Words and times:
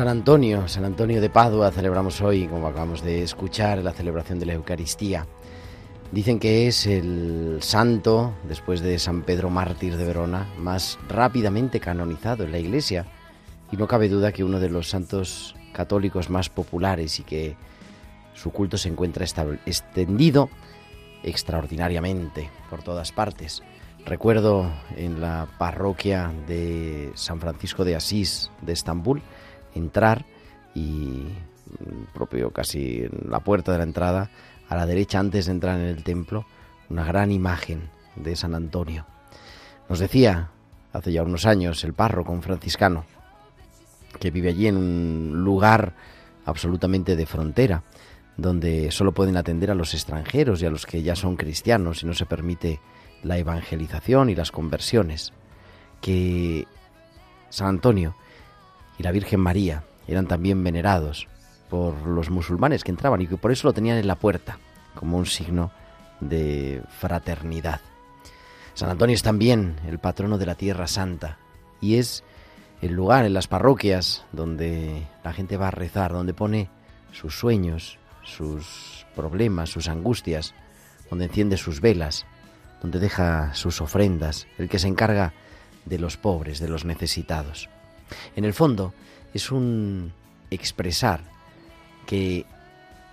San 0.00 0.08
Antonio, 0.08 0.66
San 0.66 0.86
Antonio 0.86 1.20
de 1.20 1.28
Padua, 1.28 1.70
celebramos 1.70 2.22
hoy, 2.22 2.46
como 2.46 2.66
acabamos 2.66 3.02
de 3.02 3.22
escuchar, 3.22 3.82
la 3.84 3.92
celebración 3.92 4.38
de 4.38 4.46
la 4.46 4.54
Eucaristía. 4.54 5.26
Dicen 6.10 6.38
que 6.38 6.66
es 6.66 6.86
el 6.86 7.58
santo, 7.60 8.32
después 8.48 8.80
de 8.80 8.98
San 8.98 9.24
Pedro 9.24 9.50
Mártir 9.50 9.98
de 9.98 10.06
Verona, 10.06 10.48
más 10.56 10.98
rápidamente 11.06 11.80
canonizado 11.80 12.44
en 12.44 12.52
la 12.52 12.58
Iglesia. 12.58 13.04
Y 13.70 13.76
no 13.76 13.86
cabe 13.86 14.08
duda 14.08 14.32
que 14.32 14.42
uno 14.42 14.58
de 14.58 14.70
los 14.70 14.88
santos 14.88 15.54
católicos 15.74 16.30
más 16.30 16.48
populares 16.48 17.20
y 17.20 17.22
que 17.22 17.56
su 18.32 18.52
culto 18.52 18.78
se 18.78 18.88
encuentra 18.88 19.26
extendido 19.66 20.48
extraordinariamente 21.22 22.48
por 22.70 22.82
todas 22.82 23.12
partes. 23.12 23.62
Recuerdo 24.06 24.72
en 24.96 25.20
la 25.20 25.46
parroquia 25.58 26.32
de 26.48 27.10
San 27.16 27.38
Francisco 27.38 27.84
de 27.84 27.96
Asís 27.96 28.50
de 28.62 28.72
Estambul 28.72 29.20
entrar 29.74 30.24
y 30.74 30.80
mm, 30.80 32.12
propio 32.14 32.50
casi 32.50 33.00
en 33.00 33.30
la 33.30 33.40
puerta 33.40 33.72
de 33.72 33.78
la 33.78 33.84
entrada, 33.84 34.30
a 34.68 34.76
la 34.76 34.86
derecha 34.86 35.18
antes 35.18 35.46
de 35.46 35.52
entrar 35.52 35.78
en 35.78 35.86
el 35.86 36.04
templo, 36.04 36.46
una 36.88 37.04
gran 37.04 37.32
imagen 37.32 37.90
de 38.16 38.36
San 38.36 38.54
Antonio. 38.54 39.06
Nos 39.88 39.98
decía 39.98 40.50
hace 40.92 41.12
ya 41.12 41.22
unos 41.22 41.46
años 41.46 41.82
el 41.84 41.94
párroco, 41.94 42.38
franciscano, 42.40 43.04
que 44.18 44.30
vive 44.30 44.50
allí 44.50 44.66
en 44.66 44.76
un 44.76 45.44
lugar 45.44 45.94
absolutamente 46.44 47.16
de 47.16 47.26
frontera, 47.26 47.82
donde 48.36 48.90
solo 48.90 49.12
pueden 49.12 49.36
atender 49.36 49.70
a 49.70 49.74
los 49.74 49.94
extranjeros 49.94 50.62
y 50.62 50.66
a 50.66 50.70
los 50.70 50.86
que 50.86 51.02
ya 51.02 51.14
son 51.14 51.36
cristianos 51.36 52.02
y 52.02 52.06
no 52.06 52.14
se 52.14 52.26
permite 52.26 52.80
la 53.22 53.38
evangelización 53.38 54.30
y 54.30 54.34
las 54.34 54.50
conversiones, 54.50 55.32
que 56.00 56.66
San 57.50 57.68
Antonio 57.68 58.16
y 59.00 59.02
la 59.02 59.12
Virgen 59.12 59.40
María 59.40 59.82
eran 60.06 60.26
también 60.26 60.62
venerados 60.62 61.26
por 61.70 62.06
los 62.06 62.28
musulmanes 62.28 62.84
que 62.84 62.90
entraban 62.90 63.22
y 63.22 63.26
que 63.26 63.38
por 63.38 63.50
eso 63.50 63.66
lo 63.66 63.72
tenían 63.72 63.96
en 63.96 64.06
la 64.06 64.16
puerta, 64.16 64.58
como 64.94 65.16
un 65.16 65.24
signo 65.24 65.70
de 66.20 66.82
fraternidad. 66.98 67.80
San 68.74 68.90
Antonio 68.90 69.14
es 69.14 69.22
también 69.22 69.76
el 69.86 69.98
patrono 70.00 70.36
de 70.36 70.44
la 70.44 70.54
Tierra 70.54 70.86
Santa 70.86 71.38
y 71.80 71.94
es 71.94 72.24
el 72.82 72.92
lugar 72.92 73.24
en 73.24 73.32
las 73.32 73.48
parroquias 73.48 74.26
donde 74.32 75.06
la 75.24 75.32
gente 75.32 75.56
va 75.56 75.68
a 75.68 75.70
rezar, 75.70 76.12
donde 76.12 76.34
pone 76.34 76.68
sus 77.10 77.38
sueños, 77.38 77.98
sus 78.22 79.06
problemas, 79.16 79.70
sus 79.70 79.88
angustias, 79.88 80.52
donde 81.08 81.24
enciende 81.24 81.56
sus 81.56 81.80
velas, 81.80 82.26
donde 82.82 82.98
deja 82.98 83.54
sus 83.54 83.80
ofrendas, 83.80 84.46
el 84.58 84.68
que 84.68 84.78
se 84.78 84.88
encarga 84.88 85.32
de 85.86 85.98
los 85.98 86.18
pobres, 86.18 86.60
de 86.60 86.68
los 86.68 86.84
necesitados. 86.84 87.70
En 88.36 88.44
el 88.44 88.52
fondo 88.52 88.92
es 89.34 89.50
un 89.50 90.12
expresar 90.50 91.20
que 92.06 92.46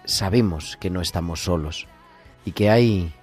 sabemos 0.05 0.77
que 0.77 0.89
no 0.89 1.01
estamos 1.01 1.43
solos 1.43 1.87
y 2.45 2.51
que 2.51 2.69
hay 2.69 3.13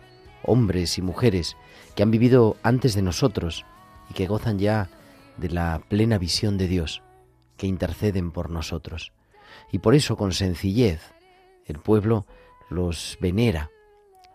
hombres 0.43 0.99
y 0.99 1.03
mujeres 1.03 1.57
que 1.95 2.03
han 2.03 2.11
vivido 2.11 2.57
antes 2.63 2.95
de 2.95 3.03
nosotros 3.03 3.65
y 4.11 4.15
que 4.15 4.27
gozan 4.27 4.59
ya 4.59 4.89
de 5.37 5.49
la 5.51 5.81
plena 5.89 6.19
visión 6.19 6.59
de 6.59 6.69
Dios, 6.69 7.03
que 7.57 7.67
interceden 7.67 8.31
por 8.31 8.51
nosotros. 8.51 9.13
Y 9.73 9.79
por 9.79 9.95
eso 9.95 10.17
con 10.17 10.33
sencillez 10.33 11.01
el 11.67 11.79
pueblo 11.79 12.27
los 12.69 13.17
venera 13.21 13.71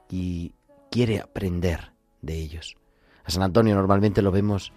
y 0.10 0.54
quiere 0.90 1.20
aprender 1.20 1.92
de 2.22 2.36
ellos. 2.36 2.76
A 3.24 3.32
San 3.32 3.44
Antonio 3.44 3.76
normalmente 3.76 4.22
lo 4.22 4.32
vemos 4.32 4.74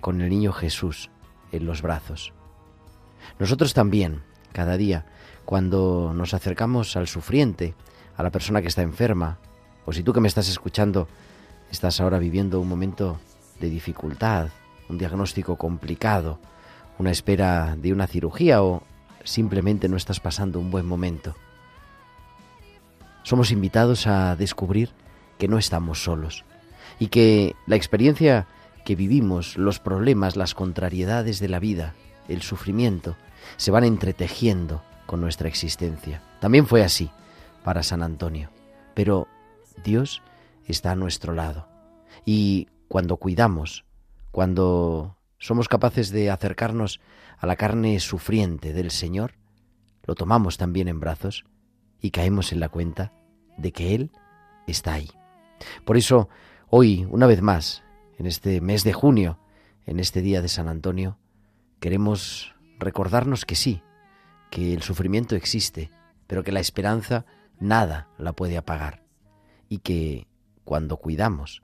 con 0.00 0.20
el 0.20 0.28
niño 0.28 0.52
Jesús 0.52 1.10
en 1.52 1.66
los 1.66 1.82
brazos. 1.82 2.32
Nosotros 3.38 3.74
también, 3.74 4.22
cada 4.52 4.76
día, 4.76 5.06
cuando 5.44 6.12
nos 6.14 6.34
acercamos 6.34 6.96
al 6.96 7.08
sufriente, 7.08 7.74
a 8.16 8.22
la 8.22 8.30
persona 8.30 8.62
que 8.62 8.68
está 8.68 8.82
enferma, 8.82 9.38
o 9.84 9.92
si 9.92 10.02
tú 10.02 10.12
que 10.12 10.20
me 10.20 10.28
estás 10.28 10.48
escuchando 10.48 11.08
estás 11.70 12.00
ahora 12.00 12.18
viviendo 12.18 12.60
un 12.60 12.68
momento 12.68 13.18
de 13.60 13.68
dificultad, 13.68 14.48
un 14.88 14.98
diagnóstico 14.98 15.56
complicado, 15.56 16.38
una 16.98 17.10
espera 17.10 17.76
de 17.76 17.92
una 17.92 18.06
cirugía 18.06 18.62
o 18.62 18.82
simplemente 19.24 19.88
no 19.88 19.96
estás 19.96 20.20
pasando 20.20 20.60
un 20.60 20.70
buen 20.70 20.86
momento. 20.86 21.34
Somos 23.22 23.50
invitados 23.50 24.06
a 24.06 24.36
descubrir 24.36 24.90
que 25.38 25.48
no 25.48 25.58
estamos 25.58 26.02
solos 26.02 26.44
y 26.98 27.08
que 27.08 27.54
la 27.66 27.76
experiencia 27.76 28.46
que 28.86 28.94
vivimos, 28.94 29.58
los 29.58 29.80
problemas, 29.80 30.36
las 30.36 30.54
contrariedades 30.54 31.40
de 31.40 31.48
la 31.48 31.58
vida, 31.58 31.94
el 32.28 32.40
sufrimiento, 32.40 33.16
se 33.56 33.72
van 33.72 33.82
entretejiendo 33.82 34.80
con 35.06 35.20
nuestra 35.20 35.48
existencia. 35.48 36.22
También 36.40 36.68
fue 36.68 36.84
así 36.84 37.10
para 37.64 37.82
San 37.82 38.00
Antonio, 38.00 38.48
pero 38.94 39.26
Dios 39.82 40.22
está 40.66 40.92
a 40.92 40.96
nuestro 40.96 41.32
lado 41.34 41.68
y 42.24 42.68
cuando 42.86 43.16
cuidamos, 43.16 43.84
cuando 44.30 45.16
somos 45.38 45.68
capaces 45.68 46.10
de 46.10 46.30
acercarnos 46.30 47.00
a 47.38 47.46
la 47.48 47.56
carne 47.56 47.98
sufriente 47.98 48.72
del 48.72 48.92
Señor, 48.92 49.34
lo 50.04 50.14
tomamos 50.14 50.58
también 50.58 50.86
en 50.86 51.00
brazos 51.00 51.44
y 52.00 52.12
caemos 52.12 52.52
en 52.52 52.60
la 52.60 52.68
cuenta 52.68 53.12
de 53.56 53.72
que 53.72 53.96
Él 53.96 54.12
está 54.68 54.92
ahí. 54.94 55.10
Por 55.84 55.96
eso, 55.96 56.28
hoy, 56.68 57.04
una 57.10 57.26
vez 57.26 57.42
más, 57.42 57.82
en 58.18 58.26
este 58.26 58.60
mes 58.60 58.84
de 58.84 58.92
junio, 58.92 59.38
en 59.86 60.00
este 60.00 60.22
día 60.22 60.42
de 60.42 60.48
San 60.48 60.68
Antonio, 60.68 61.18
queremos 61.80 62.54
recordarnos 62.78 63.44
que 63.44 63.54
sí, 63.54 63.82
que 64.50 64.74
el 64.74 64.82
sufrimiento 64.82 65.36
existe, 65.36 65.90
pero 66.26 66.42
que 66.42 66.52
la 66.52 66.60
esperanza 66.60 67.24
nada 67.58 68.08
la 68.18 68.32
puede 68.32 68.56
apagar 68.56 69.02
y 69.68 69.78
que 69.78 70.26
cuando 70.64 70.96
cuidamos, 70.96 71.62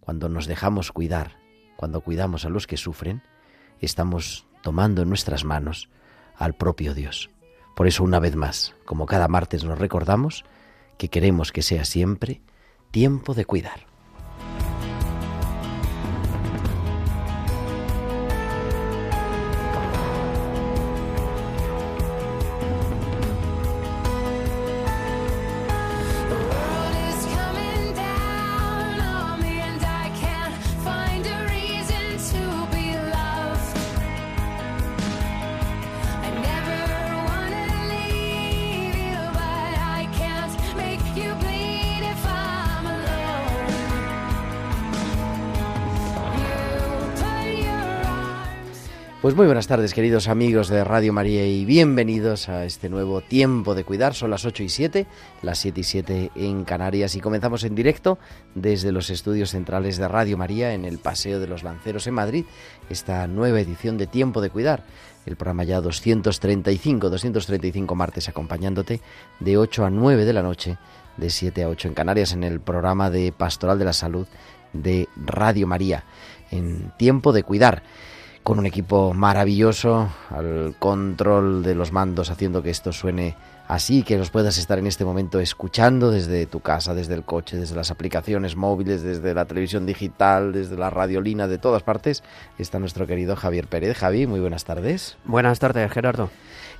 cuando 0.00 0.28
nos 0.28 0.46
dejamos 0.46 0.92
cuidar, 0.92 1.38
cuando 1.76 2.00
cuidamos 2.00 2.44
a 2.44 2.48
los 2.48 2.66
que 2.66 2.76
sufren, 2.76 3.22
estamos 3.80 4.46
tomando 4.62 5.02
en 5.02 5.08
nuestras 5.08 5.44
manos 5.44 5.88
al 6.36 6.54
propio 6.54 6.94
Dios. 6.94 7.30
Por 7.74 7.86
eso 7.86 8.04
una 8.04 8.20
vez 8.20 8.36
más, 8.36 8.74
como 8.84 9.06
cada 9.06 9.28
martes 9.28 9.64
nos 9.64 9.78
recordamos, 9.78 10.44
que 10.98 11.08
queremos 11.08 11.52
que 11.52 11.62
sea 11.62 11.84
siempre 11.84 12.42
tiempo 12.90 13.34
de 13.34 13.44
cuidar. 13.44 13.91
Pues 49.22 49.36
muy 49.36 49.46
buenas 49.46 49.68
tardes, 49.68 49.94
queridos 49.94 50.26
amigos 50.26 50.66
de 50.66 50.82
Radio 50.82 51.12
María, 51.12 51.46
y 51.46 51.64
bienvenidos 51.64 52.48
a 52.48 52.64
este 52.64 52.88
nuevo 52.88 53.20
tiempo 53.20 53.76
de 53.76 53.84
cuidar. 53.84 54.14
Son 54.14 54.30
las 54.30 54.44
8 54.44 54.64
y 54.64 54.68
7, 54.68 55.06
las 55.42 55.58
7 55.58 55.78
y 55.80 55.84
7 55.84 56.30
en 56.34 56.64
Canarias, 56.64 57.14
y 57.14 57.20
comenzamos 57.20 57.62
en 57.62 57.76
directo 57.76 58.18
desde 58.56 58.90
los 58.90 59.10
estudios 59.10 59.50
centrales 59.50 59.96
de 59.96 60.08
Radio 60.08 60.36
María 60.36 60.74
en 60.74 60.84
el 60.84 60.98
Paseo 60.98 61.38
de 61.38 61.46
los 61.46 61.62
Lanceros 61.62 62.08
en 62.08 62.14
Madrid, 62.14 62.44
esta 62.90 63.28
nueva 63.28 63.60
edición 63.60 63.96
de 63.96 64.08
Tiempo 64.08 64.40
de 64.40 64.50
Cuidar, 64.50 64.82
el 65.24 65.36
programa 65.36 65.62
ya 65.62 65.80
235, 65.80 67.08
235 67.08 67.94
martes 67.94 68.28
acompañándote 68.28 69.00
de 69.38 69.56
8 69.56 69.84
a 69.84 69.90
9 69.90 70.24
de 70.24 70.32
la 70.32 70.42
noche, 70.42 70.78
de 71.16 71.30
7 71.30 71.62
a 71.62 71.68
8 71.68 71.86
en 71.86 71.94
Canarias, 71.94 72.32
en 72.32 72.42
el 72.42 72.58
programa 72.58 73.08
de 73.08 73.30
Pastoral 73.30 73.78
de 73.78 73.84
la 73.84 73.92
Salud 73.92 74.26
de 74.72 75.08
Radio 75.14 75.68
María, 75.68 76.02
en 76.50 76.92
Tiempo 76.98 77.32
de 77.32 77.44
Cuidar 77.44 77.84
con 78.42 78.58
un 78.58 78.66
equipo 78.66 79.14
maravilloso 79.14 80.08
al 80.30 80.74
control 80.78 81.62
de 81.62 81.74
los 81.74 81.92
mandos, 81.92 82.30
haciendo 82.30 82.62
que 82.62 82.70
esto 82.70 82.92
suene 82.92 83.36
así, 83.68 84.02
que 84.02 84.18
los 84.18 84.30
puedas 84.30 84.58
estar 84.58 84.78
en 84.78 84.86
este 84.86 85.04
momento 85.04 85.38
escuchando 85.40 86.10
desde 86.10 86.46
tu 86.46 86.60
casa, 86.60 86.94
desde 86.94 87.14
el 87.14 87.24
coche, 87.24 87.56
desde 87.56 87.76
las 87.76 87.90
aplicaciones 87.90 88.56
móviles, 88.56 89.02
desde 89.02 89.34
la 89.34 89.44
televisión 89.44 89.86
digital, 89.86 90.52
desde 90.52 90.76
la 90.76 90.90
radiolina, 90.90 91.46
de 91.46 91.58
todas 91.58 91.82
partes. 91.82 92.22
Está 92.58 92.78
nuestro 92.78 93.06
querido 93.06 93.36
Javier 93.36 93.68
Pérez. 93.68 93.96
Javi, 93.96 94.26
muy 94.26 94.40
buenas 94.40 94.64
tardes. 94.64 95.16
Buenas 95.24 95.58
tardes, 95.58 95.90
Gerardo. 95.92 96.30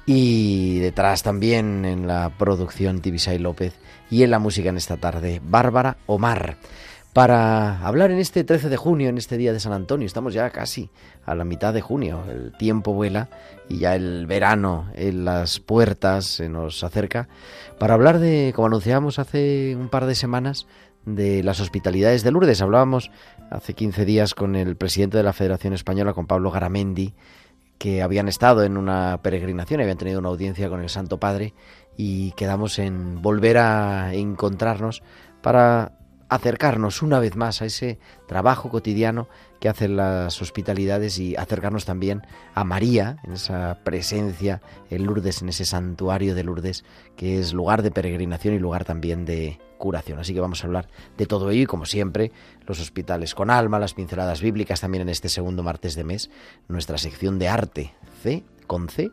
Y 0.05 0.81
detrás 0.81 1.23
también 1.23 1.85
en 1.85 2.09
la 2.09 2.31
producción 2.37 3.01
Tibisay 3.01 3.39
López 3.39 3.75
y 4.11 4.25
en 4.25 4.33
la 4.33 4.41
música 4.41 4.69
en 4.69 4.77
esta 4.77 4.97
tarde, 4.97 5.41
Bárbara 5.45 5.97
Omar 6.07 6.57
para 7.13 7.85
hablar 7.87 8.11
en 8.11 8.19
este 8.19 8.43
13 8.43 8.69
de 8.69 8.77
junio, 8.77 9.09
en 9.09 9.19
este 9.19 9.37
día 9.37 9.53
de 9.53 9.61
San 9.61 9.73
Antonio. 9.73 10.07
Estamos 10.07 10.33
ya 10.33 10.49
casi 10.51 10.89
a 11.27 11.35
la 11.35 11.45
mitad 11.45 11.75
de 11.75 11.83
junio, 11.83 12.25
el 12.31 12.53
tiempo 12.53 12.95
vuela 12.95 13.29
y 13.69 13.79
ya 13.79 13.95
el 13.95 14.27
verano 14.27 14.89
en 14.95 15.25
las 15.25 15.61
puertas 15.61 16.25
se 16.25 16.49
nos 16.49 16.83
acerca, 16.85 17.29
para 17.79 17.95
hablar 17.95 18.19
de, 18.19 18.53
como 18.55 18.67
anunciábamos 18.67 19.19
hace 19.19 19.77
un 19.77 19.89
par 19.89 20.07
de 20.07 20.15
semanas, 20.15 20.67
de 21.05 21.43
las 21.43 21.61
hospitalidades 21.61 22.23
de 22.23 22.31
Lourdes. 22.31 22.63
Hablábamos 22.63 23.11
hace 23.51 23.75
15 23.75 24.05
días 24.05 24.35
con 24.35 24.55
el 24.55 24.77
presidente 24.77 25.17
de 25.17 25.25
la 25.25 25.33
Federación 25.33 25.75
Española, 25.75 26.13
con 26.13 26.27
Pablo 26.27 26.51
Garamendi, 26.51 27.13
que 27.77 28.03
habían 28.03 28.29
estado 28.29 28.63
en 28.63 28.77
una 28.77 29.21
peregrinación, 29.23 29.81
habían 29.81 29.99
tenido 29.99 30.21
una 30.21 30.29
audiencia 30.29 30.69
con 30.69 30.81
el 30.81 30.89
Santo 30.89 31.19
Padre 31.19 31.53
y 31.97 32.31
quedamos 32.33 32.79
en 32.79 33.21
volver 33.21 33.59
a 33.59 34.15
encontrarnos 34.15 35.03
para 35.43 35.99
acercarnos 36.35 37.03
una 37.03 37.19
vez 37.19 37.37
más 37.37 37.61
a 37.61 37.67
ese 37.67 37.99
trabajo 38.27 38.71
cotidiano 38.71 39.29
que 39.61 39.69
hacen 39.69 39.97
las 39.97 40.41
hospitalidades 40.41 41.19
y 41.19 41.37
acercarnos 41.37 41.85
también 41.85 42.23
a 42.55 42.65
María, 42.65 43.19
en 43.25 43.33
esa 43.33 43.81
presencia 43.85 44.63
en 44.89 45.05
Lourdes, 45.05 45.43
en 45.43 45.51
ese 45.51 45.67
santuario 45.67 46.35
de 46.35 46.43
Lourdes, 46.43 46.85
que 47.17 47.39
es 47.39 47.53
lugar 47.53 47.83
de 47.83 47.91
peregrinación 47.91 48.55
y 48.55 48.59
lugar 48.59 48.87
también 48.87 49.27
de 49.27 49.61
curación. 49.77 50.21
Así 50.21 50.33
que 50.33 50.41
vamos 50.41 50.65
a 50.65 50.69
hablar 50.69 50.89
de 51.19 51.27
todo 51.27 51.51
ello 51.51 51.65
y 51.65 51.67
como 51.67 51.85
siempre, 51.85 52.33
los 52.67 52.81
hospitales 52.81 53.35
con 53.35 53.51
alma, 53.51 53.79
las 53.79 53.93
pinceladas 53.93 54.41
bíblicas 54.41 54.81
también 54.81 55.03
en 55.03 55.11
este 55.11 55.29
segundo 55.29 55.63
martes 55.63 55.97
de 55.97 56.05
mes, 56.05 56.31
nuestra 56.67 56.97
sección 56.97 57.39
de 57.39 57.49
arte, 57.49 57.95
C 58.23 58.43
con 58.67 58.89
C 58.89 59.11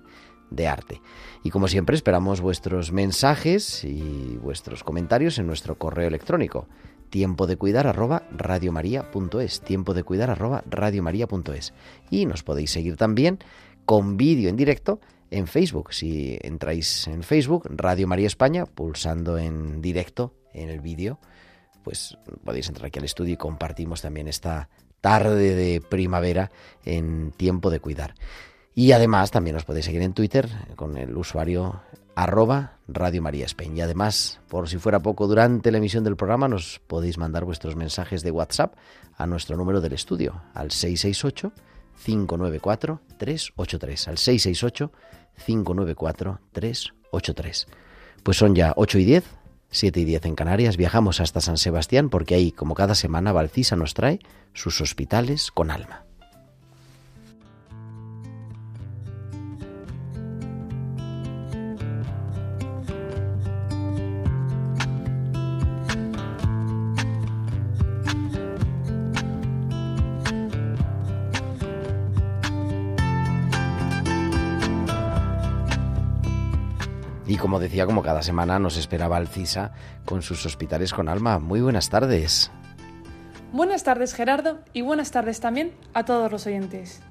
de 0.51 0.67
arte. 0.67 1.01
Y 1.43 1.49
como 1.49 1.67
siempre 1.67 1.97
esperamos 1.97 2.39
vuestros 2.39 2.93
mensajes 2.93 3.83
y 3.83 4.37
vuestros 4.41 4.85
comentarios 4.85 5.37
en 5.37 5.47
nuestro 5.47 5.77
correo 5.77 6.07
electrónico 6.07 6.65
tiempo 7.09 7.47
de 7.47 7.57
cuidar 7.57 7.87
arroba 7.87 8.23
radiomaria.es, 8.31 9.61
tiempo 9.61 9.93
de 9.93 10.03
cuidar 10.03 10.29
arroba 10.29 10.63
radiomaria.es. 10.69 11.73
Y 12.09 12.25
nos 12.25 12.43
podéis 12.43 12.71
seguir 12.71 12.97
también 12.97 13.39
con 13.85 14.17
vídeo 14.17 14.49
en 14.49 14.55
directo 14.55 14.99
en 15.31 15.47
Facebook. 15.47 15.93
Si 15.93 16.37
entráis 16.41 17.07
en 17.07 17.23
Facebook, 17.23 17.67
Radio 17.69 18.07
María 18.07 18.27
España, 18.27 18.65
pulsando 18.65 19.37
en 19.37 19.81
directo 19.81 20.33
en 20.53 20.69
el 20.69 20.79
vídeo, 20.79 21.19
pues 21.83 22.17
podéis 22.43 22.67
entrar 22.67 22.87
aquí 22.87 22.99
al 22.99 23.05
estudio 23.05 23.33
y 23.33 23.37
compartimos 23.37 24.01
también 24.01 24.27
esta 24.27 24.69
tarde 25.01 25.55
de 25.55 25.81
primavera 25.81 26.51
en 26.85 27.31
tiempo 27.31 27.69
de 27.69 27.79
cuidar. 27.79 28.15
Y 28.79 28.93
además 28.93 29.29
también 29.29 29.57
os 29.57 29.65
podéis 29.65 29.87
seguir 29.87 30.01
en 30.03 30.13
Twitter 30.13 30.47
con 30.77 30.95
el 30.95 31.17
usuario 31.17 31.81
arroba 32.15 32.77
Radio 32.87 33.21
María 33.21 33.45
España. 33.45 33.75
Y 33.75 33.81
además, 33.81 34.39
por 34.47 34.69
si 34.69 34.77
fuera 34.77 35.01
poco, 35.01 35.27
durante 35.27 35.69
la 35.69 35.79
emisión 35.79 36.05
del 36.05 36.15
programa 36.15 36.47
nos 36.47 36.79
podéis 36.87 37.17
mandar 37.17 37.43
vuestros 37.43 37.75
mensajes 37.75 38.23
de 38.23 38.31
WhatsApp 38.31 38.75
a 39.17 39.27
nuestro 39.27 39.57
número 39.57 39.81
del 39.81 39.91
estudio, 39.91 40.43
al 40.53 40.71
668 40.71 41.51
594 42.05 43.01
383. 43.17 44.07
Al 44.07 44.17
668 44.17 44.91
594 45.45 46.39
383. 46.53 47.67
Pues 48.23 48.37
son 48.37 48.55
ya 48.55 48.71
8 48.77 48.97
y 48.97 49.03
10, 49.03 49.25
7 49.71 49.99
y 49.99 50.05
10 50.05 50.25
en 50.25 50.35
Canarias. 50.35 50.77
Viajamos 50.77 51.19
hasta 51.19 51.41
San 51.41 51.57
Sebastián 51.57 52.09
porque 52.09 52.35
ahí, 52.35 52.53
como 52.53 52.75
cada 52.75 52.95
semana, 52.95 53.33
Valcisa 53.33 53.75
nos 53.75 53.93
trae 53.93 54.19
sus 54.53 54.79
hospitales 54.79 55.51
con 55.51 55.69
alma. 55.69 56.05
Y 77.29 77.37
como 77.37 77.59
decía, 77.59 77.85
como 77.85 78.01
cada 78.01 78.23
semana 78.23 78.57
nos 78.57 78.75
esperaba 78.75 79.15
Alcisa 79.15 79.71
con 80.03 80.23
sus 80.23 80.47
hospitales 80.47 80.93
con 80.93 81.07
alma. 81.07 81.37
Muy 81.37 81.61
buenas 81.61 81.91
tardes. 81.91 82.49
Buenas 83.53 83.83
tardes 83.83 84.15
Gerardo 84.15 84.61
y 84.73 84.81
buenas 84.81 85.11
tardes 85.11 85.39
también 85.39 85.71
a 85.93 86.05
todos 86.05 86.31
los 86.31 86.47
oyentes. 86.47 87.01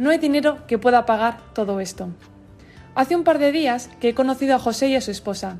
No 0.00 0.10
hay 0.10 0.18
dinero 0.18 0.66
que 0.66 0.78
pueda 0.78 1.06
pagar 1.06 1.38
todo 1.54 1.78
esto. 1.78 2.08
Hace 2.96 3.14
un 3.14 3.22
par 3.22 3.38
de 3.38 3.52
días 3.52 3.88
que 4.00 4.08
he 4.08 4.14
conocido 4.14 4.56
a 4.56 4.58
José 4.58 4.88
y 4.88 4.96
a 4.96 5.00
su 5.00 5.12
esposa, 5.12 5.58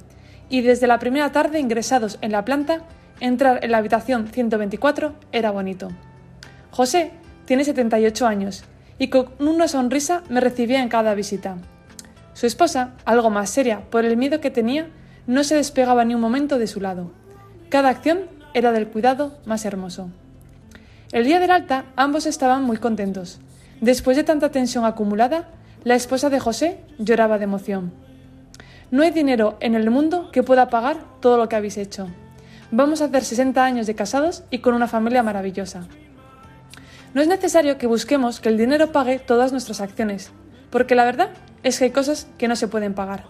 y 0.48 0.62
desde 0.62 0.88
la 0.88 0.98
primera 0.98 1.30
tarde 1.30 1.60
ingresados 1.60 2.18
en 2.22 2.32
la 2.32 2.44
planta, 2.44 2.82
entrar 3.20 3.64
en 3.64 3.70
la 3.70 3.78
habitación 3.78 4.26
124 4.26 5.14
era 5.30 5.52
bonito. 5.52 5.90
José 6.72 7.12
tiene 7.44 7.62
78 7.62 8.26
años 8.26 8.64
y 8.98 9.10
con 9.10 9.28
una 9.38 9.68
sonrisa 9.68 10.24
me 10.28 10.40
recibía 10.40 10.82
en 10.82 10.88
cada 10.88 11.14
visita. 11.14 11.58
Su 12.34 12.46
esposa, 12.46 12.92
algo 13.04 13.30
más 13.30 13.50
seria 13.50 13.82
por 13.90 14.04
el 14.04 14.16
miedo 14.16 14.40
que 14.40 14.50
tenía, 14.50 14.88
no 15.26 15.44
se 15.44 15.54
despegaba 15.54 16.04
ni 16.04 16.14
un 16.14 16.20
momento 16.20 16.58
de 16.58 16.66
su 16.66 16.80
lado. 16.80 17.12
Cada 17.68 17.88
acción 17.88 18.20
era 18.54 18.72
del 18.72 18.88
cuidado 18.88 19.36
más 19.44 19.64
hermoso. 19.64 20.10
El 21.12 21.24
día 21.24 21.40
del 21.40 21.50
alta 21.50 21.84
ambos 21.94 22.26
estaban 22.26 22.64
muy 22.64 22.78
contentos. 22.78 23.38
Después 23.80 24.16
de 24.16 24.24
tanta 24.24 24.50
tensión 24.50 24.84
acumulada, 24.84 25.48
la 25.84 25.94
esposa 25.94 26.30
de 26.30 26.40
José 26.40 26.78
lloraba 26.98 27.38
de 27.38 27.44
emoción. 27.44 27.92
No 28.90 29.02
hay 29.02 29.10
dinero 29.10 29.56
en 29.60 29.74
el 29.74 29.90
mundo 29.90 30.30
que 30.32 30.42
pueda 30.42 30.68
pagar 30.68 30.98
todo 31.20 31.36
lo 31.36 31.48
que 31.48 31.56
habéis 31.56 31.76
hecho. 31.76 32.08
Vamos 32.70 33.02
a 33.02 33.06
hacer 33.06 33.24
60 33.24 33.64
años 33.64 33.86
de 33.86 33.94
casados 33.94 34.44
y 34.50 34.58
con 34.58 34.74
una 34.74 34.88
familia 34.88 35.22
maravillosa. 35.22 35.86
No 37.14 37.20
es 37.20 37.28
necesario 37.28 37.76
que 37.76 37.86
busquemos 37.86 38.40
que 38.40 38.48
el 38.48 38.56
dinero 38.56 38.92
pague 38.92 39.18
todas 39.18 39.52
nuestras 39.52 39.80
acciones, 39.80 40.30
porque 40.70 40.94
la 40.94 41.04
verdad 41.04 41.30
es 41.62 41.78
que 41.78 41.84
hay 41.84 41.90
cosas 41.90 42.26
que 42.38 42.48
no 42.48 42.56
se 42.56 42.68
pueden 42.68 42.94
pagar. 42.94 43.24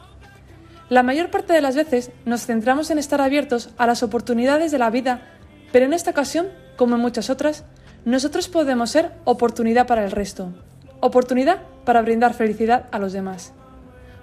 La 0.88 1.02
mayor 1.02 1.30
parte 1.30 1.52
de 1.52 1.60
las 1.60 1.76
veces 1.76 2.10
nos 2.24 2.44
centramos 2.44 2.90
en 2.90 2.98
estar 2.98 3.20
abiertos 3.20 3.70
a 3.78 3.86
las 3.86 4.02
oportunidades 4.02 4.72
de 4.72 4.78
la 4.78 4.90
vida, 4.90 5.22
pero 5.72 5.86
en 5.86 5.92
esta 5.92 6.10
ocasión, 6.10 6.48
como 6.76 6.96
en 6.96 7.00
muchas 7.00 7.30
otras, 7.30 7.64
nosotros 8.04 8.48
podemos 8.48 8.90
ser 8.90 9.12
oportunidad 9.24 9.86
para 9.86 10.04
el 10.04 10.10
resto, 10.10 10.52
oportunidad 11.00 11.62
para 11.84 12.02
brindar 12.02 12.34
felicidad 12.34 12.86
a 12.90 12.98
los 12.98 13.12
demás. 13.12 13.52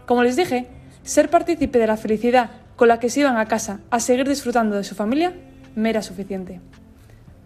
Como 0.05 0.23
les 0.23 0.35
dije, 0.35 0.67
ser 1.03 1.29
partícipe 1.29 1.79
de 1.79 1.87
la 1.87 1.97
felicidad 1.97 2.51
con 2.75 2.87
la 2.87 2.99
que 2.99 3.09
se 3.09 3.21
iban 3.21 3.37
a 3.37 3.47
casa 3.47 3.79
a 3.89 3.99
seguir 3.99 4.27
disfrutando 4.27 4.75
de 4.75 4.83
su 4.83 4.95
familia 4.95 5.33
me 5.75 5.89
era 5.89 6.01
suficiente. 6.01 6.61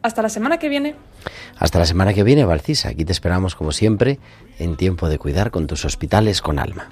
Hasta 0.03 0.21
la 0.21 0.29
semana 0.29 0.59
que 0.59 0.67
viene. 0.69 0.95
Hasta 1.57 1.79
la 1.79 1.85
semana 1.85 2.13
que 2.13 2.23
viene, 2.23 2.43
Valcisa. 2.43 2.89
Aquí 2.89 3.05
te 3.05 3.13
esperamos 3.13 3.55
como 3.55 3.71
siempre 3.71 4.19
en 4.59 4.75
tiempo 4.75 5.07
de 5.07 5.17
cuidar 5.17 5.49
con 5.49 5.65
tus 5.65 5.85
hospitales 5.85 6.41
con 6.41 6.59
alma. 6.59 6.89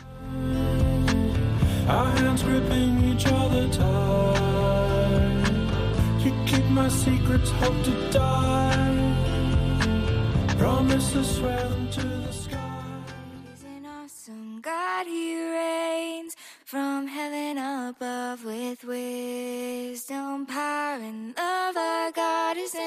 God, 14.64 15.08
he 15.08 15.36
reigns 15.36 16.36
from 16.66 17.08
heaven 17.08 17.58
above 17.58 18.46
with 18.46 18.84
wisdom, 18.84 20.46
power, 20.46 21.02
and 21.02 21.36
love. 21.36 22.01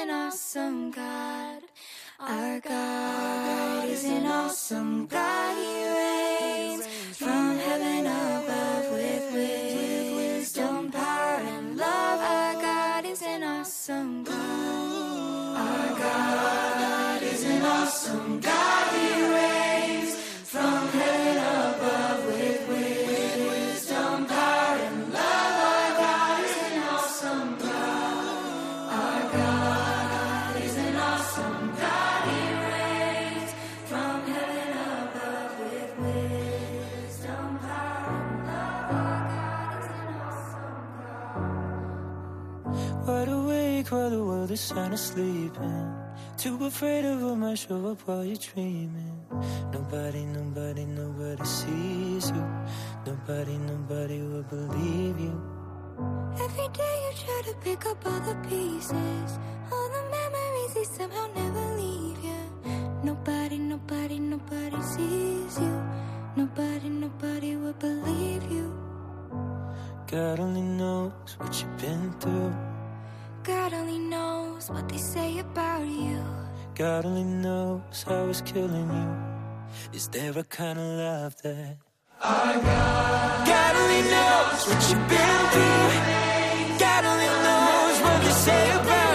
An 0.05 0.11
awesome 0.11 0.91
God. 0.91 1.63
Our 2.19 2.59
God 2.59 3.89
is 3.89 4.03
an 4.03 4.27
awesome 4.27 5.07
God. 5.07 5.57
He 5.57 6.14
while 44.55 44.89
the 44.89 44.93
world 44.93 44.93
is 44.93 44.93
sound 44.93 44.93
asleep 44.93 45.57
and 45.59 46.37
Too 46.37 46.65
afraid 46.65 47.05
of 47.05 47.21
what 47.21 47.35
might 47.35 47.57
show 47.57 47.91
up 47.91 48.01
while 48.07 48.23
you're 48.23 48.37
dreaming 48.37 49.25
Nobody, 49.71 50.25
nobody, 50.25 50.85
nobody 50.85 51.45
sees 51.45 52.31
you 52.31 52.45
Nobody, 53.05 53.57
nobody 53.57 54.21
will 54.21 54.43
believe 54.43 55.19
you 55.19 55.41
Every 56.41 56.67
day 56.73 56.95
you 57.03 57.11
try 57.25 57.41
to 57.45 57.57
pick 57.61 57.85
up 57.85 58.05
all 58.05 58.19
the 58.19 58.35
pieces. 58.49 59.39
All 59.71 59.89
the 59.89 60.03
memories 60.11 60.73
they 60.73 60.83
somehow 60.83 61.27
never 61.33 61.75
leave 61.77 62.21
you. 62.21 62.41
Nobody, 63.03 63.57
nobody, 63.57 64.19
nobody 64.19 64.81
sees 64.81 65.57
you. 65.57 65.83
Nobody, 66.35 66.89
nobody 66.89 67.55
will 67.55 67.73
believe 67.73 68.51
you. 68.51 68.77
God 70.07 70.41
only 70.41 70.61
knows 70.61 71.37
what 71.37 71.61
you've 71.61 71.77
been 71.77 72.11
through 72.19 72.74
God 73.45 73.73
only 73.75 73.99
knows 73.99 74.71
what 74.71 74.89
they 74.89 74.97
say 74.97 75.37
about 75.37 75.85
you. 75.85 76.19
God 76.73 77.05
only 77.05 77.23
knows 77.23 78.01
how 78.01 78.25
it's 78.25 78.41
killing 78.41 78.89
you. 78.89 79.09
Is 79.93 80.07
there 80.07 80.35
a 80.35 80.43
kind 80.43 80.79
of 80.79 80.85
love 80.85 81.35
that 81.43 81.77
God 82.21 83.75
only 83.75 84.01
knows 84.09 84.67
what 84.67 84.81
you've 84.89 85.07
been 85.13 85.41
through. 85.53 86.79
God 86.79 87.05
only 87.05 87.31
knows 87.45 88.01
what 88.01 88.19
they 88.23 88.31
say 88.31 88.71
about 88.71 89.13
you 89.13 89.14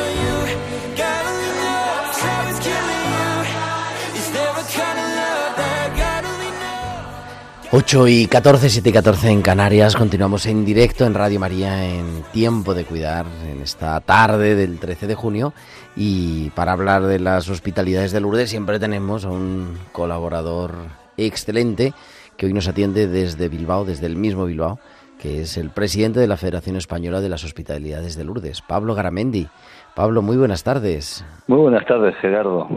8 7.73 8.09
y 8.09 8.27
14, 8.27 8.69
7 8.69 8.89
y 8.89 8.93
14 8.93 9.31
en 9.31 9.43
Canarias. 9.43 9.95
Continuamos 9.95 10.45
en 10.47 10.65
directo 10.65 11.07
en 11.07 11.15
Radio 11.15 11.39
María 11.39 11.85
en 11.89 12.25
Tiempo 12.33 12.75
de 12.75 12.85
Cuidar 12.85 13.27
en 13.49 13.63
esta 13.63 14.01
tarde 14.01 14.57
del 14.57 14.81
13 14.81 15.07
de 15.07 15.15
junio. 15.15 15.53
Y 15.95 16.51
para 16.51 16.73
hablar 16.73 17.05
de 17.05 17.21
las 17.21 17.49
hospitalidades 17.49 18.11
de 18.11 18.21
Lourdes 18.21 18.51
siempre 18.51 18.81
tenemos 18.81 19.25
a 19.25 19.31
un 19.31 19.79
colaborador 19.93 20.73
excelente 21.17 21.93
que 22.37 22.47
hoy 22.47 22.53
nos 22.53 22.67
atiende 22.67 23.07
desde 23.07 23.49
Bilbao, 23.49 23.85
desde 23.85 24.07
el 24.07 24.17
mismo 24.17 24.47
Bilbao, 24.47 24.81
que 25.21 25.43
es 25.43 25.57
el 25.57 25.71
presidente 25.71 26.19
de 26.19 26.27
la 26.27 26.37
Federación 26.37 26.75
Española 26.75 27.21
de 27.21 27.29
las 27.29 27.45
Hospitalidades 27.45 28.17
de 28.17 28.25
Lourdes, 28.25 28.63
Pablo 28.63 28.97
Garamendi. 28.97 29.47
Pablo, 29.95 30.23
muy 30.23 30.37
buenas 30.37 30.65
tardes. 30.65 31.25
Muy 31.47 31.59
buenas 31.59 31.87
tardes, 31.87 32.17
Gerardo. 32.17 32.69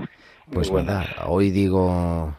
Pues 0.52 0.72
nada, 0.72 1.08
hoy 1.26 1.50
digo, 1.50 2.36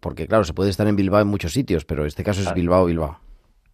porque 0.00 0.26
claro, 0.26 0.44
se 0.44 0.52
puede 0.54 0.70
estar 0.70 0.86
en 0.86 0.96
Bilbao 0.96 1.20
en 1.20 1.28
muchos 1.28 1.52
sitios, 1.52 1.84
pero 1.84 2.04
este 2.06 2.24
caso 2.24 2.40
es 2.40 2.52
Bilbao, 2.54 2.86
Bilbao. 2.86 3.18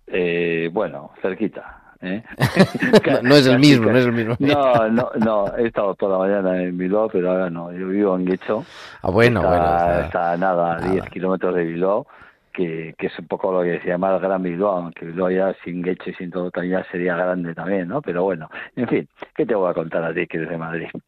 Eh, 0.06 0.68
bueno, 0.72 1.10
cerquita. 1.22 1.78
¿eh? 2.02 2.22
No, 3.06 3.22
no 3.22 3.34
es 3.36 3.46
el 3.46 3.58
mismo, 3.58 3.90
no 3.90 3.98
es 3.98 4.04
el 4.06 4.12
mismo. 4.12 4.36
No, 4.38 4.88
no, 4.90 5.10
no, 5.18 5.56
he 5.56 5.66
estado 5.68 5.94
toda 5.94 6.18
la 6.18 6.24
mañana 6.42 6.62
en 6.62 6.76
Bilbao, 6.76 7.08
pero 7.08 7.30
ahora 7.30 7.48
no. 7.50 7.72
Yo 7.72 7.88
vivo 7.88 8.16
en 8.16 8.24
Guecho. 8.26 8.64
Ah, 9.02 9.10
bueno, 9.10 9.40
está, 9.40 9.84
bueno. 9.86 10.00
está- 10.06 10.36
nada, 10.36 10.76
a 10.76 10.80
nada. 10.80 10.92
10 10.92 11.08
kilómetros 11.10 11.54
de 11.54 11.64
Bilbao, 11.64 12.06
que, 12.52 12.94
que 12.98 13.06
es 13.06 13.18
un 13.18 13.26
poco 13.26 13.52
lo 13.52 13.62
que 13.62 13.80
se 13.80 13.88
llama 13.88 14.14
el 14.14 14.20
Gran 14.20 14.42
Bilbao, 14.42 14.76
aunque 14.76 15.06
Bilbao 15.06 15.30
ya 15.30 15.54
sin 15.64 15.82
Guecho 15.82 16.10
y 16.10 16.14
sin 16.14 16.30
todo 16.30 16.50
ya 16.62 16.84
sería 16.90 17.16
grande 17.16 17.54
también, 17.54 17.88
¿no? 17.88 18.02
Pero 18.02 18.24
bueno, 18.24 18.48
en 18.76 18.88
fin, 18.88 19.08
¿qué 19.34 19.46
te 19.46 19.54
voy 19.54 19.70
a 19.70 19.74
contar 19.74 20.04
a 20.04 20.14
ti 20.14 20.26
que 20.26 20.36
eres 20.38 20.50
de 20.50 20.58
Madrid? 20.58 20.88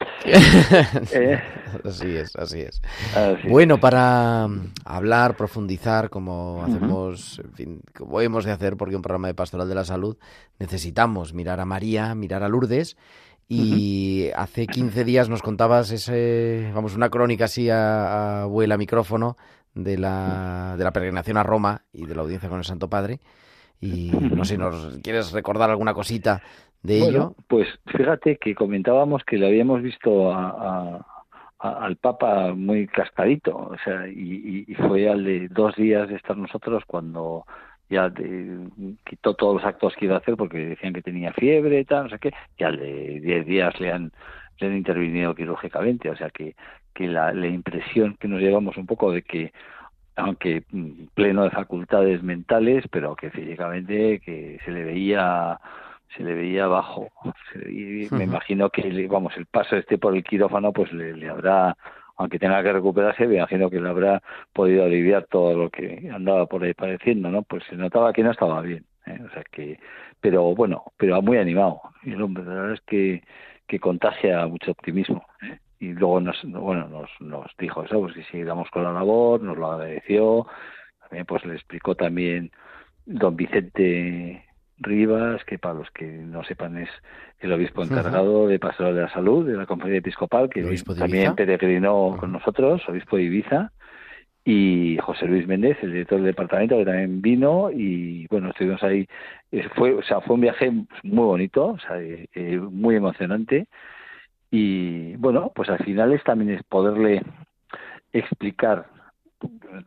Eh, 1.13 1.41
Así 1.85 2.17
es, 2.17 2.35
así 2.37 2.61
es. 2.61 2.81
así. 3.15 3.49
Bueno, 3.49 3.79
para 3.79 4.49
mm, 4.49 4.73
hablar, 4.85 5.37
profundizar, 5.37 6.09
como 6.09 6.63
hacemos, 6.65 7.41
en 7.41 7.53
fin, 7.53 7.81
como 7.97 8.21
hemos 8.21 8.45
de 8.45 8.53
hacer, 8.53 8.77
porque 8.77 8.97
un 8.97 9.03
programa 9.03 9.29
de 9.29 9.35
Pastoral 9.35 9.69
de 9.69 9.75
la 9.75 9.85
Salud 9.85 10.17
necesitamos 10.59 11.35
mirar 11.35 11.61
a 11.61 11.65
María, 11.65 12.15
mirar 12.15 12.43
a 12.43 12.49
Lourdes. 12.49 12.97
Y 13.47 14.31
hace 14.35 14.67
15 14.67 15.05
días 15.05 15.29
nos 15.29 15.43
contabas 15.43 15.91
ese, 15.91 16.71
vamos, 16.75 16.97
una 16.97 17.11
crónica 17.11 17.45
así 17.45 17.69
a, 17.69 18.43
a 18.43 18.47
vuela 18.47 18.79
micrófono 18.79 19.37
de 19.75 19.99
la, 19.99 20.75
de 20.79 20.85
la 20.85 20.93
peregrinación 20.93 21.37
a 21.37 21.43
Roma 21.43 21.83
y 21.93 22.07
de 22.07 22.15
la 22.15 22.23
audiencia 22.23 22.49
con 22.49 22.59
el 22.59 22.65
Santo 22.65 22.89
Padre. 22.89 23.19
Y 23.81 24.11
no 24.13 24.45
sé, 24.45 24.57
¿nos 24.57 24.99
quieres 25.03 25.33
recordar 25.33 25.69
alguna 25.71 25.93
cosita 25.95 26.41
de 26.83 27.01
Bueno, 27.01 27.19
ello? 27.19 27.35
pues 27.49 27.69
fíjate 27.87 28.37
que 28.39 28.55
comentábamos 28.55 29.23
que 29.25 29.37
le 29.37 29.47
habíamos 29.47 29.83
visto 29.83 30.33
a, 30.33 31.05
al 31.59 31.97
Papa 31.97 32.53
muy 32.55 32.87
cascadito, 32.87 33.57
o 33.57 33.77
sea, 33.85 34.07
y, 34.09 34.65
y- 34.69 34.73
y 34.73 34.75
fue 34.75 35.09
al 35.09 35.25
de 35.25 35.49
dos 35.49 35.75
días 35.77 36.09
de 36.09 36.17
estar 36.17 36.37
nosotros 36.37 36.83
cuando 36.87 37.45
ya 37.91 38.09
de- 38.11 38.69
quitó 39.05 39.35
todos 39.35 39.57
los 39.57 39.65
actos 39.65 39.95
que 39.97 40.05
iba 40.07 40.15
a 40.15 40.19
hacer 40.19 40.37
porque 40.37 40.59
decían 40.59 40.93
que 40.93 41.03
tenía 41.03 41.33
fiebre 41.33 41.81
y 41.81 41.85
tal, 41.85 42.05
no 42.05 42.11
sé 42.11 42.19
qué, 42.19 42.33
y 42.59 42.65
al 42.65 42.79
de 42.79 43.21
diez 43.21 43.47
días 43.47 43.79
le 43.81 43.93
han, 43.93 44.13
le 44.59 44.67
han 44.67 44.77
intervenido 44.77 45.35
quirúrgicamente, 45.35 46.11
o 46.11 46.17
sea 46.17 46.31
que, 46.31 46.55
que 46.95 47.07
la, 47.09 47.33
la 47.33 47.47
impresión 47.49 48.17
que 48.21 48.29
nos 48.29 48.41
llevamos 48.41 48.77
un 48.77 48.87
poco 48.87 49.13
de 49.13 49.23
que 49.23 49.53
aunque 50.17 50.65
mm, 50.71 51.07
pleno 51.15 51.45
de 51.45 51.51
facultades 51.51 52.23
mentales, 52.23 52.85
pero 52.91 53.17
que 53.17 53.31
físicamente 53.31 54.21
que 54.21 54.59
se 54.65 54.71
le 54.71 54.85
veía 54.85 55.61
se 56.17 56.23
le 56.23 56.35
veía 56.35 56.67
bajo. 56.69 57.09
Se 57.53 57.59
le- 57.59 57.73
y 57.73 58.11
me 58.13 58.25
Ujú. 58.25 58.25
imagino 58.25 58.71
que, 58.71 59.07
vamos, 59.09 59.37
el 59.37 59.47
paso 59.47 59.77
este 59.77 59.99
por 59.99 60.15
el 60.15 60.23
quirófano, 60.25 60.73
pues 60.73 60.93
le, 60.93 61.15
le 61.17 61.29
habrá, 61.29 61.77
aunque 62.17 62.39
tenga 62.39 62.63
que 62.63 62.73
recuperarse, 62.73 63.27
me 63.27 63.37
imagino 63.37 63.69
que 63.71 63.81
le 63.81 63.89
habrá 63.89 64.23
podido 64.53 64.85
aliviar 64.85 65.27
todo 65.27 65.55
lo 65.57 65.71
que 65.71 66.09
andaba 66.13 66.47
por 66.47 66.63
ahí 66.63 66.75
padeciendo, 66.75 67.31
¿no? 67.31 67.43
Pues 67.43 67.65
se 67.65 67.77
notaba 67.77 68.13
que 68.13 68.23
no 68.23 68.31
estaba 68.31 68.61
bien. 68.61 68.87
¿eh? 69.07 69.19
O 69.27 69.31
sea 69.31 69.43
que, 69.51 69.79
pero 70.21 70.55
bueno, 70.55 70.85
pero 70.97 71.21
muy 71.23 71.39
animado. 71.39 71.81
Y 72.05 72.13
el 72.13 72.23
hombre, 72.23 72.45
la 72.45 72.55
verdad 72.55 72.73
es 72.75 72.81
que, 72.83 73.23
que 73.67 73.81
contagia 73.81 74.47
mucho 74.47 74.71
optimismo. 74.71 75.25
¿eh? 75.43 75.59
Y 75.85 75.93
luego 75.93 76.21
nos, 76.21 76.43
bueno, 76.45 76.89
nos, 76.89 77.11
nos 77.21 77.47
dijo 77.59 77.83
eso, 77.83 78.01
pues 78.01 78.15
que 78.15 78.25
sigamos 78.25 78.71
con 78.71 78.85
la 78.85 78.93
labor, 78.93 79.43
nos 79.43 79.59
lo 79.59 79.73
agradeció. 79.73 80.47
También 81.01 81.27
pues 81.27 81.45
le 81.45 81.55
explicó 81.55 81.95
también 81.95 82.51
don 83.05 83.37
Vicente 83.37 84.45
Rivas, 84.79 85.45
que 85.45 85.59
para 85.59 85.75
los 85.75 85.91
que 85.91 86.07
no 86.07 86.43
sepan 86.45 86.79
es 86.79 86.89
el 87.41 87.53
obispo 87.53 87.83
encargado 87.83 88.49
de 88.49 88.59
Pastoral 88.59 88.95
de 88.95 89.03
la 89.03 89.13
Salud 89.13 89.47
de 89.47 89.57
la 89.57 89.67
Conferencia 89.67 89.99
Episcopal, 89.99 90.49
que 90.49 90.61
¿El 90.61 90.69
obispo 90.69 90.95
de 90.95 91.01
también 91.01 91.35
peregrinó 91.35 92.17
con 92.19 92.33
nosotros, 92.33 92.83
obispo 92.89 93.17
de 93.17 93.25
Ibiza, 93.25 93.73
y 94.45 94.99
José 94.99 95.27
Luis 95.27 95.47
Méndez, 95.47 95.79
el 95.83 95.93
director 95.93 96.19
del 96.19 96.27
departamento, 96.27 96.77
que 96.77 96.85
también 96.85 97.23
vino, 97.23 97.71
y 97.71 98.27
bueno, 98.29 98.51
estuvimos 98.51 98.83
ahí. 98.83 99.07
Eh, 99.51 99.69
Fue, 99.75 99.95
o 99.95 100.03
sea, 100.03 100.21
fue 100.21 100.35
un 100.35 100.43
viaje 100.43 100.71
muy 101.03 101.25
bonito, 101.25 101.67
o 101.69 101.79
sea, 101.79 102.01
eh, 102.01 102.27
eh, 102.35 102.59
muy 102.59 102.97
emocionante, 102.97 103.67
y 104.57 105.17
bueno, 105.17 105.51
pues 105.53 105.69
al 105.69 105.79
final 105.79 106.13
es 106.13 106.23
también 106.23 106.51
es 106.51 106.63
poderle 106.63 107.25
explicar, 108.13 108.87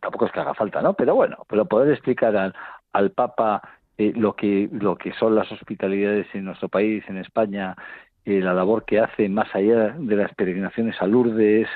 tampoco 0.01 0.25
es 0.25 0.31
que 0.33 0.41
haga 0.41 0.53
falta, 0.55 0.81
¿no? 0.81 0.93
Pero 0.93 1.15
bueno, 1.15 1.38
pero 1.47 1.63
poder 1.63 1.93
explicar 1.93 2.36
al, 2.36 2.53
al 2.91 3.12
Papa 3.12 3.62
eh, 3.97 4.12
lo 4.13 4.36
que 4.36 4.67
lo 4.74 4.97
que 4.97 5.13
son 5.13 5.36
las 5.36 5.50
hospitalidades 5.53 6.27
en 6.33 6.43
nuestro 6.43 6.67
país, 6.67 7.01
en 7.07 7.15
España, 7.15 7.77
eh, 8.25 8.41
la 8.41 8.53
labor 8.53 8.83
que 8.83 9.00
hace 9.00 9.29
más 9.29 9.47
allá 9.55 9.95
de 9.97 10.15
las 10.17 10.36
peregrinaciones 10.36 11.01
a 11.01 11.07
Lourdes, 11.07 11.69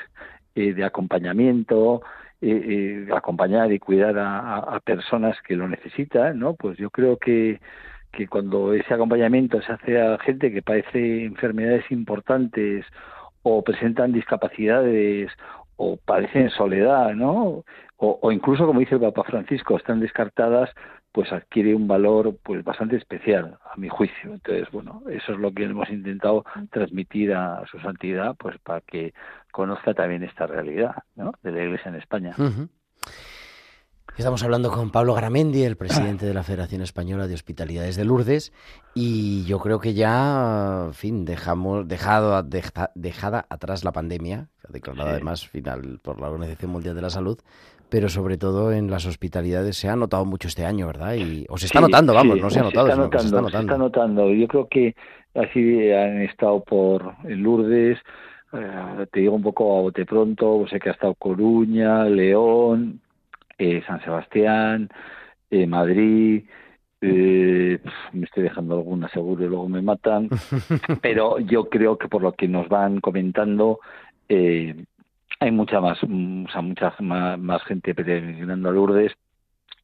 eh, 0.54 0.74
de 0.74 0.84
acompañamiento, 0.84 2.02
eh, 2.42 2.50
eh, 2.50 3.04
de 3.06 3.16
acompañar 3.16 3.72
y 3.72 3.78
cuidar 3.78 4.18
a 4.18 4.78
personas 4.84 5.40
que 5.46 5.56
lo 5.56 5.66
necesitan, 5.66 6.38
¿no? 6.38 6.56
Pues 6.56 6.76
yo 6.76 6.90
creo 6.90 7.16
que 7.16 7.58
que 8.12 8.28
cuando 8.28 8.74
ese 8.74 8.94
acompañamiento 8.94 9.60
se 9.62 9.72
hace 9.72 10.00
a 10.00 10.18
gente 10.18 10.52
que 10.52 10.62
padece 10.62 11.24
enfermedades 11.24 11.90
importantes 11.90 12.84
o 13.42 13.62
presentan 13.62 14.12
discapacidades 14.12 15.30
o 15.76 15.96
padecen 15.96 16.50
soledad, 16.50 17.14
¿no? 17.14 17.64
O, 17.96 18.32
incluso, 18.32 18.66
como 18.66 18.80
dice 18.80 18.96
el 18.96 19.00
Papa 19.00 19.22
Francisco, 19.22 19.76
están 19.76 20.00
descartadas, 20.00 20.70
pues 21.12 21.32
adquiere 21.32 21.74
un 21.74 21.86
valor 21.86 22.36
pues 22.42 22.64
bastante 22.64 22.96
especial, 22.96 23.58
a 23.64 23.76
mi 23.76 23.88
juicio. 23.88 24.32
Entonces, 24.32 24.68
bueno, 24.72 25.02
eso 25.08 25.32
es 25.32 25.38
lo 25.38 25.52
que 25.52 25.64
hemos 25.64 25.88
intentado 25.88 26.44
transmitir 26.70 27.32
a 27.32 27.64
su 27.70 27.78
santidad, 27.78 28.34
pues 28.36 28.58
para 28.58 28.80
que 28.80 29.14
conozca 29.52 29.94
también 29.94 30.24
esta 30.24 30.46
realidad 30.48 30.96
¿no? 31.14 31.32
de 31.42 31.52
la 31.52 31.62
Iglesia 31.62 31.90
en 31.90 31.96
España. 31.96 32.34
Estamos 34.18 34.44
hablando 34.44 34.70
con 34.70 34.90
Pablo 34.90 35.14
Garamendi, 35.14 35.64
el 35.64 35.76
presidente 35.76 36.26
de 36.26 36.34
la 36.34 36.42
Federación 36.42 36.82
Española 36.82 37.26
de 37.26 37.34
Hospitalidades 37.34 37.96
de 37.96 38.04
Lourdes, 38.04 38.52
y 38.94 39.44
yo 39.46 39.58
creo 39.58 39.80
que 39.80 39.94
ya, 39.94 40.84
en 40.86 40.94
fin, 40.94 41.24
dejamos, 41.24 41.88
dejado, 41.88 42.42
dejada 42.94 43.46
atrás 43.48 43.84
la 43.84 43.92
pandemia, 43.92 44.48
declarada 44.68 45.12
además 45.12 45.48
final 45.48 45.98
por 46.02 46.20
la 46.20 46.28
Organización 46.28 46.70
Mundial 46.70 46.94
de 46.94 47.02
la 47.02 47.10
Salud, 47.10 47.38
pero 47.88 48.10
sobre 48.10 48.36
todo 48.36 48.72
en 48.72 48.90
las 48.90 49.06
hospitalidades 49.06 49.76
se 49.76 49.88
ha 49.88 49.96
notado 49.96 50.26
mucho 50.26 50.48
este 50.48 50.66
año, 50.66 50.86
¿verdad? 50.86 51.14
Y, 51.14 51.46
o 51.48 51.56
se 51.56 51.66
está 51.66 51.80
notando, 51.80 52.14
vamos, 52.14 52.38
no 52.38 52.50
se 52.50 52.60
ha 52.60 52.64
notado, 52.64 52.86
se 52.86 52.92
está 52.92 53.02
notando, 53.02 53.20
se 53.20 53.26
está 53.26 53.40
notando. 53.40 53.58
Se 53.58 53.64
está 53.66 53.78
notando. 53.78 54.32
Yo 54.32 54.46
creo 54.46 54.68
que 54.68 54.94
así 55.34 55.90
han 55.90 56.22
estado 56.22 56.62
por 56.62 57.14
Lourdes, 57.24 57.98
eh, 58.52 59.06
te 59.10 59.20
digo 59.20 59.34
un 59.34 59.42
poco 59.42 59.78
a 59.78 59.82
bote 59.82 60.04
pronto, 60.04 60.66
sé 60.68 60.78
que 60.78 60.90
ha 60.90 60.92
estado 60.92 61.14
Coruña, 61.14 62.04
León, 62.04 63.01
eh, 63.62 63.80
San 63.86 64.02
Sebastián, 64.02 64.88
eh, 65.48 65.68
Madrid, 65.68 66.42
eh, 67.00 67.78
me 68.12 68.24
estoy 68.24 68.42
dejando 68.42 68.74
alguna 68.74 69.08
seguro 69.10 69.44
y 69.44 69.48
luego 69.48 69.68
me 69.68 69.80
matan, 69.80 70.28
pero 71.00 71.38
yo 71.38 71.68
creo 71.68 71.96
que 71.96 72.08
por 72.08 72.22
lo 72.22 72.32
que 72.32 72.48
nos 72.48 72.68
van 72.68 73.00
comentando 73.00 73.78
hay 74.28 75.50
mucha 75.52 75.80
más, 75.80 76.02
o 76.02 76.08
sea, 76.50 76.60
mucha 76.62 76.92
más, 76.98 77.62
gente 77.64 77.94
peregrinando 77.94 78.68
a 78.68 78.72
Lourdes. 78.72 79.12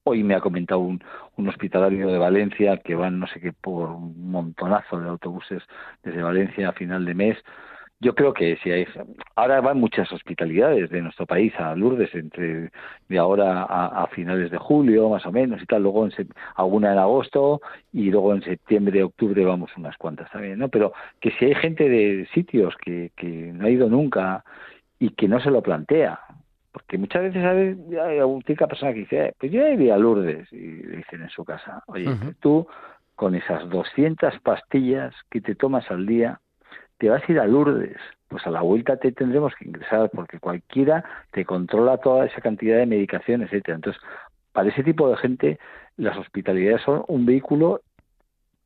Hoy 0.02 0.24
me 0.24 0.34
ha 0.34 0.40
comentado 0.40 0.80
un, 0.80 1.00
un 1.36 1.48
hospitalario 1.48 2.08
de 2.08 2.18
Valencia 2.18 2.78
que 2.78 2.96
van, 2.96 3.20
no 3.20 3.28
sé 3.28 3.40
qué, 3.40 3.52
por 3.52 3.90
un 3.90 4.30
montonazo 4.30 4.98
de 4.98 5.08
autobuses 5.08 5.62
desde 6.02 6.22
Valencia 6.22 6.70
a 6.70 6.72
final 6.72 7.04
de 7.04 7.14
mes 7.14 7.38
yo 8.00 8.14
creo 8.14 8.32
que 8.32 8.56
si 8.62 8.70
hay 8.70 8.86
ahora 9.34 9.60
van 9.60 9.78
muchas 9.78 10.10
hospitalidades 10.12 10.88
de 10.90 11.02
nuestro 11.02 11.26
país 11.26 11.52
a 11.58 11.74
Lourdes 11.74 12.14
entre 12.14 12.70
de 13.08 13.18
ahora 13.18 13.64
a, 13.64 14.06
finales 14.08 14.50
de 14.50 14.58
julio 14.58 15.08
más 15.08 15.26
o 15.26 15.32
menos 15.32 15.60
y 15.60 15.66
tal 15.66 15.82
luego 15.82 16.06
en, 16.06 16.12
alguna 16.54 16.92
en 16.92 16.98
agosto 16.98 17.60
y 17.92 18.10
luego 18.10 18.34
en 18.34 18.42
septiembre 18.42 19.02
octubre 19.02 19.44
vamos 19.44 19.70
unas 19.76 19.96
cuantas 19.96 20.30
también 20.30 20.58
no 20.58 20.68
pero 20.68 20.92
que 21.20 21.32
si 21.32 21.46
hay 21.46 21.54
gente 21.56 21.88
de 21.88 22.28
sitios 22.32 22.76
que, 22.76 23.10
que 23.16 23.26
no 23.26 23.66
ha 23.66 23.70
ido 23.70 23.88
nunca 23.88 24.44
y 25.00 25.10
que 25.10 25.26
no 25.26 25.40
se 25.40 25.50
lo 25.50 25.60
plantea 25.60 26.20
porque 26.70 26.98
muchas 26.98 27.22
veces 27.22 27.44
hay 27.44 28.18
alguna 28.18 28.66
persona 28.68 28.92
que 28.92 29.00
dice 29.00 29.26
eh, 29.26 29.34
pues 29.38 29.50
yo 29.50 29.66
iría 29.66 29.96
a 29.96 29.98
Lourdes 29.98 30.52
y 30.52 30.58
dicen 30.58 31.22
en 31.22 31.30
su 31.30 31.44
casa 31.44 31.82
oye 31.88 32.08
tú 32.40 32.66
con 33.16 33.34
esas 33.34 33.68
200 33.68 34.38
pastillas 34.44 35.12
que 35.28 35.40
te 35.40 35.56
tomas 35.56 35.90
al 35.90 36.06
día 36.06 36.40
te 36.98 37.08
vas 37.08 37.22
a 37.26 37.32
ir 37.32 37.40
a 37.40 37.46
Lourdes, 37.46 37.96
pues 38.28 38.46
a 38.46 38.50
la 38.50 38.60
vuelta 38.60 38.96
te 38.96 39.12
tendremos 39.12 39.54
que 39.54 39.66
ingresar 39.66 40.10
porque 40.10 40.38
cualquiera 40.38 41.04
te 41.30 41.44
controla 41.44 41.98
toda 41.98 42.26
esa 42.26 42.40
cantidad 42.40 42.76
de 42.76 42.86
medicación, 42.86 43.42
etcétera. 43.42 43.76
Entonces, 43.76 44.02
para 44.52 44.68
ese 44.68 44.82
tipo 44.82 45.08
de 45.08 45.16
gente, 45.16 45.58
las 45.96 46.16
hospitalidades 46.16 46.82
son 46.82 47.04
un 47.08 47.24
vehículo 47.24 47.80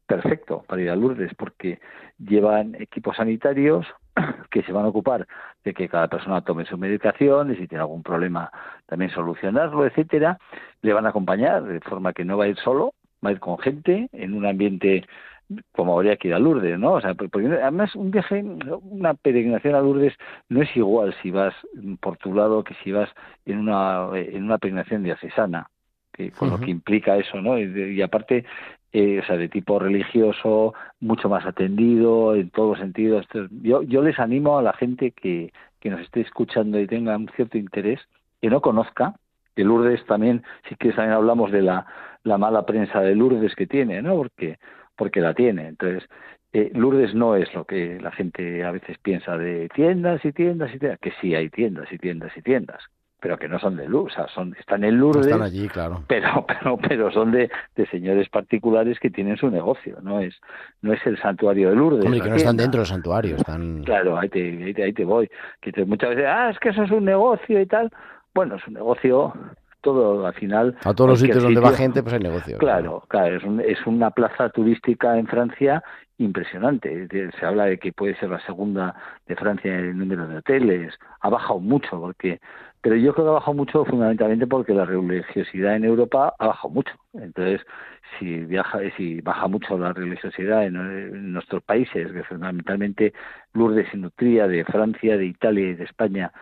perfecto 0.06 0.64
para 0.66 0.82
ir 0.82 0.90
a 0.90 0.96
Lourdes 0.96 1.32
porque 1.34 1.80
llevan 2.18 2.74
equipos 2.74 3.16
sanitarios 3.16 3.86
que 4.50 4.62
se 4.62 4.72
van 4.72 4.84
a 4.84 4.88
ocupar 4.88 5.26
de 5.64 5.74
que 5.74 5.88
cada 5.88 6.08
persona 6.08 6.42
tome 6.42 6.64
su 6.66 6.76
medicación 6.76 7.52
y 7.52 7.56
si 7.56 7.66
tiene 7.66 7.82
algún 7.82 8.02
problema 8.02 8.50
también 8.86 9.10
solucionarlo, 9.10 9.86
etcétera. 9.86 10.38
Le 10.82 10.92
van 10.92 11.06
a 11.06 11.10
acompañar 11.10 11.62
de 11.62 11.80
forma 11.80 12.12
que 12.12 12.24
no 12.24 12.36
va 12.36 12.44
a 12.44 12.48
ir 12.48 12.58
solo, 12.58 12.94
va 13.24 13.30
a 13.30 13.32
ir 13.32 13.40
con 13.40 13.58
gente 13.58 14.08
en 14.12 14.34
un 14.34 14.46
ambiente 14.46 15.06
como 15.72 15.94
habría 15.94 16.16
que 16.16 16.28
ir 16.28 16.34
a 16.34 16.38
Lourdes, 16.38 16.78
¿no? 16.78 16.94
O 16.94 17.00
sea, 17.00 17.14
porque 17.14 17.46
además 17.46 17.94
un 17.94 18.10
viaje, 18.10 18.42
una 18.82 19.14
peregrinación 19.14 19.74
a 19.74 19.80
Lourdes 19.80 20.14
no 20.48 20.62
es 20.62 20.76
igual 20.76 21.14
si 21.22 21.30
vas 21.30 21.54
por 22.00 22.16
tu 22.16 22.34
lado 22.34 22.64
que 22.64 22.74
si 22.82 22.92
vas 22.92 23.08
en 23.46 23.58
una 23.58 24.08
en 24.14 24.44
una 24.44 24.58
peregrinación 24.58 25.02
diocesana, 25.02 25.68
que 26.12 26.30
con 26.30 26.50
lo 26.50 26.60
que 26.60 26.70
implica 26.70 27.16
eso, 27.16 27.40
¿no? 27.40 27.58
Y, 27.58 28.02
aparte, 28.02 28.44
eh, 28.92 29.20
o 29.20 29.26
sea, 29.26 29.36
de 29.36 29.48
tipo 29.48 29.78
religioso, 29.78 30.74
mucho 31.00 31.28
más 31.28 31.46
atendido 31.46 32.34
en 32.34 32.50
todos 32.50 32.70
los 32.70 32.78
sentidos. 32.78 33.26
Yo 33.62 33.82
yo 33.82 34.02
les 34.02 34.18
animo 34.18 34.58
a 34.58 34.62
la 34.62 34.72
gente 34.72 35.12
que 35.12 35.52
que 35.82 35.90
nos 35.90 36.00
esté 36.00 36.20
escuchando 36.20 36.78
y 36.78 36.86
tenga 36.86 37.16
un 37.16 37.28
cierto 37.34 37.58
interés, 37.58 38.00
que 38.40 38.48
no 38.48 38.60
conozca, 38.60 39.14
que 39.56 39.64
Lourdes 39.64 40.04
también, 40.06 40.44
si 40.68 40.76
quieres 40.76 40.96
también 40.96 41.16
hablamos 41.16 41.50
de 41.50 41.60
la, 41.60 41.86
la 42.22 42.38
mala 42.38 42.64
prensa 42.64 43.00
de 43.00 43.16
Lourdes 43.16 43.54
que 43.56 43.66
tiene, 43.66 44.00
¿no? 44.00 44.14
Porque 44.14 44.58
porque 45.02 45.20
la 45.20 45.34
tiene. 45.34 45.66
Entonces, 45.66 46.08
eh, 46.52 46.70
Lourdes 46.74 47.12
no 47.12 47.34
es 47.34 47.52
lo 47.54 47.64
que 47.64 47.98
la 48.00 48.12
gente 48.12 48.62
a 48.62 48.70
veces 48.70 48.98
piensa 48.98 49.36
de 49.36 49.68
tiendas 49.74 50.24
y 50.24 50.30
tiendas 50.30 50.72
y 50.72 50.78
tiendas, 50.78 51.00
que 51.00 51.12
sí 51.20 51.34
hay 51.34 51.50
tiendas 51.50 51.90
y 51.90 51.98
tiendas 51.98 52.30
y 52.36 52.40
tiendas, 52.40 52.80
pero 53.20 53.36
que 53.36 53.48
no 53.48 53.58
son 53.58 53.76
de 53.76 53.88
Lourdes, 53.88 54.16
o 54.16 54.16
sea, 54.16 54.28
son, 54.32 54.54
están 54.56 54.84
en 54.84 55.00
Lourdes, 55.00 55.26
están 55.26 55.42
allí, 55.42 55.66
claro. 55.66 56.04
pero, 56.06 56.46
pero, 56.46 56.76
pero 56.76 57.10
son 57.10 57.32
de, 57.32 57.50
de, 57.74 57.86
señores 57.86 58.28
particulares 58.28 59.00
que 59.00 59.10
tienen 59.10 59.36
su 59.36 59.50
negocio, 59.50 59.98
no 60.02 60.20
es, 60.20 60.36
no 60.82 60.92
es 60.92 61.04
el 61.04 61.20
santuario 61.20 61.70
de 61.70 61.74
Lourdes. 61.74 62.04
Hombre, 62.04 62.20
que 62.20 62.30
no 62.30 62.36
están 62.36 62.56
dentro 62.56 62.82
del 62.82 62.86
santuario, 62.86 63.34
están... 63.38 63.82
Claro, 63.82 64.16
ahí 64.16 64.28
te, 64.28 64.40
ahí 64.64 64.72
te, 64.72 64.84
ahí 64.84 64.92
te 64.92 65.04
voy, 65.04 65.28
que 65.60 65.84
muchas 65.84 66.10
veces, 66.10 66.26
ah, 66.28 66.50
es 66.50 66.60
que 66.60 66.68
eso 66.68 66.84
es 66.84 66.92
un 66.92 67.04
negocio 67.04 67.60
y 67.60 67.66
tal, 67.66 67.90
bueno, 68.34 68.54
es 68.54 68.64
un 68.68 68.74
negocio 68.74 69.32
todo 69.82 70.26
al 70.26 70.34
final. 70.34 70.76
A 70.84 70.94
todos 70.94 71.10
los 71.10 71.20
sitios 71.20 71.42
donde 71.42 71.60
va 71.60 71.72
gente, 71.72 72.02
pues 72.02 72.14
hay 72.14 72.20
negocio. 72.20 72.56
Claro, 72.58 73.02
claro, 73.08 73.36
es, 73.36 73.78
es, 73.78 73.86
una 73.86 74.10
plaza 74.10 74.48
turística 74.48 75.18
en 75.18 75.26
Francia 75.26 75.82
impresionante. 76.18 77.08
Se 77.38 77.46
habla 77.46 77.66
de 77.66 77.78
que 77.78 77.92
puede 77.92 78.16
ser 78.16 78.30
la 78.30 78.40
segunda 78.46 78.94
de 79.26 79.36
Francia 79.36 79.72
en 79.72 79.86
el 79.86 79.98
número 79.98 80.26
de 80.26 80.38
hoteles. 80.38 80.94
Ha 81.20 81.28
bajado 81.28 81.60
mucho, 81.60 82.00
porque, 82.00 82.40
pero 82.80 82.96
yo 82.96 83.12
creo 83.12 83.26
que 83.26 83.30
ha 83.30 83.34
bajado 83.34 83.54
mucho 83.54 83.84
fundamentalmente 83.84 84.46
porque 84.46 84.74
la 84.74 84.84
religiosidad 84.84 85.76
en 85.76 85.84
Europa 85.84 86.34
ha 86.38 86.46
bajado 86.46 86.70
mucho. 86.70 86.92
Entonces, 87.14 87.60
si 88.18 88.40
viaja, 88.44 88.78
si 88.96 89.20
baja 89.20 89.48
mucho 89.48 89.78
la 89.78 89.92
religiosidad 89.92 90.64
en, 90.64 91.32
nuestros 91.32 91.62
países, 91.62 92.12
que 92.12 92.22
fundamentalmente 92.24 93.12
Lourdes 93.54 93.92
y 93.92 93.96
nutría 93.98 94.46
de 94.46 94.64
Francia, 94.64 95.16
de 95.16 95.26
Italia 95.26 95.70
y 95.70 95.74
de 95.74 95.84
España 95.84 96.32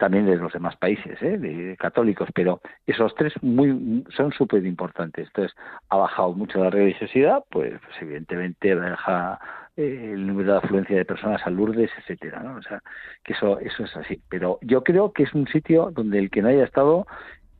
también 0.00 0.24
de 0.24 0.36
los 0.36 0.52
demás 0.52 0.76
países, 0.76 1.20
¿eh? 1.22 1.36
de 1.36 1.76
católicos, 1.76 2.30
pero 2.34 2.62
esos 2.86 3.14
tres 3.14 3.34
muy 3.42 4.02
son 4.16 4.32
súper 4.32 4.64
importantes. 4.64 5.26
Entonces, 5.26 5.54
ha 5.90 5.98
bajado 5.98 6.32
mucho 6.32 6.64
la 6.64 6.70
religiosidad, 6.70 7.44
pues, 7.50 7.74
pues 7.84 7.96
evidentemente 8.00 8.74
baja 8.74 9.38
eh, 9.76 10.12
el 10.14 10.26
número 10.26 10.52
de 10.52 10.58
afluencia 10.58 10.96
de 10.96 11.04
personas 11.04 11.46
a 11.46 11.50
Lourdes, 11.50 11.90
etcétera, 11.98 12.42
¿no? 12.42 12.56
O 12.56 12.62
sea, 12.62 12.80
que 13.22 13.34
eso, 13.34 13.60
eso 13.60 13.84
es 13.84 13.94
así. 13.94 14.22
Pero 14.30 14.58
yo 14.62 14.82
creo 14.82 15.12
que 15.12 15.24
es 15.24 15.34
un 15.34 15.46
sitio 15.48 15.90
donde 15.92 16.18
el 16.18 16.30
que 16.30 16.40
no 16.40 16.48
haya 16.48 16.64
estado, 16.64 17.06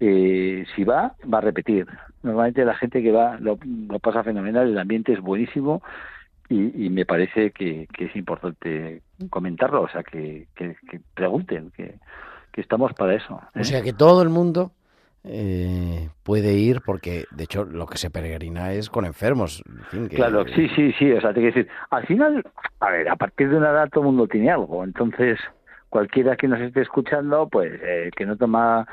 eh, 0.00 0.64
si 0.74 0.84
va, 0.84 1.14
va 1.32 1.38
a 1.38 1.42
repetir. 1.42 1.86
Normalmente 2.22 2.64
la 2.64 2.74
gente 2.74 3.02
que 3.02 3.12
va 3.12 3.36
lo, 3.38 3.58
pasa 4.00 4.24
fenomenal, 4.24 4.66
el 4.66 4.78
ambiente 4.78 5.12
es 5.12 5.20
buenísimo 5.20 5.82
y, 6.48 6.88
me 6.88 7.04
parece 7.04 7.52
que, 7.52 7.86
es 7.96 8.16
importante 8.16 9.02
comentarlo, 9.28 9.82
o 9.82 9.88
sea, 9.88 10.02
que, 10.02 10.48
que 10.56 10.74
pregunten, 11.14 11.70
que, 11.70 11.94
que 12.52 12.60
estamos 12.60 12.92
para 12.94 13.14
eso. 13.14 13.40
O 13.54 13.64
sea 13.64 13.78
¿eh? 13.78 13.82
que 13.82 13.92
todo 13.92 14.22
el 14.22 14.28
mundo 14.28 14.72
eh, 15.22 16.08
puede 16.22 16.54
ir 16.54 16.80
porque, 16.84 17.24
de 17.30 17.44
hecho, 17.44 17.64
lo 17.64 17.86
que 17.86 17.98
se 17.98 18.10
peregrina 18.10 18.72
es 18.72 18.88
con 18.88 19.04
enfermos. 19.04 19.62
Claro, 20.10 20.44
sí, 20.46 20.68
sí, 20.74 20.92
sí. 20.98 21.12
O 21.12 21.20
sea, 21.20 21.34
te 21.34 21.40
quiero 21.40 21.54
decir, 21.54 21.70
al 21.90 22.06
final, 22.06 22.44
a 22.80 22.90
ver, 22.90 23.08
a 23.08 23.16
partir 23.16 23.50
de 23.50 23.56
una 23.58 23.70
edad 23.70 23.88
todo 23.90 24.04
el 24.04 24.06
mundo 24.06 24.26
tiene 24.26 24.50
algo. 24.50 24.82
Entonces, 24.82 25.38
cualquiera 25.90 26.36
que 26.36 26.48
nos 26.48 26.60
esté 26.60 26.82
escuchando, 26.82 27.48
pues 27.48 27.72
eh, 27.82 28.10
que 28.16 28.24
no 28.24 28.36
toma 28.36 28.86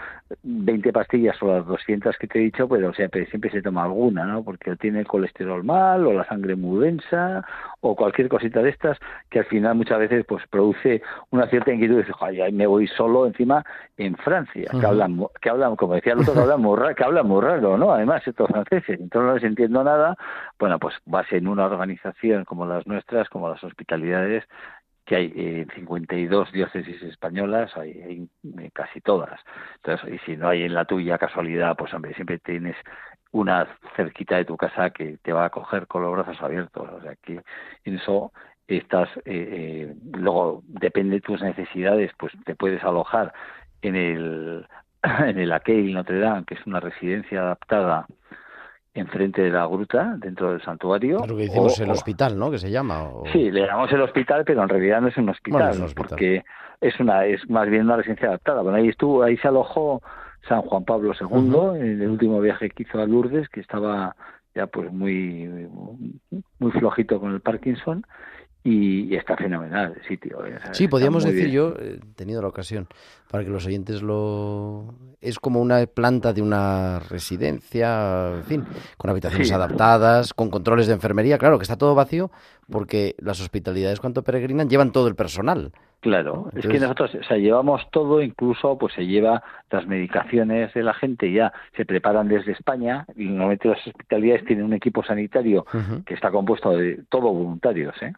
20 0.44 0.92
pastillas 0.92 1.42
o 1.42 1.48
las 1.48 1.66
200 1.66 2.18
que 2.18 2.28
te 2.28 2.40
he 2.40 2.42
dicho, 2.42 2.68
pues 2.68 2.84
o 2.84 2.94
sea, 2.94 3.08
siempre 3.30 3.52
se 3.52 3.62
toma 3.62 3.84
alguna, 3.84 4.26
¿no? 4.26 4.44
Porque 4.44 4.76
tiene 4.76 5.00
el 5.00 5.08
colesterol 5.08 5.64
mal 5.64 6.06
o 6.06 6.14
la 6.14 6.26
sangre 6.26 6.56
muy 6.56 6.84
densa 6.84 7.46
o 7.82 7.96
cualquier 7.96 8.28
cosita 8.28 8.62
de 8.62 8.72
estas 8.72 8.98
que 9.30 9.40
al 9.40 9.46
final 9.46 9.76
muchas 9.76 10.00
veces 10.00 10.26
pues 10.28 10.44
produce 10.48 11.02
una 11.30 11.48
cierta 11.48 11.72
inquietud. 11.72 11.98
Dices, 12.00 12.16
ay, 12.20 12.52
me 12.52 12.66
voy 12.66 12.88
solo 12.88 13.28
encima 13.28 13.64
en 13.98 14.16
Francia, 14.18 14.70
que 14.80 14.86
hablan, 14.86 15.20
que 15.40 15.50
hablan, 15.50 15.76
como 15.76 15.94
decía 15.94 16.14
el 16.14 16.20
otro, 16.20 16.34
que 16.34 16.40
hablan 16.40 16.62
muy 16.62 16.78
raro, 16.78 16.96
que 16.96 17.04
hablan 17.04 17.28
muy 17.28 17.42
raro, 17.42 17.78
¿no? 17.78 17.92
Además, 17.92 18.28
estos 18.28 18.50
franceses, 18.50 19.00
entonces 19.00 19.28
no 19.28 19.34
les 19.36 19.44
entiendo 19.44 19.84
nada. 19.84 20.16
Bueno, 20.60 20.80
pues 20.80 20.96
vas 21.06 21.32
en 21.32 21.48
una 21.48 21.66
organización 21.66 22.44
como 22.46 22.66
las 22.66 22.88
nuestras, 22.88 23.30
como 23.30 23.50
las 23.50 23.64
hospitalidades, 23.64 24.44
que 25.08 25.15
hay 25.15 25.34
eh, 25.36 25.67
52 25.74 26.52
diócesis 26.52 27.02
españolas, 27.02 27.76
hay, 27.78 28.02
hay, 28.02 28.70
casi 28.72 29.00
todas. 29.00 29.39
Entonces, 29.78 30.13
y 30.13 30.26
si 30.26 30.36
no 30.36 30.50
hay 30.50 30.63
en 30.63 30.74
la 30.74 30.84
tuya 30.84 31.17
casualidad, 31.17 31.78
pues 31.78 31.93
hombre, 31.93 32.13
siempre 32.13 32.39
tienes 32.39 32.76
una 33.32 33.67
cerquita 33.96 34.36
de 34.36 34.43
tu 34.43 34.58
casa 34.58 34.89
que 34.89 35.17
te 35.24 35.32
va 35.32 35.46
a 35.46 35.50
coger 35.50 35.88
con 35.88 36.04
los 36.04 36.12
brazos 36.12 36.41
abiertos. 36.41 36.89
O 36.91 37.02
sea, 37.02 37.15
que 37.15 37.41
en 37.86 37.96
eso 37.96 38.34
estás, 38.67 39.08
eh, 39.20 39.22
eh, 39.26 39.96
luego 40.13 40.62
depende 40.67 41.15
de 41.15 41.22
tus 41.22 41.41
necesidades, 41.41 42.12
pues 42.20 42.34
te 42.46 42.56
puedes 42.56 42.84
alojar 42.84 43.34
en 43.82 43.96
el 43.96 44.67
en 45.04 45.39
el 45.39 45.54
Aquel 45.54 45.93
Notre 45.93 46.20
Dame, 46.20 46.43
que 46.46 46.56
es 46.56 46.67
una 46.67 46.82
residencia 46.82 47.39
adaptada 47.39 48.08
enfrente 49.00 49.42
de 49.42 49.50
la 49.52 49.66
gruta, 49.68 50.16
dentro 50.20 50.52
del 50.52 50.62
santuario. 50.62 51.20
Lo 51.28 51.36
que 51.38 51.46
hicimos 51.46 51.80
o- 51.80 51.84
el 51.84 51.92
hospital, 51.92 52.38
¿no? 52.38 52.50
Que 52.52 52.58
se 52.58 52.70
llama. 52.72 53.04
o- 53.04 53.24
Sí, 53.32 53.52
le 53.52 53.62
llamamos 53.66 53.92
el 53.92 54.02
hospital, 54.02 54.44
pero 54.46 54.64
en 54.64 54.70
realidad 54.70 55.02
no 55.02 55.08
es 55.08 55.18
un 55.18 55.30
hospital, 55.30 55.60
Bueno, 55.60 55.72
es 55.72 55.78
un 55.80 55.86
hospital. 55.86 56.10
porque 56.10 56.44
es 56.82 57.00
una 57.00 57.26
es 57.26 57.50
más 57.50 57.68
bien 57.70 57.84
una 57.86 57.98
residencia 57.98 58.28
adaptada. 58.30 58.62
Bueno, 58.62 58.78
ahí 58.78 58.90
estuvo, 58.90 59.24
ahí 59.24 59.38
se 59.38 59.48
alojó 59.48 60.02
San 60.48 60.62
Juan 60.62 60.86
Pablo 60.86 61.12
II 61.20 61.80
en 61.82 62.02
el 62.02 62.10
último 62.10 62.40
viaje 62.40 62.70
que 62.70 62.84
hizo 62.84 63.00
a 63.02 63.06
Lourdes, 63.06 63.50
que 63.50 63.60
estaba 63.60 64.16
ya 64.56 64.68
pues 64.68 64.92
muy 64.92 65.68
muy 66.60 66.72
flojito 66.72 67.20
con 67.20 67.34
el 67.34 67.42
Parkinson 67.42 68.04
y, 68.63 69.13
y 69.13 69.15
está 69.15 69.36
fenomenal 69.38 69.93
el 69.96 70.08
sitio. 70.08 70.46
¿eh? 70.46 70.56
O 70.58 70.62
sea, 70.62 70.74
Sí, 70.74 70.88
podríamos 70.88 71.24
decir, 71.24 71.46
bien. 71.46 71.52
yo 71.52 71.74
he 71.80 72.00
tenido 72.15 72.41
la 72.41 72.48
ocasión, 72.50 72.88
para 73.32 73.43
que 73.43 73.50
los 73.50 73.65
oyentes 73.65 74.02
lo... 74.02 74.93
Es 75.22 75.39
como 75.39 75.62
una 75.62 75.86
planta 75.88 76.34
de 76.34 76.41
una 76.41 77.00
residencia, 77.10 78.36
en 78.38 78.43
fin, 78.43 78.65
con 78.98 79.10
habitaciones 79.10 79.48
Sí. 79.48 79.54
adaptadas, 79.54 80.34
con 80.34 80.50
controles 80.50 80.88
de 80.88 80.93
enfermería, 80.93 81.38
claro, 81.38 81.58
que 81.58 81.63
está 81.63 81.78
todo 81.78 81.96
vacío 81.96 82.30
porque 82.70 83.15
las 83.20 83.39
hospitalidades 83.41 84.00
cuando 84.02 84.24
peregrinan 84.24 84.70
llevan 84.70 84.91
todo 84.91 85.08
el 85.08 85.15
personal. 85.15 85.72
Claro, 86.02 86.50
es 86.56 86.67
que 86.67 86.80
nosotros, 86.80 87.15
o 87.15 87.24
sea, 87.24 87.38
llevamos 87.38 87.82
todo, 87.91 88.22
incluso 88.22 88.78
pues 88.78 88.93
se 88.93 89.08
lleva 89.08 89.41
las 89.72 89.88
medicaciones 89.88 90.72
de 90.74 90.84
la 90.84 90.93
gente, 90.93 91.32
ya 91.32 91.52
se 91.76 91.86
preparan 91.86 92.28
desde 92.28 92.52
España, 92.52 93.06
y 93.15 93.26
normalmente 93.26 93.70
las 93.70 93.88
hospitalidades 93.88 94.46
tienen 94.46 94.65
un 94.65 94.74
equipo 94.74 95.04
sanitario 95.04 95.65
que 96.06 96.13
está 96.13 96.30
compuesto 96.30 96.72
de 96.72 97.04
todo 97.10 97.34
voluntarios, 97.34 97.96
¿eh? 98.04 98.13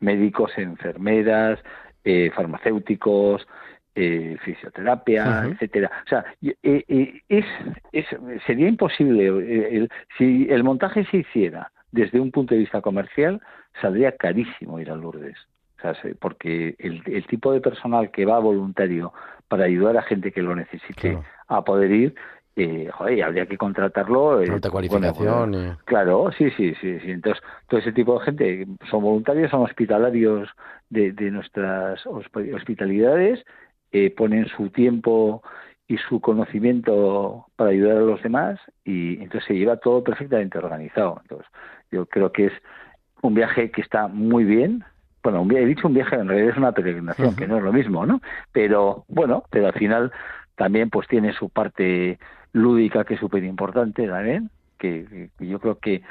Médicos, 0.00 0.52
enfermeras, 0.56 1.58
eh, 2.04 2.30
farmacéuticos, 2.34 3.46
eh, 3.94 4.36
fisioterapia, 4.44 5.24
etcétera. 5.52 5.90
O 6.06 6.08
sea, 6.08 6.24
eh, 6.42 7.20
es, 7.28 7.44
es, 7.92 8.06
sería 8.46 8.68
imposible, 8.68 9.26
el- 9.26 9.90
si 10.16 10.46
el 10.50 10.64
montaje 10.64 11.04
se 11.06 11.18
hiciera 11.18 11.70
desde 11.92 12.20
un 12.20 12.30
punto 12.30 12.54
de 12.54 12.60
vista 12.60 12.80
comercial, 12.80 13.40
saldría 13.80 14.16
carísimo 14.16 14.78
ir 14.80 14.90
a 14.90 14.96
Lourdes. 14.96 15.36
O 15.78 15.82
sea, 15.82 15.94
se- 15.94 16.14
porque 16.14 16.76
el, 16.78 17.02
el 17.06 17.26
tipo 17.26 17.52
de 17.52 17.60
personal 17.60 18.10
que 18.10 18.24
va 18.26 18.38
voluntario 18.38 19.12
para 19.48 19.64
ayudar 19.64 19.96
a 19.96 20.02
gente 20.02 20.30
que 20.32 20.42
lo 20.42 20.54
necesite 20.54 21.10
Claro. 21.12 21.24
a 21.48 21.64
poder 21.64 21.90
ir, 21.90 22.14
eh, 22.56 22.88
joder, 22.92 23.18
y 23.18 23.22
habría 23.22 23.46
que 23.46 23.56
contratarlo. 23.56 24.42
eh, 24.42 24.50
Alta 24.50 24.68
bueno, 24.68 24.72
cualificación. 24.72 25.54
y- 25.54 25.76
Claro, 25.84 26.30
sí, 26.36 26.50
sí, 26.56 26.74
sí, 26.80 26.98
sí. 27.00 27.10
Entonces, 27.10 27.42
todo 27.68 27.80
ese 27.80 27.92
tipo 27.92 28.18
de 28.18 28.24
gente 28.24 28.66
son 28.90 29.02
voluntarios, 29.02 29.50
son 29.50 29.62
hospitalarios 29.62 30.48
de, 30.88 31.12
de 31.12 31.30
nuestras 31.30 32.04
hosp- 32.06 32.54
hospitalidades, 32.54 33.44
eh, 33.92 34.10
ponen 34.14 34.46
su 34.48 34.70
tiempo 34.70 35.42
y 35.88 35.96
su 35.98 36.20
conocimiento 36.20 37.46
para 37.56 37.70
ayudar 37.70 37.96
a 37.96 38.00
los 38.00 38.22
demás 38.22 38.60
y 38.84 39.14
entonces 39.22 39.44
se 39.46 39.54
lleva 39.54 39.76
todo 39.78 40.04
perfectamente 40.04 40.58
organizado. 40.58 41.18
Entonces, 41.22 41.46
yo 41.90 42.06
creo 42.06 42.30
que 42.30 42.46
es 42.46 42.52
un 43.22 43.34
viaje 43.34 43.70
que 43.70 43.80
está 43.80 44.06
muy 44.08 44.44
bien. 44.44 44.84
Bueno, 45.22 45.42
un 45.42 45.48
viaje, 45.48 45.64
he 45.64 45.68
dicho 45.68 45.88
un 45.88 45.94
viaje, 45.94 46.14
en 46.16 46.28
realidad 46.28 46.50
es 46.52 46.56
una 46.56 46.72
peregrinación, 46.72 47.34
que 47.36 47.46
no 47.46 47.58
es 47.58 47.62
lo 47.64 47.72
mismo, 47.72 48.06
¿no? 48.06 48.20
Pero 48.52 49.04
bueno, 49.08 49.42
pero 49.50 49.66
al 49.66 49.72
final 49.74 50.12
también 50.54 50.88
pues 50.90 51.08
tiene 51.08 51.32
su 51.32 51.50
parte 51.50 52.18
lúdica 52.52 53.04
que 53.04 53.14
es 53.14 53.20
súper 53.20 53.44
importante 53.44 54.06
también, 54.06 54.50
que, 54.78 55.30
que 55.38 55.46
yo 55.46 55.58
creo 55.58 55.78
que 55.78 56.02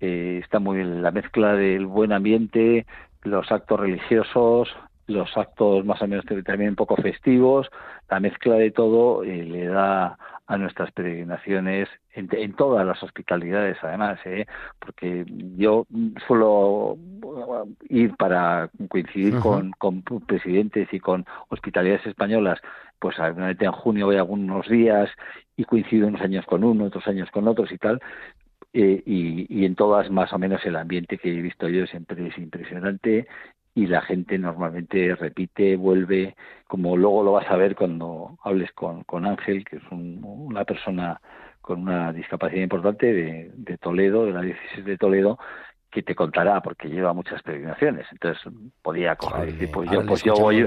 eh, 0.00 0.40
está 0.42 0.58
muy 0.58 0.76
bien 0.78 1.02
la 1.02 1.10
mezcla 1.10 1.54
del 1.54 1.86
buen 1.86 2.12
ambiente, 2.12 2.86
los 3.22 3.50
actos 3.50 3.80
religiosos, 3.80 4.68
los 5.06 5.36
actos 5.36 5.84
más 5.84 6.02
o 6.02 6.08
menos 6.08 6.24
también 6.44 6.70
un 6.70 6.76
poco 6.76 6.96
festivos, 6.96 7.68
la 8.10 8.20
mezcla 8.20 8.56
de 8.56 8.70
todo 8.70 9.22
eh, 9.22 9.44
le 9.44 9.66
da 9.66 10.18
a 10.48 10.56
nuestras 10.58 10.92
peregrinaciones 10.92 11.88
en, 12.12 12.28
en 12.30 12.52
todas 12.54 12.86
las 12.86 13.02
hospitalidades 13.02 13.78
además, 13.82 14.18
¿eh? 14.24 14.46
porque 14.78 15.24
yo 15.56 15.86
suelo 16.26 16.96
ir 17.88 18.14
para 18.16 18.70
coincidir 18.88 19.38
con 19.40 20.02
presidentes 20.26 20.88
y 20.92 21.00
con 21.00 21.26
hospitalidades 21.48 22.06
españolas, 22.06 22.60
pues 22.98 23.16
en 23.18 23.72
junio 23.72 24.06
voy 24.06 24.16
algunos 24.16 24.68
días 24.68 25.10
y 25.56 25.64
coincido 25.64 26.08
unos 26.08 26.20
años 26.22 26.44
con 26.46 26.64
uno, 26.64 26.84
otros 26.86 27.06
años 27.08 27.30
con 27.30 27.48
otros 27.48 27.70
y 27.72 27.78
tal, 27.78 28.00
eh, 28.72 29.02
y, 29.06 29.46
y 29.62 29.64
en 29.64 29.74
todas 29.74 30.10
más 30.10 30.32
o 30.32 30.38
menos 30.38 30.64
el 30.66 30.76
ambiente 30.76 31.18
que 31.18 31.30
he 31.32 31.40
visto 31.42 31.68
yo 31.68 31.86
siempre 31.86 32.28
es 32.28 32.38
impresionante 32.38 33.26
y 33.74 33.86
la 33.86 34.02
gente 34.02 34.38
normalmente 34.38 35.14
repite, 35.16 35.76
vuelve, 35.76 36.34
como 36.66 36.96
luego 36.96 37.22
lo 37.22 37.32
vas 37.32 37.50
a 37.50 37.56
ver 37.56 37.76
cuando 37.76 38.38
hables 38.42 38.72
con, 38.72 39.04
con 39.04 39.26
Ángel, 39.26 39.64
que 39.64 39.76
es 39.76 39.82
un- 39.90 40.20
una 40.24 40.64
persona 40.64 41.20
con 41.60 41.82
una 41.82 42.12
discapacidad 42.12 42.62
importante 42.62 43.12
de, 43.12 43.50
de 43.54 43.78
Toledo, 43.78 44.24
de 44.26 44.32
la 44.32 44.40
diócesis 44.42 44.84
de 44.84 44.96
Toledo, 44.98 45.38
que 45.90 46.02
te 46.02 46.14
contará 46.14 46.60
porque 46.60 46.88
lleva 46.88 47.12
muchas 47.12 47.42
peregrinaciones. 47.42 48.06
Entonces 48.10 48.42
podía 48.82 49.16
coger 49.16 49.52
decir, 49.52 49.70
pues 49.72 49.90
yo, 49.90 50.04
pues 50.04 50.22
yo 50.22 50.34
voy, 50.34 50.64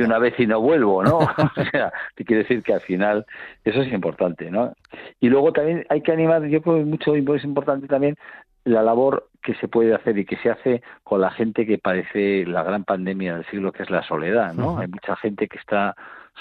una 0.00 0.18
vez 0.18 0.34
y 0.38 0.46
no 0.46 0.60
vuelvo, 0.60 1.02
¿no? 1.02 1.18
o 1.56 1.64
sea, 1.72 1.92
te 2.14 2.24
quiere 2.24 2.42
decir 2.42 2.62
que 2.62 2.74
al 2.74 2.80
final 2.80 3.26
eso 3.64 3.82
es 3.82 3.92
importante, 3.92 4.50
¿no? 4.50 4.74
Y 5.20 5.28
luego 5.28 5.52
también 5.52 5.86
hay 5.88 6.02
que 6.02 6.12
animar, 6.12 6.44
yo 6.46 6.60
creo 6.62 6.76
que 6.76 6.84
mucho 6.84 7.14
es 7.14 7.44
importante 7.44 7.86
también 7.86 8.16
la 8.64 8.82
labor 8.82 9.28
que 9.42 9.54
se 9.56 9.68
puede 9.68 9.94
hacer 9.94 10.16
y 10.18 10.24
que 10.24 10.36
se 10.36 10.50
hace 10.50 10.82
con 11.02 11.20
la 11.20 11.30
gente 11.30 11.66
que 11.66 11.78
padece 11.78 12.44
la 12.46 12.62
gran 12.62 12.84
pandemia 12.84 13.34
del 13.34 13.46
siglo, 13.46 13.72
que 13.72 13.82
es 13.82 13.90
la 13.90 14.02
soledad, 14.04 14.54
¿no? 14.54 14.78
Hay 14.78 14.86
mucha 14.86 15.16
gente 15.16 15.48
que 15.48 15.58
está 15.58 15.96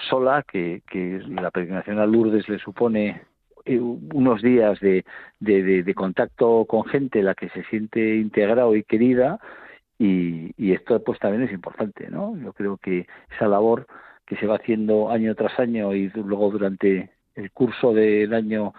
sola, 0.09 0.43
que, 0.43 0.83
que 0.87 1.19
la 1.27 1.49
peregrinación 1.49 1.99
a 1.99 2.05
Lourdes 2.05 2.47
le 2.47 2.59
supone 2.59 3.21
unos 3.65 4.41
días 4.41 4.80
de, 4.80 5.04
de, 5.39 5.93
contacto 5.95 6.65
con 6.65 6.84
gente 6.86 7.19
en 7.19 7.26
la 7.26 7.36
que 7.36 7.50
se 7.50 7.63
siente 7.65 8.15
integrado 8.15 8.76
y 8.76 8.84
querida 8.84 9.39
y, 9.97 10.52
y 10.58 10.74
esto 10.74 11.04
pues 11.04 11.19
también 11.19 11.43
es 11.43 11.52
importante, 11.52 12.10
¿no? 12.10 12.36
Yo 12.38 12.54
creo 12.54 12.78
que 12.78 13.08
esa 13.36 13.47
labor 13.47 13.86
que 14.26 14.36
se 14.38 14.47
va 14.47 14.56
haciendo 14.56 15.12
año 15.12 15.36
tras 15.36 15.60
año 15.60 15.93
y 15.93 16.10
luego 16.15 16.50
durante 16.52 17.12
el 17.36 17.52
curso 17.52 17.93
del 17.93 18.34
año 18.34 18.74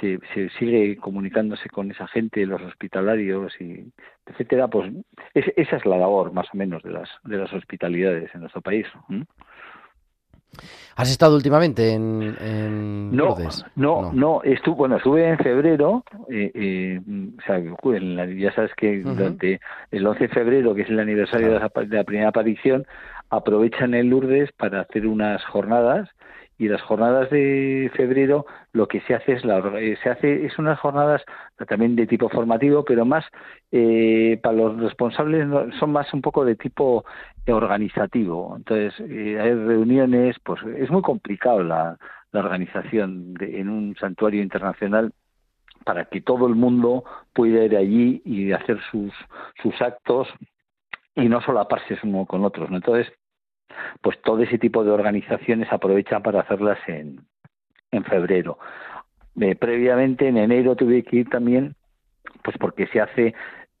se, 0.00 0.18
se 0.34 0.48
sigue 0.58 0.96
comunicándose 0.96 1.68
con 1.68 1.90
esa 1.90 2.06
gente, 2.06 2.46
los 2.46 2.60
hospitalarios 2.62 3.58
y 3.60 3.90
etcétera, 4.26 4.68
pues 4.68 4.92
es- 5.34 5.52
esa 5.56 5.76
es 5.76 5.86
la 5.86 5.98
labor 5.98 6.32
más 6.32 6.46
o 6.52 6.56
menos 6.56 6.82
de 6.82 6.90
las 6.92 7.08
de 7.24 7.36
las 7.38 7.52
hospitalidades 7.52 8.34
en 8.34 8.40
nuestro 8.42 8.60
país. 8.60 8.86
¿Has 10.96 11.10
estado 11.10 11.36
últimamente 11.36 11.92
en, 11.92 12.36
en 12.40 13.14
No, 13.14 13.26
Lourdes? 13.26 13.64
no, 13.76 14.12
no, 14.12 14.42
estuve, 14.42 14.74
bueno, 14.74 14.96
estuve 14.96 15.28
en 15.28 15.38
febrero, 15.38 16.02
eh, 16.28 16.50
eh, 16.54 17.00
o 17.38 17.42
sea, 17.46 17.56
en 17.56 18.16
la- 18.16 18.26
ya 18.26 18.52
sabes 18.52 18.72
que 18.74 19.00
durante 19.02 19.60
el 19.92 20.06
11 20.06 20.24
de 20.24 20.28
febrero, 20.28 20.74
que 20.74 20.82
es 20.82 20.88
el 20.90 20.98
aniversario 20.98 21.52
de, 21.52 21.60
la, 21.60 21.70
de 21.84 21.96
la 21.96 22.04
primera 22.04 22.28
aparición, 22.30 22.84
aprovechan 23.30 23.94
el 23.94 24.08
Lourdes 24.08 24.50
para 24.52 24.80
hacer 24.80 25.06
unas 25.06 25.44
jornadas 25.44 26.08
y 26.58 26.68
las 26.68 26.82
jornadas 26.82 27.30
de 27.30 27.90
febrero 27.94 28.44
lo 28.72 28.88
que 28.88 29.00
se 29.02 29.14
hace 29.14 29.32
es 29.34 29.44
la 29.44 29.58
eh, 29.80 29.96
se 30.02 30.10
hace 30.10 30.44
es 30.46 30.58
unas 30.58 30.78
jornadas 30.80 31.22
también 31.68 31.94
de 31.96 32.06
tipo 32.06 32.28
formativo 32.28 32.84
pero 32.84 33.04
más 33.04 33.24
eh, 33.70 34.38
para 34.42 34.56
los 34.56 34.76
responsables 34.80 35.46
son 35.78 35.92
más 35.92 36.12
un 36.12 36.20
poco 36.20 36.44
de 36.44 36.56
tipo 36.56 37.04
organizativo 37.46 38.54
entonces 38.56 38.94
eh, 39.08 39.38
hay 39.40 39.54
reuniones 39.54 40.36
pues 40.44 40.60
es 40.76 40.90
muy 40.90 41.02
complicado 41.02 41.62
la, 41.62 41.96
la 42.32 42.40
organización 42.40 43.34
de- 43.34 43.60
en 43.60 43.68
un 43.68 43.96
santuario 43.96 44.42
internacional 44.42 45.12
para 45.84 46.06
que 46.06 46.20
todo 46.20 46.46
el 46.48 46.54
mundo 46.54 47.04
pueda 47.32 47.64
ir 47.64 47.76
allí 47.76 48.20
y 48.24 48.52
hacer 48.52 48.78
sus 48.90 49.12
sus 49.62 49.80
actos 49.80 50.28
y 51.14 51.28
no 51.28 51.40
solaparse 51.40 51.98
uno 52.02 52.26
con 52.26 52.44
otros 52.44 52.70
¿no? 52.70 52.76
entonces 52.76 53.12
pues 54.00 54.20
todo 54.22 54.42
ese 54.42 54.58
tipo 54.58 54.84
de 54.84 54.90
organizaciones 54.90 55.72
aprovechan 55.72 56.22
para 56.22 56.40
hacerlas 56.40 56.78
en, 56.86 57.20
en 57.90 58.04
febrero. 58.04 58.58
Eh, 59.40 59.54
previamente, 59.54 60.28
en 60.28 60.36
enero, 60.36 60.74
tuve 60.76 61.02
que 61.04 61.16
ir 61.18 61.28
también, 61.28 61.74
pues 62.42 62.56
porque 62.58 62.86
se 62.88 63.00
hace, 63.00 63.34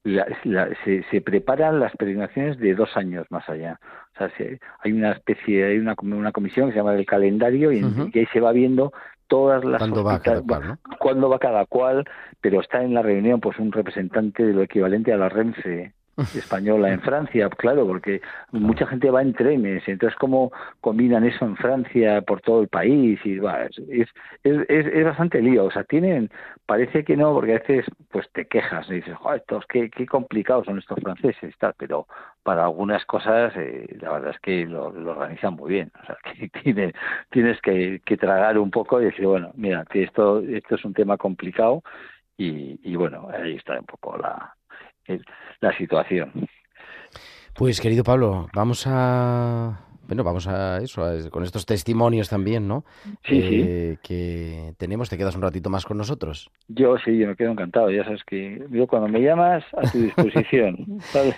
la- 0.04 0.26
la- 0.44 0.68
se, 0.84 1.02
se 1.10 1.20
preparan 1.20 1.80
las 1.80 1.94
peregrinaciones 1.96 2.58
de 2.58 2.74
dos 2.74 2.96
años 2.96 3.26
más 3.30 3.48
allá. 3.48 3.80
O 4.14 4.18
sea, 4.18 4.30
se- 4.36 4.60
hay 4.80 4.92
una 4.92 5.12
especie, 5.12 5.64
hay 5.64 5.78
una, 5.78 5.94
una 6.02 6.32
comisión 6.32 6.66
que 6.68 6.72
se 6.72 6.78
llama 6.78 6.94
el 6.94 7.06
calendario 7.06 7.72
y, 7.72 7.80
ahí 8.14 8.26
se 8.32 8.40
va 8.40 8.52
viendo 8.52 8.92
todas 9.26 9.64
las 9.64 9.78
¿Cuándo 9.78 10.04
va 10.04 10.20
cada 10.20 10.40
cual, 10.42 10.68
no? 10.68 10.78
cuándo 10.98 11.28
va 11.28 11.38
cada 11.38 11.66
cual, 11.66 12.04
pero 12.40 12.60
está 12.60 12.82
en 12.82 12.94
la 12.94 13.02
reunión 13.02 13.40
pues 13.40 13.58
un 13.58 13.72
representante 13.72 14.42
de 14.44 14.54
lo 14.54 14.62
equivalente 14.62 15.12
a 15.12 15.16
la 15.18 15.28
Renfe 15.28 15.92
española 16.34 16.92
en 16.92 17.00
Francia, 17.00 17.48
claro, 17.50 17.86
porque 17.86 18.20
mucha 18.50 18.86
gente 18.86 19.10
va 19.10 19.22
en 19.22 19.32
trenes, 19.32 19.86
entonces 19.86 20.18
cómo 20.18 20.52
combinan 20.80 21.24
eso 21.24 21.44
en 21.44 21.56
Francia 21.56 22.22
por 22.22 22.40
todo 22.40 22.60
el 22.62 22.68
país 22.68 23.20
y 23.24 23.38
es, 23.90 24.08
es, 24.42 24.58
es, 24.68 25.04
bastante 25.04 25.40
lío, 25.40 25.66
o 25.66 25.70
sea, 25.70 25.84
tienen, 25.84 26.30
parece 26.66 27.04
que 27.04 27.16
no, 27.16 27.32
porque 27.32 27.52
a 27.52 27.58
veces 27.58 27.86
pues 28.10 28.28
te 28.32 28.46
quejas 28.46 28.88
y 28.90 28.94
dices, 28.94 29.16
joder, 29.16 29.40
estos, 29.40 29.64
qué, 29.66 29.90
qué 29.90 30.06
complicados 30.06 30.66
son 30.66 30.78
estos 30.78 30.98
franceses 31.00 31.54
tal, 31.58 31.74
pero 31.76 32.06
para 32.42 32.64
algunas 32.64 33.04
cosas 33.06 33.52
eh, 33.56 33.86
la 34.00 34.12
verdad 34.12 34.30
es 34.30 34.40
que 34.40 34.66
lo, 34.66 34.86
organizan 34.86 35.54
muy 35.54 35.70
bien, 35.70 35.92
o 36.02 36.06
sea, 36.06 36.16
que 36.24 36.48
tiene, 36.48 36.92
tienes 37.30 37.60
que, 37.60 38.00
tragar 38.18 38.58
un 38.58 38.70
poco 38.70 39.00
y 39.00 39.04
decir, 39.04 39.26
bueno, 39.26 39.52
mira, 39.54 39.84
que 39.88 40.02
esto, 40.02 40.40
esto 40.40 40.74
es 40.74 40.84
un 40.84 40.92
tema 40.92 41.16
complicado 41.16 41.84
y, 42.36 42.80
y 42.82 42.96
bueno, 42.96 43.28
ahí 43.32 43.54
está 43.54 43.78
un 43.78 43.86
poco 43.86 44.16
la, 44.16 44.57
la 45.60 45.76
situación. 45.76 46.48
Pues 47.54 47.80
querido 47.80 48.04
Pablo, 48.04 48.48
vamos 48.54 48.86
a 48.86 49.87
bueno, 50.08 50.24
vamos 50.24 50.48
a 50.48 50.78
eso, 50.78 51.04
a- 51.04 51.30
con 51.30 51.44
estos 51.44 51.64
testimonios 51.64 52.28
también, 52.28 52.66
¿no? 52.66 52.84
Sí, 53.24 53.38
Eh, 53.42 53.96
Que 54.02 54.74
tenemos, 54.78 55.08
te 55.08 55.16
quedas 55.16 55.36
un 55.36 55.42
ratito 55.42 55.70
más 55.70 55.84
con 55.84 55.96
nosotros. 55.98 56.50
Yo 56.66 56.96
sí, 57.04 57.16
yo 57.18 57.26
me 57.28 57.36
quedo 57.36 57.52
encantado. 57.52 57.90
Ya 57.90 58.02
sabes 58.04 58.22
que 58.26 58.66
yo 58.70 58.86
cuando 58.86 59.06
me 59.08 59.20
llamas 59.20 59.62
a 59.76 59.88
tu 59.90 59.98
disposición. 59.98 60.98
¿sabes? 61.12 61.34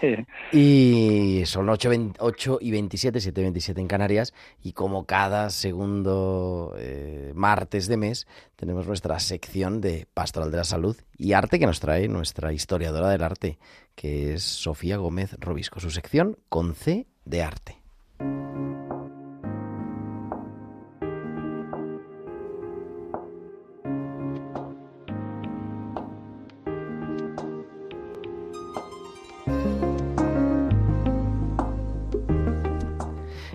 Y 0.53 1.43
son 1.47 1.69
8, 1.69 2.59
y 2.61 2.71
27, 2.71 3.21
7 3.21 3.41
y 3.41 3.45
27 3.45 3.81
en 3.81 3.89
Canarias. 3.89 4.33
Y 4.63 4.73
como 4.73 5.05
cada 5.05 5.51
segundo 5.51 6.75
eh, 6.79 7.33
martes 7.35 7.89
de 7.89 7.97
mes, 7.97 8.27
tenemos 8.57 8.87
nuestra 8.87 9.19
sección 9.19 9.81
de 9.81 10.07
Pastoral 10.15 10.51
de 10.51 10.59
la 10.59 10.65
Salud 10.65 10.97
y 11.19 11.33
Arte 11.33 11.59
que 11.59 11.67
nos 11.67 11.81
trae 11.81 12.09
nuestra 12.09 12.53
historiadora 12.53 13.09
del 13.09 13.23
arte, 13.23 13.59
que 13.95 14.35
es 14.35 14.43
Sofía 14.43 14.97
Gómez 14.97 15.37
Robisco. 15.41 15.81
Su 15.81 15.91
sección 15.91 16.37
con 16.49 16.75
C 16.75 17.07
de 17.25 17.43
arte. 17.43 17.80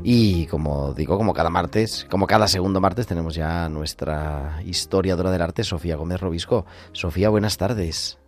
Y 0.08 0.46
como 0.46 0.94
digo, 0.94 1.18
como 1.18 1.34
cada 1.34 1.50
martes, 1.50 2.06
como 2.12 2.28
cada 2.28 2.48
segundo 2.48 2.80
martes, 2.80 3.08
tenemos 3.08 3.34
ya 3.34 3.68
nuestra 3.70 4.62
historiadora 4.64 5.32
del 5.32 5.42
arte, 5.42 5.64
Sofía 5.64 5.96
Gómez 5.96 6.22
Robisco. 6.22 6.68
Sofía, 6.92 7.30
buenas 7.30 7.58
tardes. 7.58 8.20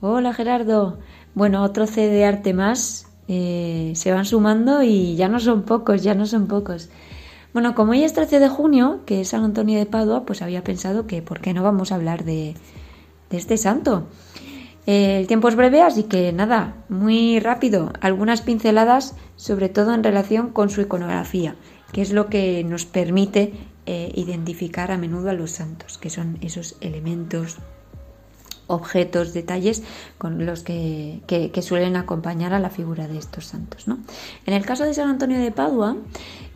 Hola 0.00 0.32
Gerardo. 0.32 1.00
Bueno, 1.34 1.64
otro 1.64 1.88
C 1.88 2.02
de 2.06 2.24
arte 2.24 2.54
más. 2.54 3.08
eh, 3.26 3.92
se 3.96 4.12
van 4.12 4.24
sumando 4.24 4.84
y 4.84 5.16
ya 5.16 5.28
no 5.28 5.40
son 5.40 5.62
pocos, 5.62 6.04
ya 6.04 6.14
no 6.14 6.26
son 6.26 6.46
pocos. 6.46 6.90
Bueno, 7.52 7.74
como 7.74 7.90
hoy 7.90 8.04
es 8.04 8.12
13 8.12 8.38
de 8.38 8.48
junio, 8.48 9.00
que 9.04 9.22
es 9.22 9.30
San 9.30 9.42
Antonio 9.42 9.80
de 9.80 9.86
Padua, 9.86 10.24
pues 10.24 10.42
había 10.42 10.62
pensado 10.62 11.08
que 11.08 11.22
por 11.22 11.40
qué 11.40 11.54
no 11.54 11.64
vamos 11.64 11.90
a 11.90 11.96
hablar 11.96 12.22
de, 12.24 12.54
de 13.30 13.36
este 13.36 13.56
santo. 13.56 14.06
Eh, 14.86 15.18
el 15.18 15.26
tiempo 15.26 15.48
es 15.48 15.56
breve, 15.56 15.82
así 15.82 16.04
que 16.04 16.32
nada, 16.32 16.74
muy 16.88 17.40
rápido. 17.40 17.92
Algunas 18.00 18.42
pinceladas, 18.42 19.14
sobre 19.36 19.68
todo 19.68 19.94
en 19.94 20.04
relación 20.04 20.50
con 20.50 20.68
su 20.70 20.80
iconografía, 20.82 21.56
que 21.92 22.02
es 22.02 22.12
lo 22.12 22.26
que 22.26 22.62
nos 22.64 22.84
permite 22.84 23.52
eh, 23.86 24.12
identificar 24.14 24.90
a 24.90 24.98
menudo 24.98 25.30
a 25.30 25.34
los 25.34 25.52
santos, 25.52 25.98
que 25.98 26.10
son 26.10 26.38
esos 26.40 26.76
elementos 26.80 27.58
objetos, 28.66 29.34
detalles 29.34 29.82
con 30.16 30.46
los 30.46 30.62
que, 30.62 31.20
que- 31.26 31.62
suelen 31.62 31.96
acompañar 31.96 32.54
a 32.54 32.58
la 32.58 32.70
figura 32.70 33.08
de 33.08 33.18
estos 33.18 33.44
santos. 33.46 33.86
¿no? 33.88 33.98
En 34.46 34.54
el 34.54 34.64
caso 34.64 34.84
de 34.84 34.94
San 34.94 35.08
Antonio 35.10 35.38
de 35.38 35.50
Padua, 35.50 35.96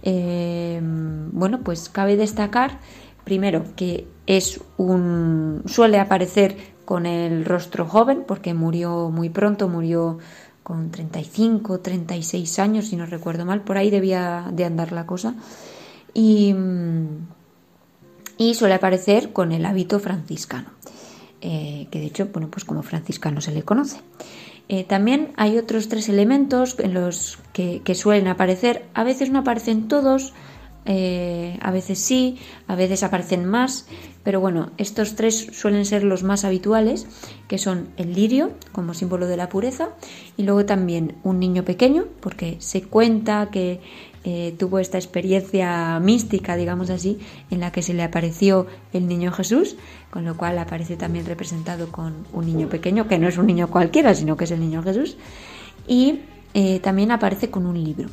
eh, 0.02 0.80
bueno, 0.82 1.60
pues 1.62 1.88
cabe 1.90 2.16
destacar 2.16 2.78
primero 3.24 3.64
que 3.76 4.06
es 4.26 4.60
un 4.78 5.62
suele 5.66 5.98
aparecer 5.98 6.56
con 6.88 7.04
el 7.04 7.44
rostro 7.44 7.84
joven 7.84 8.24
porque 8.26 8.54
murió 8.54 9.10
muy 9.10 9.28
pronto, 9.28 9.68
murió 9.68 10.16
con 10.62 10.90
35, 10.90 11.80
36 11.80 12.58
años, 12.60 12.86
si 12.86 12.96
no 12.96 13.04
recuerdo 13.04 13.44
mal, 13.44 13.60
por 13.60 13.76
ahí 13.76 13.90
debía 13.90 14.48
de 14.50 14.64
andar 14.64 14.92
la 14.92 15.04
cosa. 15.04 15.34
Y, 16.14 16.54
mm, 16.54 17.26
y 18.38 18.54
suele 18.54 18.72
aparecer 18.72 19.34
con 19.34 19.52
el 19.52 19.66
hábito 19.66 20.00
franciscano, 20.00 20.70
eh, 21.42 21.88
que 21.90 22.00
de 22.00 22.06
hecho, 22.06 22.28
bueno, 22.32 22.48
pues 22.50 22.64
como 22.64 22.82
franciscano 22.82 23.42
se 23.42 23.52
le 23.52 23.64
conoce. 23.64 24.00
Eh, 24.70 24.84
también 24.84 25.34
hay 25.36 25.58
otros 25.58 25.88
tres 25.88 26.08
elementos 26.08 26.78
en 26.78 26.94
los 26.94 27.38
que, 27.52 27.82
suelen 27.94 28.28
aparecer, 28.28 28.86
a 28.94 29.04
veces 29.04 29.28
no 29.28 29.40
aparecen 29.40 29.88
todos, 29.88 30.32
eh, 30.86 31.58
a 31.60 31.70
veces 31.70 31.98
sí, 31.98 32.38
a 32.66 32.76
veces 32.76 33.02
aparecen 33.02 33.44
más, 33.44 33.84
pero 34.28 34.40
bueno, 34.40 34.72
estos 34.76 35.16
tres 35.16 35.46
suelen 35.52 35.86
ser 35.86 36.04
los 36.04 36.22
más 36.22 36.44
habituales, 36.44 37.06
que 37.48 37.56
son 37.56 37.88
el 37.96 38.12
lirio 38.12 38.50
como 38.72 38.92
símbolo 38.92 39.26
de 39.26 39.38
la 39.38 39.48
pureza 39.48 39.88
y 40.36 40.42
luego 40.42 40.66
también 40.66 41.14
un 41.22 41.40
niño 41.40 41.64
pequeño, 41.64 42.04
porque 42.20 42.56
se 42.58 42.82
cuenta 42.82 43.48
que 43.50 43.80
eh, 44.24 44.54
tuvo 44.58 44.80
esta 44.80 44.98
experiencia 44.98 45.98
mística, 46.00 46.56
digamos 46.56 46.90
así, 46.90 47.18
en 47.50 47.60
la 47.60 47.72
que 47.72 47.80
se 47.80 47.94
le 47.94 48.02
apareció 48.02 48.66
el 48.92 49.08
niño 49.08 49.32
Jesús, 49.32 49.76
con 50.10 50.26
lo 50.26 50.36
cual 50.36 50.58
aparece 50.58 50.98
también 50.98 51.24
representado 51.24 51.90
con 51.90 52.26
un 52.34 52.44
niño 52.44 52.68
pequeño, 52.68 53.08
que 53.08 53.18
no 53.18 53.28
es 53.28 53.38
un 53.38 53.46
niño 53.46 53.70
cualquiera, 53.70 54.14
sino 54.14 54.36
que 54.36 54.44
es 54.44 54.50
el 54.50 54.60
niño 54.60 54.82
Jesús, 54.82 55.16
y 55.86 56.20
eh, 56.52 56.80
también 56.80 57.12
aparece 57.12 57.48
con 57.48 57.64
un 57.64 57.82
libro. 57.82 58.10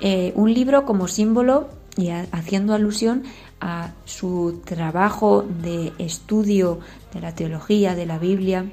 Eh, 0.00 0.32
un 0.34 0.52
libro 0.52 0.84
como 0.84 1.06
símbolo 1.06 1.68
y 1.96 2.08
haciendo 2.08 2.74
alusión 2.74 3.22
a 3.62 3.92
su 4.04 4.60
trabajo 4.64 5.44
de 5.62 5.92
estudio 5.98 6.80
de 7.14 7.20
la 7.20 7.32
teología, 7.32 7.94
de 7.94 8.06
la 8.06 8.18
Biblia, 8.18 8.66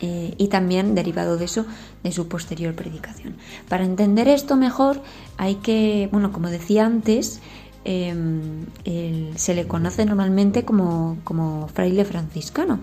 eh, 0.00 0.34
y 0.38 0.48
también 0.48 0.94
derivado 0.94 1.36
de 1.36 1.44
eso 1.44 1.66
de 2.02 2.10
su 2.10 2.26
posterior 2.26 2.74
predicación. 2.74 3.36
Para 3.68 3.84
entender 3.84 4.28
esto 4.28 4.56
mejor 4.56 5.00
hay 5.36 5.56
que, 5.56 6.08
bueno, 6.10 6.32
como 6.32 6.48
decía 6.48 6.86
antes, 6.86 7.40
el- 7.84 9.32
se 9.36 9.54
le 9.54 9.66
conoce 9.66 10.04
normalmente 10.04 10.64
como, 10.64 11.18
como 11.24 11.68
fraile 11.68 12.04
franciscano. 12.04 12.80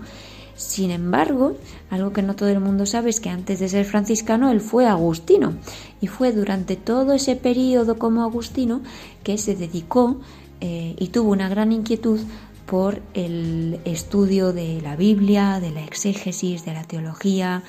Sin 0.56 0.90
embargo, 0.92 1.56
algo 1.90 2.12
que 2.12 2.22
no 2.22 2.36
todo 2.36 2.48
el 2.48 2.60
mundo 2.60 2.86
sabe 2.86 3.10
es 3.10 3.18
que 3.20 3.28
antes 3.28 3.58
de 3.58 3.68
ser 3.68 3.84
franciscano 3.84 4.50
él 4.52 4.60
fue 4.60 4.86
agustino 4.86 5.54
y 6.00 6.06
fue 6.06 6.32
durante 6.32 6.76
todo 6.76 7.12
ese 7.12 7.34
periodo 7.34 7.98
como 7.98 8.22
agustino 8.22 8.80
que 9.24 9.36
se 9.36 9.56
dedicó 9.56 10.20
eh, 10.66 10.96
y 10.98 11.08
tuvo 11.08 11.30
una 11.30 11.50
gran 11.50 11.72
inquietud 11.72 12.20
por 12.64 13.02
el 13.12 13.80
estudio 13.84 14.54
de 14.54 14.80
la 14.80 14.96
Biblia, 14.96 15.60
de 15.60 15.70
la 15.70 15.84
exégesis, 15.84 16.64
de 16.64 16.72
la 16.72 16.84
teología, 16.84 17.62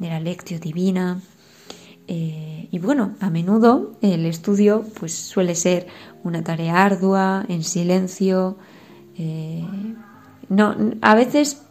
de 0.00 0.08
la 0.08 0.18
lectio 0.18 0.58
divina. 0.58 1.20
Eh, 2.08 2.66
y 2.72 2.78
bueno, 2.80 3.14
a 3.20 3.30
menudo 3.30 3.92
el 4.02 4.26
estudio 4.26 4.84
pues 4.98 5.14
suele 5.14 5.54
ser 5.54 5.86
una 6.24 6.42
tarea 6.42 6.82
ardua, 6.82 7.44
en 7.48 7.62
silencio. 7.62 8.58
eh, 9.16 9.64
no, 10.48 10.74
a 11.02 11.14
veces, 11.14 11.62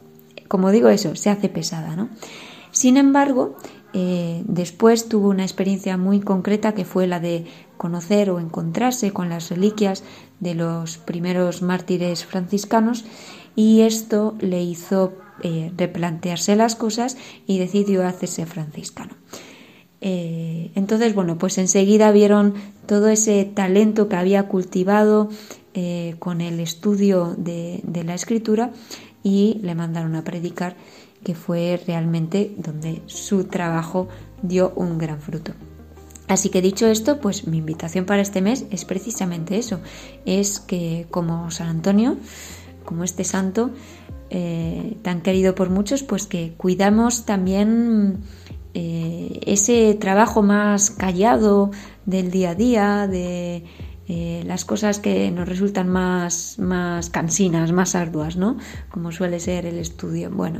como 0.48 0.72
digo 0.72 0.88
eso, 0.88 1.14
se 1.18 1.30
hace 1.30 1.50
pesada, 1.50 1.98
¿no? 1.98 2.08
Sin 2.72 2.96
embargo, 2.96 3.58
después 3.92 5.10
tuvo 5.10 5.28
una 5.30 5.44
experiencia 5.44 5.98
muy 5.98 6.22
concreta 6.22 6.74
que 6.74 6.86
fue 6.86 7.08
la 7.08 7.20
de 7.20 7.46
conocer 7.80 8.30
o 8.30 8.42
encontrarse 8.42 9.12
con 9.12 9.30
las 9.30 9.50
reliquias 9.50 10.04
de 10.42 10.54
los 10.54 10.98
primeros 10.98 11.62
mártires 11.62 12.26
franciscanos 12.26 13.06
y 13.56 13.82
esto 13.82 14.36
le 14.42 14.62
hizo 14.62 15.14
eh, 15.42 15.72
replantearse 15.78 16.58
las 16.58 16.76
cosas 16.76 17.16
y 17.48 17.58
decidió 17.58 18.06
hacerse 18.06 18.46
franciscano. 18.46 19.14
Eh, 20.02 20.72
entonces, 20.76 21.16
bueno, 21.16 21.38
pues 21.38 21.58
enseguida 21.58 22.12
vieron 22.12 22.54
todo 22.86 23.08
ese 23.08 23.46
talento 23.46 24.10
que 24.10 24.18
había 24.18 24.50
cultivado 24.50 25.30
eh, 25.74 26.16
con 26.20 26.42
el 26.42 26.60
estudio 26.60 27.34
de, 27.38 27.80
de 27.84 28.04
la 28.04 28.14
escritura 28.14 28.72
y 29.24 29.60
le 29.64 29.74
mandaron 29.74 30.16
a 30.16 30.26
predicar, 30.26 30.76
que 31.24 31.34
fue 31.34 31.82
realmente 31.88 32.54
donde 32.58 33.02
su 33.06 33.46
trabajo 33.46 34.10
dio 34.42 34.74
un 34.76 34.98
gran 34.98 35.22
fruto. 35.22 35.54
Así 36.30 36.50
que 36.50 36.62
dicho 36.62 36.86
esto, 36.86 37.20
pues 37.20 37.48
mi 37.48 37.58
invitación 37.58 38.06
para 38.06 38.22
este 38.22 38.42
mes 38.42 38.68
es 38.70 38.86
precisamente 38.86 39.58
eso, 39.58 39.80
es 40.28 40.60
que 40.60 41.08
como 41.10 41.50
San 41.50 41.68
Antonio, 41.68 42.18
como 42.86 43.04
este 43.04 43.24
santo 43.24 43.72
eh, 44.30 44.96
tan 45.02 45.22
querido 45.22 45.56
por 45.56 45.72
muchos, 45.72 46.04
pues 46.04 46.28
que 46.28 46.54
cuidamos 46.56 47.26
también 47.26 48.20
eh, 48.76 49.40
ese 49.48 49.96
trabajo 49.96 50.44
más 50.44 50.92
callado 50.92 51.72
del 52.06 52.30
día 52.30 52.52
a 52.52 52.56
día, 52.56 53.08
de 53.08 53.64
eh, 54.10 54.44
las 54.46 54.66
cosas 54.66 55.00
que 55.00 55.30
nos 55.32 55.48
resultan 55.48 55.88
más, 55.88 56.58
más 56.60 57.10
cansinas, 57.10 57.72
más 57.72 57.94
arduas, 57.96 58.36
¿no? 58.36 58.58
Como 58.90 59.12
suele 59.12 59.40
ser 59.40 59.66
el 59.66 59.78
estudio. 59.78 60.32
Bueno, 60.32 60.60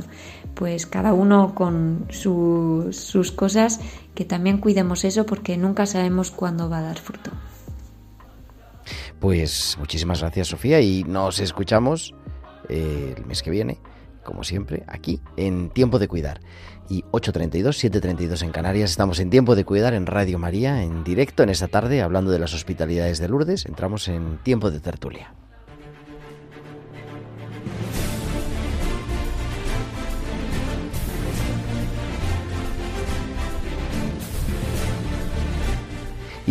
pues 0.54 0.86
cada 0.86 1.12
uno 1.12 1.54
con 1.54 2.06
su- 2.10 2.88
sus 2.92 3.32
cosas, 3.32 3.80
que 4.14 4.24
también 4.24 4.58
cuidemos 4.58 5.04
eso 5.04 5.26
porque 5.26 5.56
nunca 5.56 5.84
sabemos 5.86 6.30
cuándo 6.30 6.70
va 6.70 6.78
a 6.78 6.82
dar 6.82 6.98
fruto. 6.98 7.30
Pues 9.18 9.76
muchísimas 9.78 10.20
gracias, 10.20 10.48
Sofía, 10.48 10.80
y 10.80 11.04
nos 11.04 11.40
escuchamos 11.40 12.14
eh, 12.68 13.14
el 13.16 13.26
mes 13.26 13.42
que 13.42 13.50
viene, 13.50 13.78
como 14.24 14.44
siempre, 14.44 14.84
aquí 14.86 15.20
en 15.36 15.70
Tiempo 15.70 15.98
de 15.98 16.08
Cuidar. 16.08 16.40
Y 16.88 17.02
8.32, 17.12 17.90
7.32 17.90 18.42
en 18.42 18.50
Canarias, 18.50 18.90
estamos 18.90 19.20
en 19.20 19.30
Tiempo 19.30 19.54
de 19.54 19.64
Cuidar 19.64 19.94
en 19.94 20.06
Radio 20.06 20.38
María, 20.38 20.82
en 20.82 21.04
directo 21.04 21.42
en 21.42 21.50
esta 21.50 21.68
tarde, 21.68 22.02
hablando 22.02 22.30
de 22.30 22.40
las 22.40 22.52
hospitalidades 22.52 23.18
de 23.18 23.28
Lourdes, 23.28 23.66
entramos 23.66 24.08
en 24.08 24.38
Tiempo 24.38 24.70
de 24.70 24.80
Tertulia. 24.80 25.34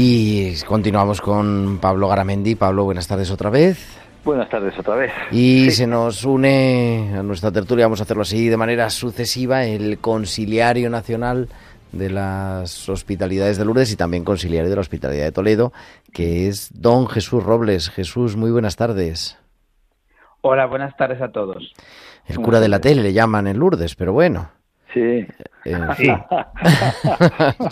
Y 0.02 0.56
continuamos 0.62 1.20
con 1.20 1.80
Pablo 1.82 2.08
Garamendi. 2.08 2.56
Pablo, 2.56 2.86
buenas 2.86 3.08
tardes 3.08 3.32
otra 3.32 3.50
vez. 3.50 3.99
Buenas 4.30 4.48
tardes 4.50 4.78
otra 4.78 4.94
vez. 4.94 5.12
Y 5.32 5.72
se 5.72 5.88
nos 5.88 6.24
une 6.24 7.16
a 7.18 7.24
nuestra 7.24 7.52
tertulia, 7.52 7.86
vamos 7.88 8.00
a 8.00 8.04
hacerlo 8.04 8.22
así 8.22 8.48
de 8.48 8.58
manera 8.58 8.88
sucesiva, 8.92 9.66
el 9.66 9.98
conciliario 9.98 10.92
nacional 10.92 11.50
de 11.94 12.12
las 12.12 12.88
hospitalidades 12.90 13.58
de 13.58 13.66
Lourdes 13.66 13.92
y 13.92 13.96
también 13.96 14.24
conciliario 14.24 14.70
de 14.70 14.76
la 14.76 14.82
hospitalidad 14.82 15.24
de 15.24 15.32
Toledo, 15.32 15.74
que 16.14 16.48
es 16.48 16.70
don 16.80 17.08
Jesús 17.08 17.44
Robles. 17.44 17.90
Jesús, 17.90 18.36
muy 18.36 18.52
buenas 18.52 18.76
tardes. 18.76 19.36
Hola, 20.42 20.68
buenas 20.68 20.96
tardes 20.96 21.20
a 21.24 21.32
todos. 21.32 21.74
El 22.28 22.38
cura 22.40 22.60
de 22.60 22.68
la 22.70 22.80
tele 22.80 23.02
le 23.02 23.14
llaman 23.14 23.48
en 23.48 23.58
Lourdes, 23.58 23.96
pero 23.96 24.14
bueno. 24.14 24.52
Sí. 24.94 25.26
En 25.66 25.88
Sí. 25.98 26.04
fin. 26.04 26.18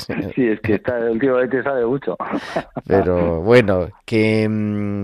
sí, 0.35 0.47
es 0.47 0.59
que 0.61 0.73
está, 0.73 0.95
últimamente 1.11 1.61
sabe 1.61 1.85
mucho. 1.85 2.17
Pero 2.87 3.41
bueno, 3.43 3.89
que 4.05 4.49
mm, 4.49 5.03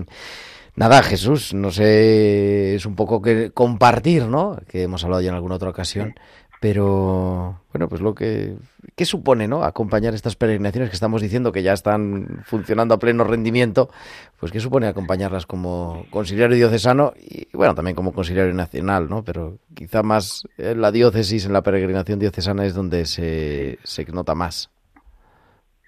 nada, 0.76 1.02
Jesús, 1.02 1.54
no 1.54 1.70
sé, 1.70 2.74
es 2.74 2.86
un 2.86 2.94
poco 2.94 3.22
que 3.22 3.50
compartir, 3.50 4.26
¿no? 4.26 4.58
Que 4.68 4.82
hemos 4.82 5.04
hablado 5.04 5.22
ya 5.22 5.30
en 5.30 5.34
alguna 5.34 5.56
otra 5.56 5.70
ocasión, 5.70 6.14
pero 6.60 7.60
bueno, 7.72 7.88
pues 7.88 8.00
lo 8.00 8.14
que 8.14 8.56
¿qué 8.96 9.04
supone, 9.04 9.48
¿no? 9.48 9.64
Acompañar 9.64 10.14
estas 10.14 10.36
peregrinaciones 10.36 10.90
que 10.90 10.94
estamos 10.94 11.20
diciendo 11.20 11.52
que 11.52 11.62
ya 11.62 11.72
están 11.72 12.42
funcionando 12.44 12.94
a 12.94 12.98
pleno 12.98 13.24
rendimiento, 13.24 13.90
pues 14.38 14.52
qué 14.52 14.60
supone 14.60 14.86
acompañarlas 14.86 15.46
como 15.46 16.06
conciliario 16.10 16.56
diocesano 16.56 17.12
y 17.18 17.48
bueno, 17.52 17.74
también 17.74 17.96
como 17.96 18.12
conciliario 18.12 18.54
nacional, 18.54 19.08
¿no? 19.08 19.24
Pero 19.24 19.58
quizá 19.74 20.02
más 20.02 20.44
en 20.58 20.80
la 20.80 20.92
diócesis, 20.92 21.44
en 21.46 21.52
la 21.52 21.62
peregrinación 21.62 22.18
diocesana 22.18 22.64
es 22.64 22.74
donde 22.74 23.06
se, 23.06 23.78
se 23.82 24.04
nota 24.06 24.34
más. 24.34 24.70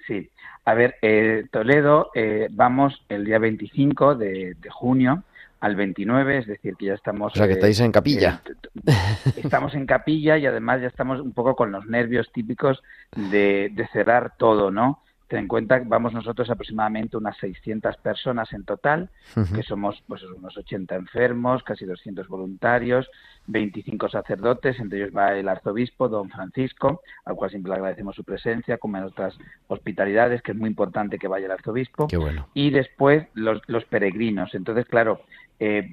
Sí. 0.07 0.31
A 0.67 0.75
ver, 0.75 0.97
eh, 1.01 1.47
Toledo, 1.53 2.11
eh, 2.13 2.49
vamos 2.51 3.01
el 3.09 3.25
día 3.25 3.39
25 3.39 4.17
de, 4.17 4.57
de 4.61 4.71
junio 4.71 5.23
al 5.61 5.77
29, 5.77 6.39
es 6.39 6.47
decir, 6.47 6.75
que 6.77 6.87
ya 6.87 6.95
estamos... 6.95 7.33
O 7.33 7.37
sea, 7.37 7.47
que 7.47 7.53
eh, 7.53 7.55
estáis 7.55 7.79
en 7.79 7.93
capilla. 7.93 8.43
eh, 8.85 8.93
estamos 9.37 9.75
en 9.75 9.87
capilla 9.87 10.37
y 10.37 10.45
además 10.45 10.81
ya 10.81 10.89
estamos 10.89 11.21
un 11.21 11.33
poco 11.33 11.55
con 11.55 11.71
los 11.71 11.87
nervios 11.87 12.31
típicos 12.33 12.83
de, 13.15 13.71
de 13.73 13.87
cerrar 13.93 14.33
todo, 14.37 14.73
¿no? 14.73 15.03
Ten 15.29 15.41
en 15.41 15.49
cuenta 15.49 15.81
que 15.81 15.89
vamos 15.89 16.13
nosotros 16.13 16.49
aproximadamente 16.51 17.17
unas 17.17 17.37
600 17.39 17.97
personas 17.97 18.53
en 18.53 18.65
total, 18.65 19.11
que 19.55 19.63
somos 19.65 20.03
pues 20.07 20.23
unos 20.23 20.57
80 20.57 20.95
enfermos, 20.95 21.65
casi 21.65 21.85
200 21.85 22.29
voluntarios, 22.29 23.11
25 23.49 24.09
sacerdotes, 24.09 24.79
entre 24.79 24.99
ellos 24.99 25.17
va 25.17 25.35
el 25.35 25.49
arzobispo, 25.49 26.09
don 26.09 26.31
Francisco, 26.31 27.03
al 27.25 27.35
cual 27.35 27.51
siempre 27.51 27.71
le 27.71 27.77
agradecemos 27.77 28.15
su 28.15 28.23
presencia, 28.23 28.79
como 28.79 28.99
en 28.99 29.05
otras 29.05 29.37
hospitalidades, 29.67 30.43
que 30.43 30.53
es 30.53 30.59
muy 30.59 30.71
importante 30.71 31.19
que 31.19 31.29
vaya 31.29 31.47
el 31.47 31.53
arzobispo 31.53 32.07
Qué 32.07 32.17
bueno. 32.17 32.49
y 32.55 32.71
después 32.71 33.27
los, 33.35 33.61
los 33.67 33.85
peregrinos. 33.85 34.55
Entonces, 34.55 34.87
claro, 34.87 35.23
eh, 35.59 35.89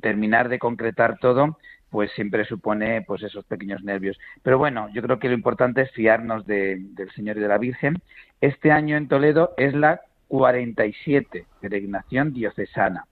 terminar 0.00 0.48
de 0.48 0.58
concretar 0.58 1.18
todo, 1.18 1.58
pues 1.90 2.10
siempre 2.12 2.44
supone 2.44 3.02
pues 3.02 3.22
esos 3.22 3.44
pequeños 3.44 3.82
nervios. 3.82 4.18
Pero 4.42 4.58
bueno, 4.58 4.88
yo 4.94 5.02
creo 5.02 5.18
que 5.18 5.28
lo 5.28 5.34
importante 5.34 5.82
es 5.82 5.90
fiarnos 5.92 6.46
de- 6.46 6.76
del 6.80 7.10
Señor 7.12 7.36
y 7.36 7.40
de 7.40 7.48
la 7.48 7.58
Virgen. 7.58 8.00
Este 8.40 8.70
año 8.70 8.96
en 8.96 9.08
Toledo 9.08 9.52
es 9.56 9.74
la 9.74 10.00
47 10.28 11.46
peregrinación 11.60 12.32
diocesana 12.32 13.06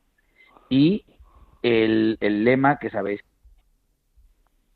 y 0.68 1.04
el, 1.62 2.16
el 2.20 2.44
lema 2.44 2.78
que 2.78 2.90
sabéis 2.90 3.20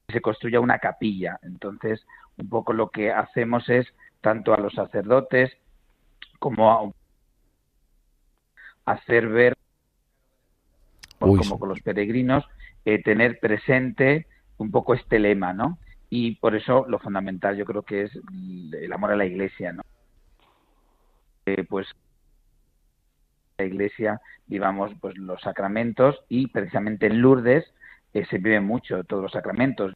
se 0.08 0.20
construya 0.20 0.60
una 0.60 0.78
capilla. 0.78 1.38
Entonces, 1.42 2.04
un 2.36 2.48
poco 2.48 2.72
lo 2.72 2.90
que 2.90 3.12
hacemos 3.12 3.68
es 3.68 3.86
tanto 4.20 4.52
a 4.52 4.58
los 4.58 4.74
sacerdotes 4.74 5.52
como 6.38 6.72
a 6.72 6.92
hacer 8.92 9.28
ver 9.28 9.56
Uy, 11.26 11.38
como 11.38 11.58
con 11.58 11.68
los 11.68 11.80
peregrinos 11.80 12.44
eh, 12.84 13.02
tener 13.02 13.38
presente 13.40 14.26
un 14.58 14.70
poco 14.70 14.94
este 14.94 15.18
lema, 15.18 15.52
¿no? 15.52 15.78
Y 16.10 16.36
por 16.36 16.54
eso 16.54 16.84
lo 16.88 16.98
fundamental 16.98 17.56
yo 17.56 17.64
creo 17.64 17.82
que 17.82 18.02
es 18.02 18.12
el 18.72 18.92
amor 18.92 19.12
a 19.12 19.16
la 19.16 19.24
Iglesia, 19.24 19.72
¿no? 19.72 19.82
Eh, 21.46 21.64
pues 21.64 21.88
la 23.58 23.64
Iglesia 23.64 24.20
vivamos 24.46 24.92
pues 25.00 25.16
los 25.16 25.40
sacramentos 25.40 26.20
y 26.28 26.48
precisamente 26.48 27.06
en 27.06 27.20
Lourdes 27.20 27.64
eh, 28.12 28.24
se 28.26 28.38
vive 28.38 28.60
mucho 28.60 29.04
todos 29.04 29.22
los 29.22 29.32
sacramentos. 29.32 29.94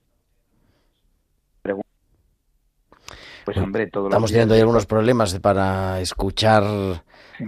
Pues 3.47 3.57
hombre, 3.59 3.87
todos 3.87 4.07
los 4.07 4.11
Estamos 4.13 4.31
teniendo 4.33 4.55
ahí 4.55 4.61
algunos 4.61 4.87
problemas 4.87 5.39
para 5.39 6.01
escuchar, 6.01 6.65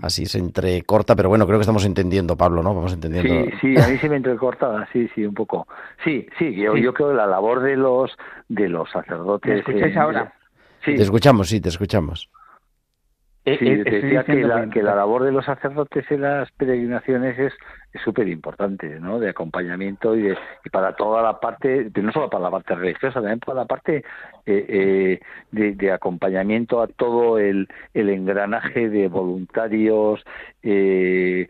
así 0.00 0.26
se 0.26 0.38
entrecorta, 0.38 1.16
pero 1.16 1.28
bueno, 1.28 1.44
creo 1.44 1.58
que 1.58 1.62
estamos 1.62 1.84
entendiendo, 1.84 2.36
Pablo, 2.36 2.62
¿no? 2.62 2.72
Vamos 2.72 2.92
entendiendo. 2.92 3.50
Sí, 3.60 3.74
sí, 3.74 3.82
a 3.82 3.88
mí 3.88 3.98
se 3.98 4.08
me 4.08 4.16
entrecortaba, 4.16 4.86
sí, 4.92 5.08
sí, 5.14 5.26
un 5.26 5.34
poco. 5.34 5.66
Sí, 6.04 6.26
sí, 6.38 6.54
yo, 6.54 6.74
Sí. 6.74 6.82
yo 6.82 6.94
creo 6.94 7.08
que 7.08 7.14
la 7.16 7.26
labor 7.26 7.60
de 7.62 7.76
los 7.76 8.16
de 8.48 8.68
los 8.68 8.88
sacerdotes. 8.90 9.52
¿Me 9.52 9.58
escucháis 9.58 9.94
eh, 9.96 9.98
ahora? 9.98 10.32
Sí, 10.84 10.94
Te 10.94 11.02
escuchamos, 11.02 11.48
sí, 11.48 11.60
te 11.60 11.68
escuchamos. 11.68 12.30
Eh, 13.52 13.56
sí, 13.58 13.68
eh, 13.68 13.84
decía 13.84 14.24
que 14.24 14.42
la, 14.42 14.68
que 14.68 14.82
la 14.82 14.94
labor 14.94 15.24
de 15.24 15.32
los 15.32 15.44
sacerdotes 15.44 16.04
en 16.10 16.22
las 16.22 16.50
peregrinaciones 16.52 17.38
es 17.38 17.52
es 17.92 18.02
súper 18.02 18.28
importante, 18.28 19.00
¿no? 19.00 19.18
De 19.18 19.30
acompañamiento 19.30 20.14
y, 20.14 20.22
de, 20.22 20.36
y 20.64 20.68
para 20.70 20.94
toda 20.94 21.22
la 21.22 21.40
parte, 21.40 21.90
no 22.02 22.12
solo 22.12 22.28
para 22.28 22.44
la 22.44 22.50
parte 22.50 22.74
religiosa, 22.74 23.20
también 23.20 23.40
para 23.40 23.60
la 23.60 23.64
parte 23.64 24.04
eh, 24.44 24.66
eh, 24.68 25.20
de, 25.52 25.74
de 25.74 25.92
acompañamiento 25.92 26.82
a 26.82 26.86
todo 26.88 27.38
el, 27.38 27.66
el 27.94 28.10
engranaje 28.10 28.90
de 28.90 29.08
voluntarios, 29.08 30.22
eh, 30.62 31.46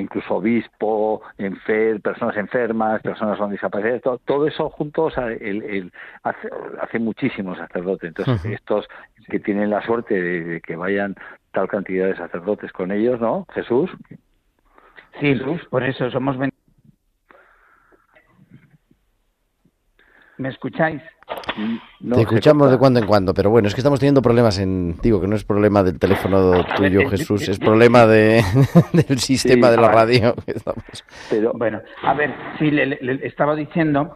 incluso 0.00 0.36
obispo, 0.36 1.22
enfer, 1.38 2.00
personas 2.00 2.36
enfermas, 2.36 3.02
personas 3.02 3.38
con 3.38 3.50
discapacidad, 3.50 4.00
todo, 4.00 4.18
todo 4.18 4.46
eso 4.46 4.70
junto, 4.70 5.04
o 5.04 5.10
sea, 5.10 5.26
el, 5.28 5.62
el- 5.62 5.92
hace, 6.22 6.48
hace 6.80 6.98
muchísimos 6.98 7.58
sacerdotes. 7.58 8.08
Entonces, 8.08 8.44
estos 8.52 8.88
que 9.28 9.40
tienen 9.40 9.70
la 9.70 9.82
suerte 9.82 10.20
de, 10.20 10.44
de 10.44 10.60
que 10.60 10.76
vayan 10.76 11.14
tal 11.52 11.68
cantidad 11.68 12.06
de 12.06 12.16
sacerdotes 12.16 12.72
con 12.72 12.92
ellos, 12.92 13.20
¿no? 13.20 13.46
Jesús. 13.52 13.90
Sí, 15.20 15.34
por 15.70 15.82
eso 15.82 16.10
somos 16.10 16.36
¿Me 20.38 20.48
escucháis? 20.50 21.02
No, 22.00 22.14
te 22.16 22.22
escuchamos 22.22 22.70
de 22.70 22.78
cuando 22.78 23.00
en 23.00 23.06
cuando, 23.06 23.34
pero 23.34 23.50
bueno, 23.50 23.66
es 23.68 23.74
que 23.74 23.80
estamos 23.80 23.98
teniendo 23.98 24.22
problemas 24.22 24.58
en. 24.58 24.96
Digo 25.02 25.20
que 25.20 25.26
no 25.26 25.34
es 25.36 25.44
problema 25.44 25.82
del 25.82 25.98
teléfono 25.98 26.64
tuyo, 26.76 27.00
Jesús, 27.10 27.48
es 27.48 27.58
problema 27.58 28.06
de, 28.06 28.42
del 28.92 29.18
sistema 29.18 29.66
Sí, 29.66 29.70
de 29.72 29.82
la 29.82 29.88
radio. 29.90 30.34
que 30.46 30.52
estamos- 30.52 30.84
Pero, 31.28 31.52
Bueno, 31.54 31.82
a 32.02 32.14
ver, 32.14 32.32
sí, 32.58 32.70
le, 32.70 32.86
le- 32.86 32.98
le 33.02 33.26
estaba 33.26 33.56
diciendo 33.56 34.14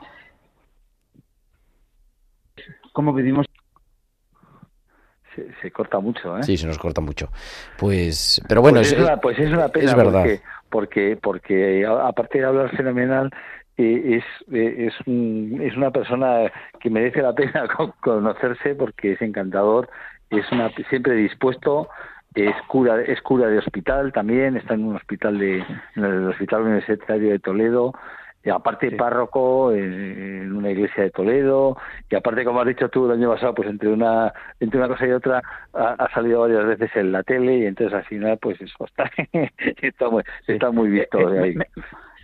cómo 2.93 3.13
vivimos. 3.13 3.47
se, 5.35 5.49
se 5.61 5.71
corta 5.71 5.99
mucho, 5.99 6.39
¿eh? 6.39 6.43
Sí, 6.45 6.57
se 6.57 6.67
nos 6.67 6.79
corta 6.79 7.01
mucho. 7.01 7.31
Pues, 7.79 8.41
pero 8.49 8.61
bueno, 8.61 8.79
pues, 8.79 8.93
es, 8.93 8.99
es 8.99 9.05
una, 9.05 9.17
pues 9.21 9.39
es 9.39 9.51
una 9.51 9.69
pena 9.69 9.91
es 9.91 9.97
verdad. 9.97 10.23
porque 10.23 10.41
porque 10.71 11.19
porque 11.21 11.85
a- 11.87 12.09
aparte 12.09 12.39
de 12.39 12.45
hablar 12.45 12.71
fenomenal 12.77 13.31
es 13.77 14.25
eh, 14.53 14.87
es 14.89 14.95
un- 15.07 15.61
es 15.63 15.77
una 15.77 15.91
persona 15.91 16.51
que 16.81 16.91
merece 16.91 17.23
la 17.23 17.35
pena 17.35 17.67
co- 17.77 17.95
conocerse 18.01 18.75
porque 18.75 19.13
es 19.13 19.23
encantador 19.23 19.89
es 20.31 20.51
una 20.53 20.71
siempre 20.91 21.15
dispuesto 21.15 21.89
es 22.35 22.55
cura 22.69 23.01
es 23.03 23.21
cura 23.23 23.49
de 23.49 23.59
hospital 23.59 24.13
también 24.13 24.57
está 24.57 24.75
en 24.75 24.85
un 24.85 24.97
hospital 24.97 25.39
de 25.39 25.59
en 25.97 26.05
el 26.05 26.29
hospital 26.29 26.63
universitario 26.63 27.31
de 27.31 27.39
Toledo 27.39 27.93
y 28.45 28.51
aparte 28.51 28.91
Sí. 28.91 28.97
párroco 28.97 29.73
en, 29.73 29.93
en 29.93 30.53
una 30.57 30.71
iglesia 30.71 31.05
de 31.05 31.11
Toledo 31.11 31.77
y 32.11 32.15
aparte 32.17 32.45
como 32.45 32.61
has 32.61 32.67
dicho 32.67 32.89
tú 32.89 33.07
el 33.07 33.13
año 33.19 33.31
pasado 33.33 33.55
pues 33.55 33.69
entre 33.69 33.89
una 33.89 34.33
entre 34.61 34.79
una 34.79 34.89
cosa 34.89 35.07
y 35.07 35.13
otra 35.13 35.41
ha, 35.75 35.93
ha 35.93 36.11
salido 36.13 36.41
varias 36.41 36.67
veces 36.67 36.91
en 36.97 37.13
la 37.13 37.23
tele 37.23 37.59
y 37.59 37.67
entonces 37.67 37.95
al 37.95 38.05
final 38.05 38.39
pues 38.41 38.61
eso 38.61 38.85
está 38.87 39.11
está 39.83 40.09
muy 40.11 40.23
está 40.47 40.71
muy 40.71 40.89
visto 40.91 41.19
Eh, 41.21 41.33
de 41.33 41.39
ahí. 41.45 41.55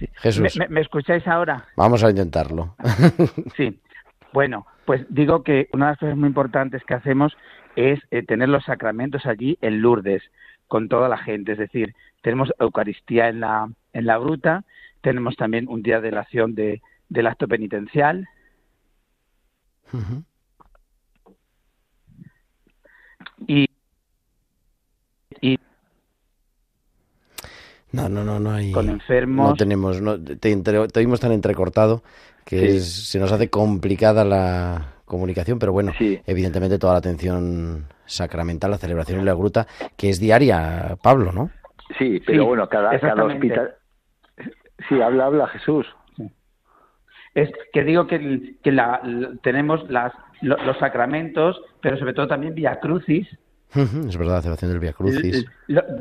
Me, 0.01 0.09
Jesús, 0.21 0.57
me- 0.59 0.69
me 0.69 0.81
escucháis 0.81 1.27
ahora? 1.27 1.65
vamos 1.77 2.03
a 2.05 2.11
intentarlo. 2.11 2.75
Sí. 3.57 3.81
Bueno, 4.33 4.67
pues 4.85 5.07
digo 5.09 5.43
que 5.43 5.69
una 5.73 5.87
de 5.87 5.93
las 5.93 5.99
cosas 6.01 6.17
muy 6.17 6.29
importantes 6.29 6.85
que 6.85 6.95
hacemos 6.95 7.37
es 7.77 7.99
eh, 8.11 8.23
tener 8.23 8.49
los 8.49 8.65
sacramentos 8.65 9.25
allí 9.27 9.57
en 9.63 9.81
Lourdes 9.81 10.23
con 10.67 10.89
toda 10.89 11.09
la 11.09 11.17
gente, 11.17 11.53
es 11.53 11.59
decir, 11.59 11.95
tenemos 12.23 12.53
Eucaristía 12.59 13.29
en 13.29 13.41
la 13.41 13.69
en 13.95 14.05
la 14.07 14.19
gruta, 14.19 14.65
tenemos 15.01 15.35
también 15.37 15.67
un 15.69 15.83
día 15.83 16.01
de 16.01 16.11
la 16.11 16.21
acción 16.21 16.55
de, 16.55 16.83
del 17.09 17.27
acto 17.27 17.49
penitencial 17.49 18.29
y 23.47 23.67
No, 27.93 28.09
no, 28.09 28.23
no, 28.25 28.39
no 28.39 28.51
hay. 28.53 28.71
con 28.73 28.89
enfermos. 28.89 29.51
No 29.51 29.55
tenemos, 29.57 30.01
no, 30.03 30.19
te, 30.23 30.51
entre- 30.53 30.89
te 30.89 31.01
oímos 31.01 31.21
tan 31.21 31.33
entrecortado 31.33 32.03
que 32.45 32.59
Sí. 32.59 32.77
es- 32.77 33.09
se 33.11 33.19
nos 33.19 33.33
hace 33.33 33.49
complicada 33.51 34.25
la 34.25 34.95
comunicación, 35.05 35.59
pero 35.59 35.73
bueno, 35.73 35.93
Sí. 35.99 36.21
evidentemente 36.27 36.79
toda 36.79 36.93
la 36.95 36.99
atención 36.99 37.87
sacramental, 38.05 38.71
la 38.71 38.79
celebración 38.79 39.21
en 39.21 39.27
la 39.27 39.35
gruta, 39.35 39.67
que 39.97 40.11
es 40.11 40.21
diaria, 40.21 40.97
Pablo, 41.03 41.33
¿no? 41.33 41.51
Sí, 41.99 42.21
pero 42.27 42.43
Sí, 42.43 42.47
bueno, 42.49 42.69
cada, 42.69 42.99
cada 43.01 43.25
hospital... 43.25 43.75
Sí, 44.89 45.01
habla, 45.01 45.27
habla 45.27 45.49
Jesús. 45.49 45.87
Es 47.35 47.51
que 47.73 47.85
digo 47.85 48.07
que, 48.07 48.57
que 48.63 48.73
la- 48.73 49.01
la- 49.05 49.31
tenemos 49.43 49.89
las, 49.91 50.13
lo- 50.41 50.57
los 50.65 50.79
sacramentos, 50.79 51.61
pero 51.81 51.97
sobre 51.99 52.13
todo 52.13 52.27
también 52.29 52.55
Via 52.55 52.79
Crucis, 52.81 53.27
Es 53.75 54.17
verdad, 54.17 54.37
la 54.37 54.41
celebración 54.43 54.71
del 54.71 54.81
Via 54.81 54.93
Crucis. 54.95 55.45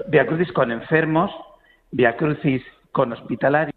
Via 0.08 0.26
Crucis 0.26 0.52
con 0.54 0.72
enfermos, 0.72 1.30
Via 1.92 2.18
Crucis 2.18 2.64
con 2.92 3.14
hospitalarios, 3.14 3.76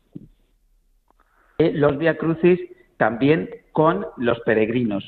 eh, 1.59 1.73
los 1.75 1.99
Via 1.99 2.17
Crucis 2.17 2.59
también 2.97 3.51
con 3.73 4.07
los 4.17 4.41
peregrinos. 4.41 5.05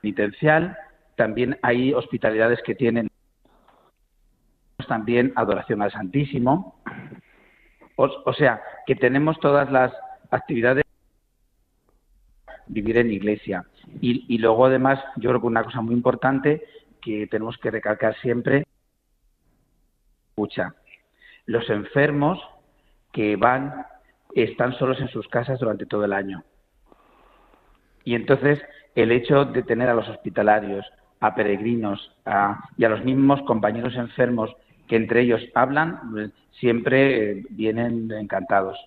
Penitencial, 0.00 0.76
también 1.16 1.58
hay 1.62 1.92
hospitalidades 1.92 2.60
que 2.64 2.74
tienen 2.74 3.08
también 4.88 5.32
adoración 5.36 5.82
al 5.82 5.92
Santísimo. 5.92 6.80
O, 7.96 8.32
sea, 8.32 8.60
que 8.86 8.96
tenemos 8.96 9.38
todas 9.38 9.70
las 9.70 9.92
actividades 10.30 10.84
vivir 12.66 12.96
en 12.96 13.12
iglesia. 13.12 13.64
Y, 14.00 14.24
y 14.28 14.38
luego, 14.38 14.66
además, 14.66 14.98
yo 15.16 15.30
creo 15.30 15.40
que 15.40 15.46
una 15.46 15.62
cosa 15.62 15.80
muy 15.82 15.94
importante 15.94 16.64
que 17.00 17.26
tenemos 17.26 17.58
que 17.58 17.70
recalcar 17.70 18.16
siempre, 18.20 18.64
escucha, 20.30 20.74
los 21.46 21.68
enfermos 21.70 22.40
que 23.12 23.36
van 23.36 23.86
están 24.34 24.72
solos 24.78 25.00
en 25.00 25.08
sus 25.08 25.28
casas 25.28 25.60
durante 25.60 25.86
todo 25.86 26.04
el 26.04 26.12
año. 26.12 26.42
Y 28.04 28.14
entonces, 28.14 28.60
el 28.94 29.12
hecho 29.12 29.44
de 29.44 29.62
tener 29.62 29.88
a 29.88 29.94
los 29.94 30.08
hospitalarios, 30.08 30.84
a 31.20 31.34
peregrinos 31.34 32.16
a- 32.26 32.58
y 32.76 32.84
a 32.84 32.88
los 32.88 33.04
mismos 33.04 33.42
compañeros 33.42 33.94
enfermos 33.94 34.54
que 34.88 34.96
entre 34.96 35.20
ellos 35.22 35.40
hablan, 35.54 36.00
pues, 36.10 36.30
siempre 36.58 37.30
eh, 37.32 37.44
vienen 37.50 38.10
encantados. 38.10 38.78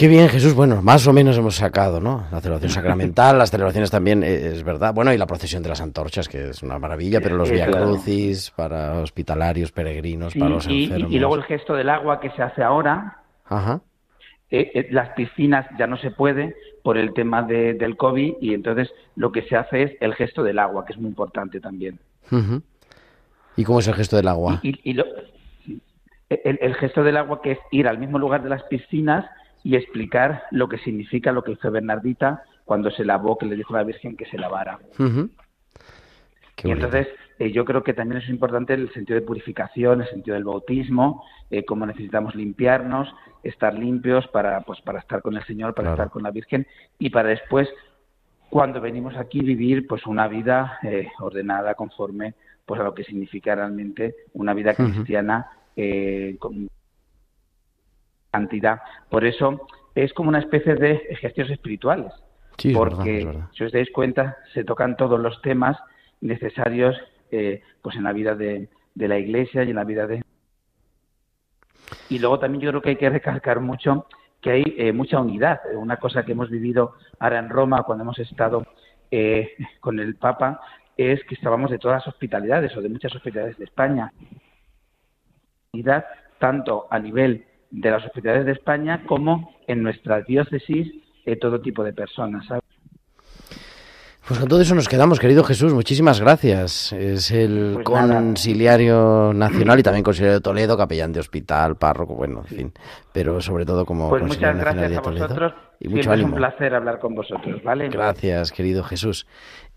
Qué 0.00 0.08
bien, 0.08 0.30
Jesús. 0.30 0.54
Bueno, 0.54 0.80
más 0.80 1.06
o 1.06 1.12
menos 1.12 1.36
hemos 1.36 1.56
sacado, 1.56 2.00
¿no? 2.00 2.24
La 2.32 2.40
celebración 2.40 2.70
sacramental, 2.72 3.36
las 3.36 3.50
celebraciones 3.50 3.90
también, 3.90 4.22
eh, 4.22 4.46
es 4.46 4.62
verdad. 4.64 4.94
Bueno, 4.94 5.12
y 5.12 5.18
la 5.18 5.26
procesión 5.26 5.62
de 5.62 5.68
las 5.68 5.82
antorchas, 5.82 6.26
que 6.26 6.48
es 6.48 6.62
una 6.62 6.78
maravilla, 6.78 7.20
pero 7.20 7.36
los 7.36 7.50
Eh, 7.50 7.52
Via 7.56 7.66
claro. 7.66 7.84
Crucis 7.88 8.50
para 8.56 8.94
hospitalarios, 8.94 9.72
peregrinos, 9.72 10.32
para 10.34 10.48
los 10.48 10.66
y- 10.66 10.84
enfermos. 10.84 11.12
y 11.12 11.18
luego 11.18 11.34
el 11.36 11.42
gesto 11.42 11.74
del 11.74 11.90
agua 11.90 12.18
que 12.18 12.30
se 12.30 12.40
hace 12.42 12.62
ahora, 12.62 13.18
Ajá. 13.44 13.82
eh, 14.50 14.70
eh, 14.74 14.88
las 14.90 15.10
piscinas 15.10 15.66
ya 15.78 15.86
no 15.86 15.98
se 15.98 16.10
puede 16.10 16.54
por 16.82 16.96
el 16.96 17.12
tema 17.12 17.42
de- 17.42 17.74
del 17.74 17.98
COVID 17.98 18.36
y 18.40 18.54
entonces 18.54 18.90
lo 19.16 19.30
que 19.32 19.42
se 19.42 19.56
hace 19.56 19.82
es 19.82 19.92
el 20.00 20.14
gesto 20.14 20.42
del 20.42 20.60
agua, 20.60 20.86
que 20.86 20.94
es 20.94 20.98
muy 20.98 21.10
importante 21.10 21.60
también. 21.60 21.98
¿Y 23.54 23.64
cómo 23.64 23.80
es 23.80 23.88
el 23.88 23.94
gesto 23.96 24.16
del 24.16 24.28
agua? 24.28 24.60
Y, 24.62 24.80
y 24.82 24.94
lo- 24.94 25.04
el, 26.30 26.58
el 26.62 26.74
gesto 26.76 27.02
del 27.02 27.18
agua 27.18 27.42
que 27.42 27.50
es 27.52 27.58
ir 27.70 27.86
al 27.86 27.98
mismo 27.98 28.18
lugar 28.18 28.42
de 28.42 28.48
las 28.48 28.62
piscinas 28.62 29.26
y 29.62 29.76
explicar 29.76 30.44
lo 30.50 30.68
que 30.68 30.78
significa 30.78 31.32
lo 31.32 31.42
que 31.42 31.52
hizo 31.52 31.70
Bernardita 31.70 32.42
cuando 32.64 32.90
se 32.90 33.04
lavó, 33.04 33.36
que 33.36 33.46
le 33.46 33.56
dijo 33.56 33.74
a 33.74 33.78
la 33.78 33.84
Virgen 33.84 34.16
que 34.16 34.26
se 34.26 34.38
lavara. 34.38 34.78
Y 36.62 36.70
entonces 36.70 37.08
eh, 37.38 37.52
yo 37.52 37.64
creo 37.64 37.82
que 37.82 37.94
también 37.94 38.20
es 38.20 38.28
importante 38.28 38.74
el 38.74 38.92
sentido 38.92 39.18
de 39.18 39.26
purificación, 39.26 40.02
el 40.02 40.08
sentido 40.08 40.34
del 40.34 40.44
bautismo, 40.44 41.24
eh, 41.50 41.64
cómo 41.64 41.86
necesitamos 41.86 42.34
limpiarnos, 42.34 43.08
estar 43.42 43.74
limpios 43.74 44.26
para, 44.28 44.60
pues, 44.60 44.80
para 44.82 44.98
estar 45.00 45.22
con 45.22 45.36
el 45.36 45.44
Señor, 45.44 45.74
para 45.74 45.88
Claro. 45.88 45.94
estar 46.02 46.12
con 46.12 46.22
la 46.22 46.30
Virgen 46.30 46.66
y 46.98 47.10
para 47.10 47.30
después, 47.30 47.68
cuando 48.50 48.80
venimos 48.80 49.16
aquí, 49.16 49.40
vivir 49.40 49.86
pues 49.86 50.06
una 50.06 50.28
vida 50.28 50.78
eh, 50.82 51.08
ordenada 51.18 51.74
conforme 51.74 52.34
pues 52.66 52.80
a 52.80 52.84
lo 52.84 52.94
que 52.94 53.04
significa 53.04 53.54
realmente 53.54 54.14
una 54.34 54.54
vida 54.54 54.74
cristiana 54.74 55.50
eh, 55.76 56.36
con 56.38 56.68
cantidad. 58.30 58.80
Por 59.08 59.24
eso 59.24 59.66
es 59.94 60.12
como 60.12 60.28
una 60.28 60.38
especie 60.38 60.74
de 60.76 60.92
ejercicios 61.10 61.50
espirituales 61.50 62.12
Sí, 62.58 62.72
es 62.72 62.78
verdad, 62.78 62.96
porque 62.96 63.18
es 63.18 63.26
verdad. 63.26 63.48
si 63.52 63.64
os 63.64 63.72
dais 63.72 63.90
cuenta 63.90 64.36
se 64.54 64.64
tocan 64.64 64.96
todos 64.96 65.18
los 65.18 65.40
temas 65.42 65.76
necesarios 66.20 66.96
eh, 67.30 67.62
pues 67.82 67.96
en 67.96 68.04
la 68.04 68.12
vida 68.12 68.34
de, 68.34 68.68
de 68.94 69.08
la 69.08 69.18
iglesia 69.18 69.64
y 69.64 69.70
en 69.70 69.76
la 69.76 69.84
vida 69.84 70.06
de 70.06 70.22
y 72.08 72.18
luego 72.18 72.38
también 72.38 72.60
yo 72.62 72.70
creo 72.70 72.82
que 72.82 72.90
hay 72.90 72.96
que 72.96 73.08
recalcar 73.10 73.60
mucho 73.60 74.06
que 74.40 74.50
hay 74.50 74.74
eh, 74.78 74.92
mucha 74.92 75.18
unidad 75.20 75.60
una 75.74 75.96
cosa 75.96 76.24
que 76.24 76.32
hemos 76.32 76.50
vivido 76.50 76.94
ahora 77.18 77.38
en 77.38 77.48
Roma 77.48 77.82
cuando 77.82 78.04
hemos 78.04 78.18
estado 78.18 78.66
eh, 79.10 79.54
con 79.80 79.98
el 79.98 80.16
Papa 80.16 80.60
es 80.96 81.24
que 81.24 81.34
estábamos 81.34 81.70
de 81.70 81.78
todas 81.78 82.04
las 82.04 82.08
hospitalidades 82.14 82.76
o 82.76 82.82
de 82.82 82.88
muchas 82.90 83.14
hospitalidades 83.14 83.58
de 83.58 83.64
España 83.64 84.12
unidad 85.72 86.04
tanto 86.38 86.86
a 86.90 86.98
nivel 86.98 87.46
de 87.70 87.90
las 87.90 88.04
hospitalidades 88.04 88.46
de 88.46 88.52
España 88.52 89.02
como 89.06 89.54
en 89.66 89.82
nuestra 89.82 90.22
diócesis 90.22 90.88
eh, 91.26 91.36
todo 91.36 91.60
tipo 91.60 91.84
de 91.84 91.92
personas 91.92 92.46
¿sabes? 92.46 92.62
Pues 94.26 94.38
con 94.38 94.48
todo 94.48 94.60
eso 94.60 94.76
nos 94.76 94.88
quedamos, 94.88 95.18
querido 95.18 95.42
Jesús. 95.42 95.74
Muchísimas 95.74 96.20
gracias. 96.20 96.92
Es 96.92 97.32
el 97.32 97.80
Pues 97.82 97.84
conciliario 97.84 99.32
nacional 99.34 99.80
y 99.80 99.82
también 99.82 100.04
conciliario 100.04 100.34
de 100.38 100.40
Toledo, 100.40 100.76
capellán 100.76 101.12
de 101.12 101.18
hospital, 101.18 101.76
párroco, 101.76 102.14
bueno, 102.14 102.40
en 102.40 102.44
fin. 102.56 102.72
Pero 103.12 103.40
sobre 103.40 103.64
todo 103.66 103.84
como 103.84 104.08
Pues 104.08 104.22
conciliario 104.22 104.58
muchas 104.58 104.74
nacional 104.76 104.88
gracias 104.88 104.92
a 104.92 105.00
de 105.00 105.00
Toledo. 105.02 105.26
vosotros. 105.26 105.52
Y 105.80 105.88
mucho 105.88 106.00
es 106.00 106.06
un 106.06 106.12
ánimo. 106.12 106.36
placer 106.36 106.74
hablar 106.76 107.00
con 107.00 107.14
vosotros, 107.16 107.60
¿vale? 107.64 107.88
Gracias, 107.88 108.52
querido 108.52 108.84
Jesús. 108.84 109.26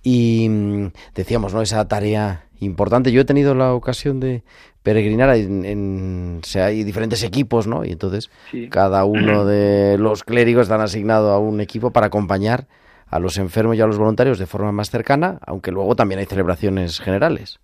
Y 0.04 0.48
mm, 0.50 0.88
decíamos, 1.16 1.54
¿no? 1.54 1.62
Esa 1.62 1.88
tarea 1.88 2.44
importante. 2.60 3.12
Yo 3.12 3.22
he 3.22 3.26
tenido 3.26 3.56
la 3.56 3.74
ocasión 3.74 4.20
de 4.20 4.44
peregrinar 4.84 5.34
en, 5.36 5.64
en- 5.66 6.40
o 6.44 6.46
sea, 6.46 6.66
hay 6.66 6.84
diferentes 6.84 7.24
equipos, 7.24 7.68
¿no? 7.68 7.86
Y 7.86 7.92
entonces 7.92 8.30
Sí. 8.52 8.68
cada 8.70 9.06
uno 9.06 9.46
de 9.46 9.98
los 9.98 10.24
clérigos 10.24 10.64
están 10.64 10.82
asignados 10.82 11.32
a 11.32 11.38
un 11.40 11.62
equipo 11.62 11.92
para 11.92 12.08
acompañar 12.08 12.68
a 13.08 13.20
los 13.20 13.38
enfermos 13.38 13.76
y 13.78 13.82
a 13.82 13.86
los 13.88 13.98
voluntarios 13.98 14.40
de 14.40 14.46
forma 14.46 14.72
más 14.72 14.90
cercana, 14.90 15.40
aunque 15.46 15.72
luego 15.72 15.96
también 15.96 16.20
hay 16.20 16.26
celebraciones 16.26 17.00
generales. 17.00 17.60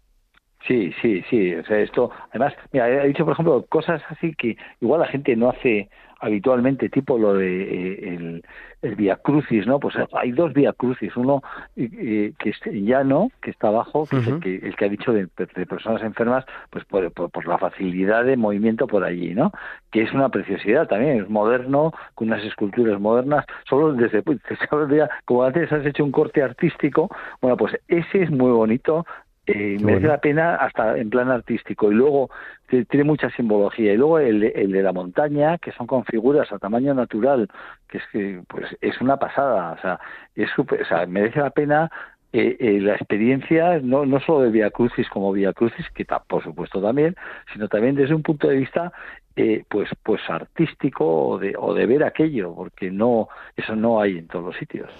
Sí, 0.67 0.91
sí, 1.01 1.23
sí. 1.29 1.55
O 1.55 1.65
sea, 1.65 1.79
esto, 1.79 2.11
además, 2.29 2.53
mira, 2.71 2.87
he 3.03 3.07
dicho, 3.07 3.23
por 3.25 3.33
ejemplo, 3.33 3.65
cosas 3.69 4.01
así 4.09 4.33
que 4.37 4.55
igual 4.81 5.01
la 5.01 5.07
gente 5.07 5.35
no 5.35 5.49
hace 5.49 5.89
habitualmente, 6.19 6.89
tipo 6.89 7.17
lo 7.17 7.33
de 7.33 7.61
eh, 7.63 8.15
el, 8.15 8.43
el 8.81 8.95
Via 8.95 9.17
Crucis, 9.17 9.65
¿no? 9.65 9.79
Pues 9.79 9.95
hay 10.13 10.31
dos 10.31 10.53
Via 10.53 10.73
Crucis, 10.73 11.15
uno 11.15 11.41
eh, 11.75 11.89
eh, 11.93 12.33
que 12.37 12.49
es 12.49 12.59
llano, 12.65 13.31
que 13.41 13.51
está 13.51 13.69
abajo, 13.69 14.05
que 14.05 14.17
es 14.17 14.27
el 14.27 14.39
que, 14.39 14.55
el 14.55 14.75
que 14.75 14.85
ha 14.85 14.89
dicho 14.89 15.13
de, 15.13 15.27
de 15.37 15.65
personas 15.65 16.01
enfermas, 16.03 16.45
pues 16.69 16.85
por, 16.85 17.11
por, 17.11 17.29
por 17.31 17.47
la 17.47 17.57
facilidad 17.57 18.25
de 18.25 18.37
movimiento 18.37 18.87
por 18.87 19.03
allí, 19.03 19.33
¿no? 19.33 19.51
Que 19.91 20.03
es 20.03 20.13
una 20.13 20.29
preciosidad 20.29 20.87
también, 20.87 21.21
es 21.21 21.29
moderno, 21.29 21.93
con 22.15 22.27
unas 22.27 22.43
esculturas 22.43 22.99
modernas, 22.99 23.45
solo 23.69 23.93
desde, 23.93 24.21
pues, 24.23 24.39
como 25.25 25.43
antes 25.43 25.71
has 25.71 25.85
hecho 25.85 26.03
un 26.03 26.11
corte 26.11 26.43
artístico, 26.43 27.09
bueno, 27.41 27.57
pues 27.57 27.77
ese 27.87 28.23
es 28.23 28.31
muy 28.31 28.51
bonito, 28.51 29.05
eh, 29.51 29.77
merece 29.81 29.83
bueno. 29.83 30.07
la 30.07 30.17
pena 30.21 30.55
hasta 30.55 30.97
en 30.97 31.09
plan 31.09 31.29
artístico. 31.29 31.91
Y 31.91 31.95
luego 31.95 32.29
tiene 32.67 33.03
mucha 33.03 33.29
simbología. 33.31 33.93
Y 33.93 33.97
luego 33.97 34.19
el, 34.19 34.39
de- 34.41 34.53
el 34.55 34.71
de 34.71 34.83
la 34.83 34.93
montaña 34.93 35.57
que 35.57 35.71
son 35.71 35.87
con 35.87 36.05
figuras 36.05 36.51
a 36.51 36.59
tamaño 36.59 36.93
natural 36.93 37.47
que 37.87 37.97
es 37.97 38.03
que 38.11 38.41
pues 38.47 38.65
es 38.81 38.99
una 39.01 39.17
pasada. 39.17 39.73
O 39.73 39.81
sea 39.81 39.99
es 40.35 40.49
súper- 40.55 40.81
o 40.81 40.85
sea 40.85 41.05
merece 41.05 41.39
la 41.39 41.49
pena 41.49 41.89
eh, 42.31 42.57
eh, 42.59 42.79
la 42.79 42.93
experiencia 42.93 43.79
no 43.81 44.05
no 44.05 44.19
solo 44.19 44.41
de 44.41 44.51
Via 44.51 44.69
Crucis 44.69 45.09
como 45.09 45.31
Via 45.31 45.51
Crucis 45.51 45.87
que 45.95 46.05
por 46.05 46.43
supuesto 46.43 46.79
también 46.79 47.15
sino 47.51 47.67
también 47.67 47.95
desde 47.95 48.13
un 48.13 48.21
punto 48.21 48.47
de 48.47 48.55
vista 48.57 48.91
eh, 49.35 49.63
pues 49.67 49.89
pues 50.03 50.21
artístico 50.29 51.05
o 51.29 51.39
de 51.39 51.55
o 51.57 51.73
de 51.73 51.87
ver 51.87 52.03
aquello 52.03 52.53
porque 52.53 52.91
no 52.91 53.29
eso 53.55 53.75
no 53.75 53.99
hay 53.99 54.19
en 54.19 54.27
todos 54.27 54.45
los 54.45 54.55
sitios 54.57 54.91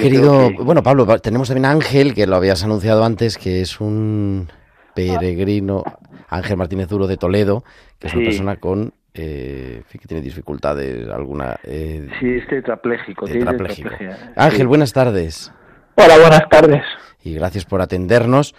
Querido, 0.00 0.48
que- 0.48 0.62
bueno, 0.62 0.82
Pablo, 0.82 1.06
tenemos 1.20 1.48
también 1.48 1.66
a 1.66 1.70
Ángel, 1.70 2.14
que 2.14 2.26
lo 2.26 2.36
habías 2.36 2.62
anunciado 2.64 3.04
antes, 3.04 3.36
que 3.38 3.60
es 3.60 3.80
un 3.80 4.48
peregrino, 4.94 5.82
Ángel 6.28 6.56
Martínez 6.56 6.88
Duro 6.88 7.06
de 7.06 7.16
Toledo, 7.16 7.64
que 7.98 8.06
es 8.08 8.14
una 8.14 8.24
persona 8.24 8.56
con, 8.56 8.94
eh, 9.14 9.82
que 9.90 9.98
tiene 10.08 10.22
dificultades 10.22 11.08
alguna. 11.08 11.58
eh, 11.64 12.08
sí 12.20 12.28
es 12.30 12.46
tetrapléjico 12.48 13.26
tetrapléjico. 13.26 13.90
Ángel, 14.36 14.60
Sí. 14.60 14.66
buenas 14.66 14.92
tardes 14.92 15.52
Hola, 15.96 16.18
buenas 16.18 16.48
tardes. 16.48 16.82
y 17.22 17.34
gracias 17.34 17.64
por 17.64 17.80
atendernos. 17.82 18.54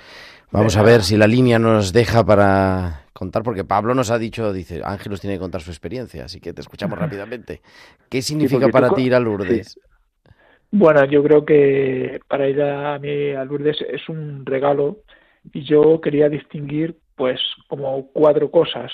Vamos 0.51 0.77
a 0.77 0.84
ver 0.84 1.01
si 1.01 1.17
la 1.17 1.25
línea 1.25 1.57
nos 1.57 1.93
deja 1.93 2.23
para 2.23 3.05
contar, 3.13 3.41
porque 3.41 3.63
Pablo 3.63 3.95
nos 3.95 4.11
ha 4.11 4.19
dicho, 4.19 4.53
dice, 4.53 4.81
Ángel 4.86 5.09
nos 5.11 5.19
tiene 5.21 5.36
que 5.38 5.39
contar 5.39 5.61
su 5.61 5.71
experiencia, 5.71 6.25
así 6.25 6.39
que 6.39 6.53
te 6.53 6.61
escuchamos 6.61 6.97
rápidamente. 6.99 7.61
¿Qué 8.09 8.21
significa 8.21 8.67
para 8.69 8.91
ti 8.91 9.01
ir 9.03 9.15
a 9.15 9.19
Lourdes? 9.19 9.79
Bueno, 10.76 11.05
yo 11.05 11.21
creo 11.21 11.45
que 11.45 12.19
para 12.28 12.49
ir 12.49 12.59
a 12.59 12.97
mí 12.97 13.30
a 13.30 13.45
Lourdes 13.45 13.80
es 13.88 14.09
un 14.09 14.43
regalo 14.43 14.97
y 15.53 15.61
yo 15.61 16.01
quería 16.01 16.30
distinguir 16.30 16.97
pues 17.15 17.39
como 17.67 18.07
cuatro 18.07 18.49
cosas. 18.49 18.91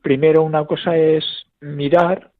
Primero, 0.00 0.44
una 0.44 0.64
cosa 0.64 0.96
es 0.96 1.24
mirar. 1.60 2.30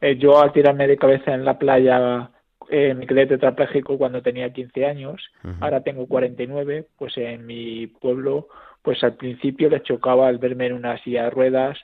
Eh, 0.00 0.16
yo 0.16 0.40
al 0.40 0.52
tirarme 0.52 0.86
de 0.86 0.96
cabeza 0.96 1.34
en 1.34 1.44
la 1.44 1.58
playa 1.58 2.30
eh, 2.68 2.94
me 2.94 3.08
quedé 3.08 3.26
tetrapléjico 3.26 3.98
cuando 3.98 4.22
tenía 4.22 4.52
15 4.52 4.86
años, 4.86 5.20
ahora 5.58 5.80
tengo 5.80 6.06
49, 6.06 6.86
pues 6.96 7.16
en 7.16 7.44
mi 7.44 7.88
pueblo, 7.88 8.46
pues 8.80 9.02
al 9.02 9.16
principio 9.16 9.68
les 9.68 9.82
chocaba 9.82 10.28
al 10.28 10.38
verme 10.38 10.66
en 10.66 10.74
una 10.74 11.02
silla 11.02 11.24
de 11.24 11.30
ruedas 11.30 11.78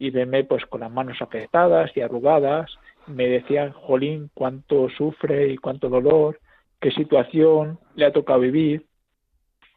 y 0.00 0.10
verme 0.10 0.42
pues 0.42 0.66
con 0.66 0.80
las 0.80 0.90
manos 0.90 1.22
afectadas 1.22 1.96
y 1.96 2.00
arrugadas, 2.00 2.72
me 3.06 3.26
decían, 3.26 3.72
Jolín, 3.72 4.30
cuánto 4.34 4.88
sufre 4.90 5.48
y 5.48 5.56
cuánto 5.56 5.88
dolor, 5.88 6.38
qué 6.80 6.90
situación 6.90 7.78
le 7.94 8.06
ha 8.06 8.12
tocado 8.12 8.40
vivir. 8.40 8.86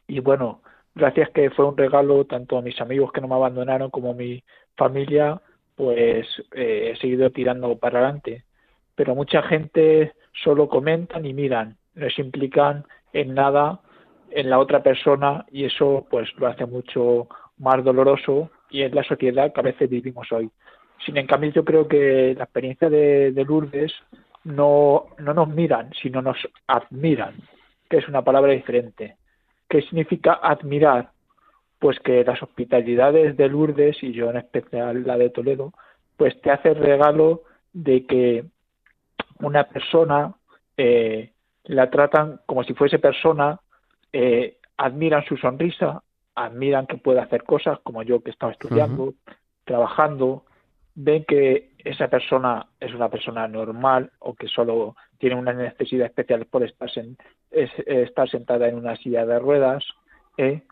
Y 0.06 0.20
bueno, 0.20 0.62
gracias 0.94 1.30
que 1.30 1.50
fue 1.50 1.66
un 1.66 1.76
regalo 1.76 2.24
tanto 2.24 2.58
a 2.58 2.62
mis 2.62 2.80
amigos 2.80 3.12
que 3.12 3.20
no 3.20 3.28
me 3.28 3.34
abandonaron 3.34 3.90
como 3.90 4.10
a 4.10 4.14
mi 4.14 4.42
familia, 4.76 5.40
pues 5.74 6.26
eh, 6.52 6.92
he 6.92 6.96
seguido 6.98 7.30
tirando 7.30 7.76
para 7.78 7.98
adelante. 8.00 8.44
Pero 8.94 9.14
mucha 9.14 9.42
gente 9.42 10.14
solo 10.44 10.68
comentan 10.68 11.26
y 11.26 11.34
miran, 11.34 11.76
no 11.94 12.08
se 12.10 12.22
implican 12.22 12.84
en 13.12 13.34
nada 13.34 13.80
en 14.30 14.50
la 14.50 14.58
otra 14.58 14.82
persona 14.82 15.46
y 15.50 15.64
eso 15.64 16.06
pues 16.10 16.28
lo 16.36 16.46
hace 16.46 16.66
mucho 16.66 17.28
más 17.58 17.82
doloroso 17.84 18.50
y 18.70 18.82
es 18.82 18.92
la 18.92 19.02
sociedad 19.04 19.52
que 19.52 19.60
a 19.60 19.64
veces 19.64 19.88
vivimos 19.88 20.30
hoy. 20.32 20.50
Sin 21.04 21.16
en 21.16 21.26
cambio, 21.26 21.50
yo 21.50 21.64
creo 21.64 21.86
que 21.86 22.34
la 22.36 22.44
experiencia 22.44 22.88
de, 22.88 23.32
de 23.32 23.44
Lourdes 23.44 23.92
no, 24.44 25.06
no 25.18 25.34
nos 25.34 25.48
miran, 25.48 25.90
sino 26.00 26.22
nos 26.22 26.38
admiran, 26.66 27.34
que 27.88 27.98
es 27.98 28.08
una 28.08 28.22
palabra 28.22 28.52
diferente. 28.52 29.16
¿Qué 29.68 29.82
significa 29.82 30.34
admirar? 30.34 31.10
Pues 31.78 31.98
que 32.00 32.24
las 32.24 32.42
hospitalidades 32.42 33.36
de 33.36 33.48
Lourdes, 33.48 34.02
y 34.02 34.12
yo 34.12 34.30
en 34.30 34.38
especial 34.38 35.04
la 35.06 35.18
de 35.18 35.30
Toledo, 35.30 35.72
pues 36.16 36.40
te 36.40 36.50
hace 36.50 36.70
el 36.70 36.76
regalo 36.76 37.42
de 37.72 38.06
que 38.06 38.44
una 39.40 39.64
persona 39.64 40.34
eh, 40.76 41.32
la 41.64 41.90
tratan 41.90 42.40
como 42.46 42.64
si 42.64 42.72
fuese 42.72 42.98
persona, 42.98 43.60
eh, 44.12 44.56
admiran 44.78 45.24
su 45.26 45.36
sonrisa, 45.36 46.02
admiran 46.34 46.86
que 46.86 46.96
puede 46.96 47.20
hacer 47.20 47.42
cosas 47.42 47.78
como 47.80 48.02
yo 48.02 48.22
que 48.22 48.30
estaba 48.30 48.52
estudiando, 48.52 49.14
trabajando, 49.64 50.44
ven 50.96 51.24
que 51.24 51.72
esa 51.84 52.08
persona 52.08 52.66
es 52.80 52.92
una 52.92 53.08
persona 53.08 53.46
normal 53.46 54.10
o 54.18 54.34
que 54.34 54.48
solo 54.48 54.96
tiene 55.18 55.36
una 55.36 55.52
necesidad 55.52 56.06
especial 56.06 56.46
por 56.46 56.64
estar, 56.64 56.88
estar 57.50 58.28
sentada 58.28 58.66
en 58.66 58.76
una 58.76 58.96
silla 58.96 59.24
de 59.24 59.38
ruedas 59.38 59.84
¿eh? 60.38 60.62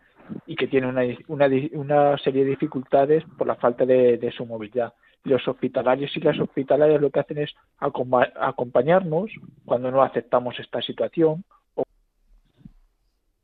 y 0.47 0.55
que 0.55 0.67
tiene 0.67 0.87
una, 0.87 1.03
una, 1.27 1.47
una, 1.73 2.17
serie 2.17 2.43
de 2.43 2.49
dificultades 2.51 3.23
por 3.37 3.47
la 3.47 3.55
falta 3.55 3.85
de, 3.85 4.17
de, 4.17 4.31
su 4.31 4.45
movilidad. 4.45 4.93
Los 5.23 5.47
hospitalarios 5.47 6.15
y 6.17 6.19
las 6.21 6.39
hospitalarias 6.39 7.01
lo 7.01 7.11
que 7.11 7.19
hacen 7.19 7.37
es 7.37 7.55
acompañarnos 7.77 9.31
cuando 9.63 9.91
no 9.91 10.01
aceptamos 10.01 10.59
esta 10.59 10.81
situación 10.81 11.43
o 11.75 11.83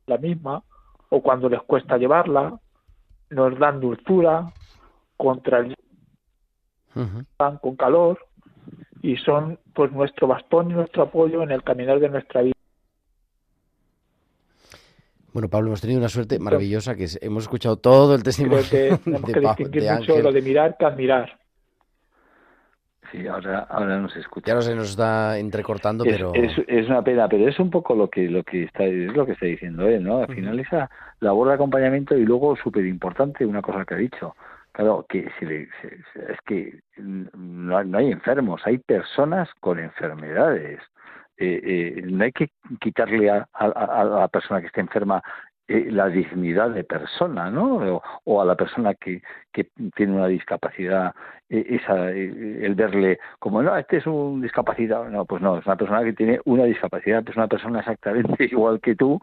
la 0.06 0.18
misma 0.18 0.62
o 1.08 1.22
cuando 1.22 1.48
les 1.48 1.62
cuesta 1.62 1.96
llevarla, 1.96 2.58
nos 3.30 3.58
dan 3.58 3.80
dulzura 3.80 4.52
contra 5.16 5.58
el 5.58 5.76
van 7.38 7.58
con 7.58 7.76
calor 7.76 8.18
y 9.02 9.16
son 9.16 9.58
pues 9.74 9.90
nuestro 9.92 10.28
bastón 10.28 10.70
y 10.70 10.74
nuestro 10.74 11.04
apoyo 11.04 11.42
en 11.42 11.50
el 11.50 11.62
caminar 11.62 11.98
de 12.00 12.08
nuestra 12.08 12.42
vida. 12.42 12.52
Bueno, 15.32 15.48
Pablo, 15.48 15.68
hemos 15.68 15.80
tenido 15.80 15.98
una 15.98 16.10
suerte 16.10 16.38
maravillosa 16.38 16.94
que 16.94 17.06
hemos 17.22 17.44
escuchado 17.44 17.76
todo 17.76 18.14
el 18.14 18.22
testimonio 18.22 18.62
que 18.70 18.98
tenemos 19.02 19.22
de, 19.26 19.32
que 19.32 19.40
distinguir 19.40 19.82
de 19.82 19.92
mucho 19.92 20.12
Ángel. 20.12 20.24
lo 20.24 20.32
de 20.32 20.42
mirar 20.42 20.76
que 20.78 20.84
admirar. 20.84 21.38
Sí, 23.10 23.26
ahora, 23.26 23.60
ahora 23.68 23.98
no 23.98 24.08
se 24.08 24.20
escucha. 24.20 24.48
Ya 24.48 24.54
no 24.54 24.62
se 24.62 24.74
nos 24.74 24.90
está 24.90 25.38
entrecortando, 25.38 26.04
es, 26.04 26.12
pero 26.12 26.34
es, 26.34 26.52
es, 26.66 26.86
una 26.86 27.02
pena, 27.02 27.28
pero 27.28 27.46
es 27.48 27.58
un 27.58 27.70
poco 27.70 27.94
lo 27.94 28.08
que 28.08 28.28
lo 28.28 28.42
que 28.42 28.64
está 28.64 28.84
es 28.84 29.14
lo 29.14 29.26
que 29.26 29.32
está 29.32 29.46
diciendo 29.46 29.86
él, 29.86 30.02
¿no? 30.02 30.18
Al 30.18 30.34
final 30.34 30.58
esa 30.60 30.90
labor 31.20 31.48
de 31.48 31.54
acompañamiento 31.54 32.16
y 32.16 32.24
luego 32.24 32.56
súper 32.56 32.86
importante 32.86 33.44
una 33.44 33.60
cosa 33.60 33.84
que 33.84 33.94
ha 33.94 33.98
dicho, 33.98 34.34
Claro, 34.72 35.04
que 35.06 35.30
le, 35.42 35.62
es 35.62 36.40
que 36.46 36.80
no, 36.96 37.84
no, 37.84 37.98
hay 37.98 38.10
enfermos, 38.10 38.62
hay 38.64 38.78
personas 38.78 39.48
con 39.60 39.78
enfermedades. 39.78 40.80
Eh, 41.36 41.60
eh, 41.62 42.02
no 42.06 42.24
hay 42.24 42.32
que 42.32 42.50
quitarle 42.80 43.30
a, 43.30 43.46
a, 43.52 43.66
a, 43.66 44.04
la 44.04 44.28
persona 44.28 44.60
que 44.60 44.68
está 44.68 44.80
enferma 44.80 45.22
eh, 45.68 45.90
la 45.90 46.08
dignidad 46.08 46.70
de 46.70 46.84
persona, 46.84 47.50
¿no? 47.50 48.02
O, 48.24 48.40
a 48.40 48.44
la 48.44 48.56
persona 48.56 48.94
que, 48.94 49.22
que, 49.52 49.68
tiene 49.94 50.12
una 50.12 50.26
discapacidad, 50.26 51.14
esa, 51.48 52.10
el 52.10 52.74
verle 52.74 53.18
como, 53.38 53.62
no, 53.62 53.76
este 53.76 53.98
es 53.98 54.06
un 54.06 54.40
discapacitado. 54.40 55.08
No, 55.08 55.24
pues 55.24 55.42
no, 55.42 55.58
es 55.58 55.66
una 55.66 55.76
persona 55.76 56.02
que 56.02 56.14
tiene 56.14 56.40
una 56.46 56.64
discapacidad, 56.64 57.22
es 57.28 57.36
una 57.36 57.46
persona 57.46 57.80
exactamente 57.80 58.44
igual 58.50 58.80
que 58.80 58.94
tú 58.96 59.20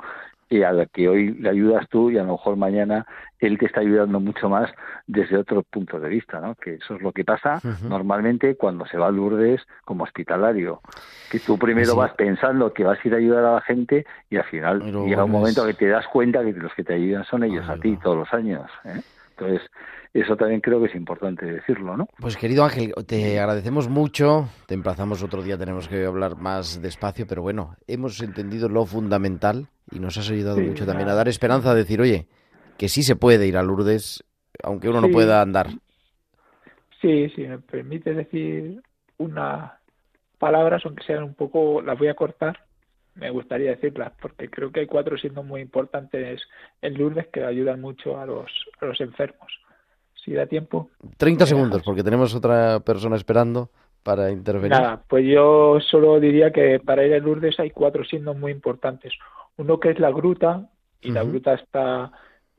y 0.49 0.63
a 0.63 0.71
la 0.71 0.85
que 0.87 1.07
hoy 1.07 1.33
le 1.33 1.49
ayudas 1.49 1.87
tú 1.89 2.09
y 2.09 2.17
a 2.17 2.23
lo 2.23 2.33
mejor 2.33 2.55
mañana 2.57 3.05
él 3.39 3.57
te 3.57 3.67
está 3.67 3.81
ayudando 3.81 4.19
mucho 4.19 4.49
más 4.49 4.69
desde 5.07 5.37
otro 5.37 5.63
punto 5.63 5.99
de 5.99 6.09
vista, 6.09 6.39
¿no? 6.41 6.55
Que 6.55 6.75
eso 6.75 6.95
es 6.95 7.01
lo 7.01 7.11
que 7.11 7.23
pasa 7.23 7.59
uh 7.63 7.67
-huh. 7.67 7.87
normalmente 7.87 8.55
cuando 8.55 8.85
se 8.87 8.97
va 8.97 9.07
a 9.07 9.11
Lourdes 9.11 9.61
como 9.85 10.03
hospitalario, 10.03 10.81
que 11.31 11.39
tú 11.39 11.57
primero 11.57 11.91
sí. 11.91 11.97
vas 11.97 12.13
pensando 12.13 12.73
que 12.73 12.83
vas 12.83 12.99
a 13.03 13.07
ir 13.07 13.13
a 13.13 13.17
ayudar 13.17 13.45
a 13.45 13.53
la 13.55 13.61
gente 13.61 14.05
y 14.29 14.37
al 14.37 14.45
final 14.45 14.81
Pero 14.83 15.05
llega 15.05 15.23
un 15.23 15.31
momento 15.31 15.65
que 15.65 15.73
te 15.73 15.87
das 15.87 16.07
cuenta 16.07 16.43
que 16.43 16.53
los 16.53 16.73
que 16.73 16.83
te 16.83 16.95
ayudan 16.95 17.23
son 17.25 17.43
ellos 17.43 17.65
ah, 17.69 17.73
a 17.73 17.77
ti 17.77 17.97
todos 17.97 18.17
los 18.17 18.33
años, 18.33 18.69
¿eh? 18.85 19.01
Entonces, 19.39 19.69
eso 20.13 20.35
también 20.35 20.59
creo 20.59 20.79
que 20.81 20.87
es 20.87 20.95
importante 20.95 21.45
decirlo, 21.45 21.95
¿no? 21.95 22.07
Pues 22.19 22.35
querido 22.35 22.63
Ángel, 22.63 22.93
te 23.07 23.39
agradecemos 23.39 23.87
mucho, 23.87 24.49
te 24.67 24.73
emplazamos 24.73 25.23
otro 25.23 25.41
día, 25.41 25.57
tenemos 25.57 25.87
que 25.87 26.05
hablar 26.05 26.35
más 26.35 26.81
despacio, 26.81 27.25
pero 27.27 27.41
bueno, 27.41 27.75
hemos 27.87 28.21
entendido 28.21 28.67
lo 28.67 28.85
fundamental 28.85 29.67
y 29.91 29.99
nos 29.99 30.17
has 30.17 30.29
ayudado 30.29 30.57
sí, 30.57 30.63
mucho 30.63 30.85
también 30.85 31.09
a 31.09 31.13
dar 31.13 31.27
esperanza, 31.27 31.71
a 31.71 31.75
decir, 31.75 32.01
oye, 32.01 32.27
que 32.77 32.89
sí 32.89 33.03
se 33.03 33.15
puede 33.15 33.47
ir 33.47 33.57
a 33.57 33.63
Lourdes, 33.63 34.23
aunque 34.63 34.89
uno 34.89 34.99
sí. 35.01 35.07
no 35.07 35.13
pueda 35.13 35.41
andar. 35.41 35.67
Sí, 37.01 37.29
si 37.29 37.47
me 37.47 37.59
permite 37.59 38.13
decir 38.13 38.81
unas 39.17 39.71
palabras, 40.37 40.81
aunque 40.85 41.03
sean 41.05 41.23
un 41.23 41.33
poco, 41.33 41.81
las 41.81 41.97
voy 41.97 42.09
a 42.09 42.13
cortar, 42.13 42.59
me 43.20 43.30
gustaría 43.30 43.72
decirlas, 43.72 44.13
porque 44.22 44.49
creo 44.49 44.72
que 44.72 44.82
hay 44.82 44.88
cuatro 44.88 45.17
signos 45.17 45.45
muy 45.45 45.61
importantes 45.61 46.41
en 46.82 46.97
Lourdes 46.97 47.28
que 47.28 47.43
ayudan 47.43 47.82
mucho 47.82 48.20
a 48.20 48.26
los, 48.26 48.51
a 48.80 48.86
los 48.86 48.99
enfermos. 49.01 49.51
Si 50.13 50.34
da 50.34 50.45
tiempo. 50.45 50.89
30 51.17 51.45
segundos, 51.45 51.82
porque 51.84 52.03
tenemos 52.03 52.36
otra 52.36 52.80
persona 52.82 53.15
esperando 53.15 53.70
para 54.03 54.32
intervenir. 54.32 54.72
Nada, 54.72 55.01
pues 55.07 55.26
yo 55.26 55.80
solo 55.80 56.20
diría 56.20 56.51
que 56.51 56.80
para 56.80 57.05
ir 57.05 57.13
a 57.13 57.20
Lourdes 57.20 57.59
hay 57.59 57.72
cuatro 57.72 58.03
signos 58.03 58.38
muy 58.38 58.51
importantes. 58.51 59.13
Uno 59.57 59.80
que 59.80 59.91
es 59.91 59.99
la 59.99 60.11
gruta, 60.11 60.70
y 61.01 61.09
uh 61.09 61.11
-huh. 61.11 61.15
la 61.15 61.24
gruta 61.24 61.53
está 61.53 62.11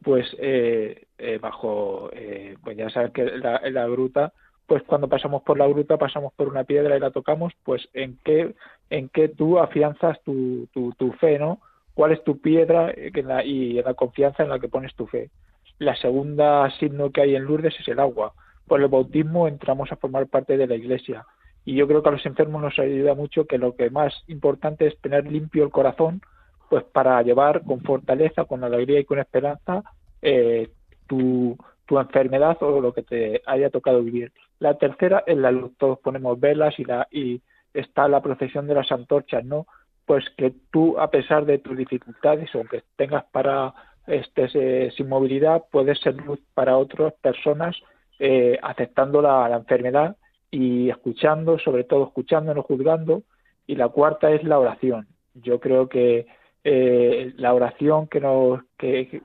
pues 0.03 0.27
eh, 0.39 1.07
eh, 1.19 1.39
bajo, 1.39 2.09
eh, 2.13 2.57
pues 2.65 2.77
ya 2.77 2.89
sabes 2.89 3.13
que 3.13 3.25
la, 3.25 3.61
la 3.71 3.87
gruta 3.87 4.33
pues 4.71 4.85
cuando 4.85 5.09
pasamos 5.09 5.43
por 5.43 5.59
la 5.59 5.67
gruta 5.67 5.97
pasamos 5.97 6.33
por 6.33 6.47
una 6.47 6.63
piedra 6.63 6.97
y 6.97 7.01
la 7.01 7.11
tocamos, 7.11 7.53
pues 7.65 7.89
en 7.93 8.21
qué, 8.25 8.55
en 8.91 9.09
qué 9.09 9.29
tú 9.29 9.59
afianzas 9.59 10.21
tu, 10.23 10.69
tu, 10.73 10.93
tu 10.93 11.13
fe, 11.13 11.39
¿no? 11.39 11.61
¿Cuál 11.95 12.13
es 12.13 12.23
tu 12.25 12.41
piedra 12.41 12.93
en 12.95 13.31
y 13.45 13.83
la 13.83 13.95
confianza 13.95 14.43
en 14.43 14.49
la 14.51 14.59
que 14.59 14.69
pones 14.69 14.95
tu 14.95 15.07
fe? 15.07 15.31
La 15.79 15.97
segunda 15.97 16.71
signo 16.79 17.11
que 17.11 17.23
hay 17.23 17.37
en 17.37 17.45
Lourdes 17.45 17.79
es 17.79 17.89
el 17.89 18.01
agua. 18.01 18.33
Por 18.67 18.81
el 18.81 18.89
bautismo 18.89 19.49
entramos 19.49 19.91
a 19.91 19.97
formar 19.97 20.27
parte 20.27 20.57
de 20.57 20.67
la 20.67 20.75
iglesia. 20.75 21.27
Y 21.65 21.75
yo 21.75 21.87
creo 21.87 22.03
que 22.03 22.09
a 22.09 22.13
los 22.13 22.27
enfermos 22.27 22.63
nos 22.63 22.79
ayuda 22.79 23.15
mucho 23.15 23.47
que 23.47 23.59
lo 23.59 23.75
que 23.75 23.91
más 23.91 24.15
importante 24.29 24.87
es 24.87 24.99
tener 25.01 25.31
limpio 25.31 25.65
el 25.65 25.71
corazón, 25.71 26.21
pues 26.69 26.85
para 26.85 27.21
llevar 27.23 27.63
con 27.65 27.81
fortaleza, 27.83 28.45
con 28.45 28.65
alegría 28.65 29.01
y 29.01 29.05
con 29.05 29.19
esperanza 29.19 29.83
eh, 30.23 30.71
tu, 31.07 31.57
tu 31.87 31.99
enfermedad 31.99 32.57
o 32.61 32.81
lo 32.81 32.93
que 32.93 33.03
te 33.03 33.43
haya 33.47 33.71
tocado 33.71 34.03
vivir. 34.03 34.33
La 34.59 34.79
tercera 34.79 35.25
es 35.27 35.37
la 35.37 35.51
luz. 35.51 35.73
Todos 35.79 35.99
ponemos 35.99 36.39
velas 36.39 36.79
y, 36.79 36.85
la, 36.85 37.09
y 37.11 37.43
está 37.75 38.09
la 38.09 38.23
procesión 38.23 38.67
de 38.67 38.75
las 38.75 38.91
antorchas, 38.93 39.45
¿no? 39.45 39.67
Pues 40.07 40.25
que 40.37 40.53
tú, 40.71 40.99
a 40.99 41.11
pesar 41.11 41.45
de 41.45 41.59
tus 41.59 41.77
dificultades, 41.77 42.51
aunque 42.55 42.83
tengas 42.97 43.25
para 43.33 43.75
estés 44.07 44.53
eh, 44.55 44.93
sin 44.97 45.09
movilidad, 45.09 45.65
puedes 45.71 45.99
ser 46.01 46.17
luz 46.17 46.41
para 46.55 46.77
otras 46.77 47.13
personas 47.15 47.77
eh, 48.19 48.59
aceptando 48.63 49.23
la, 49.23 49.55
enfermedad 49.55 50.17
y 50.51 50.91
escuchando, 50.91 51.59
sobre 51.59 51.85
todo 51.85 52.05
escuchando, 52.05 52.55
no 52.55 52.63
juzgando. 52.63 53.23
Y 53.67 53.77
la 53.77 53.89
cuarta 53.89 54.31
es 54.33 54.43
la 54.43 54.59
oración. 54.59 55.07
Yo 55.35 55.61
creo 55.61 55.89
que 55.89 56.27
eh, 56.65 57.33
la 57.37 57.55
oración 57.55 58.09
que 58.09 58.21
nos 58.21 58.61
que 58.77 59.23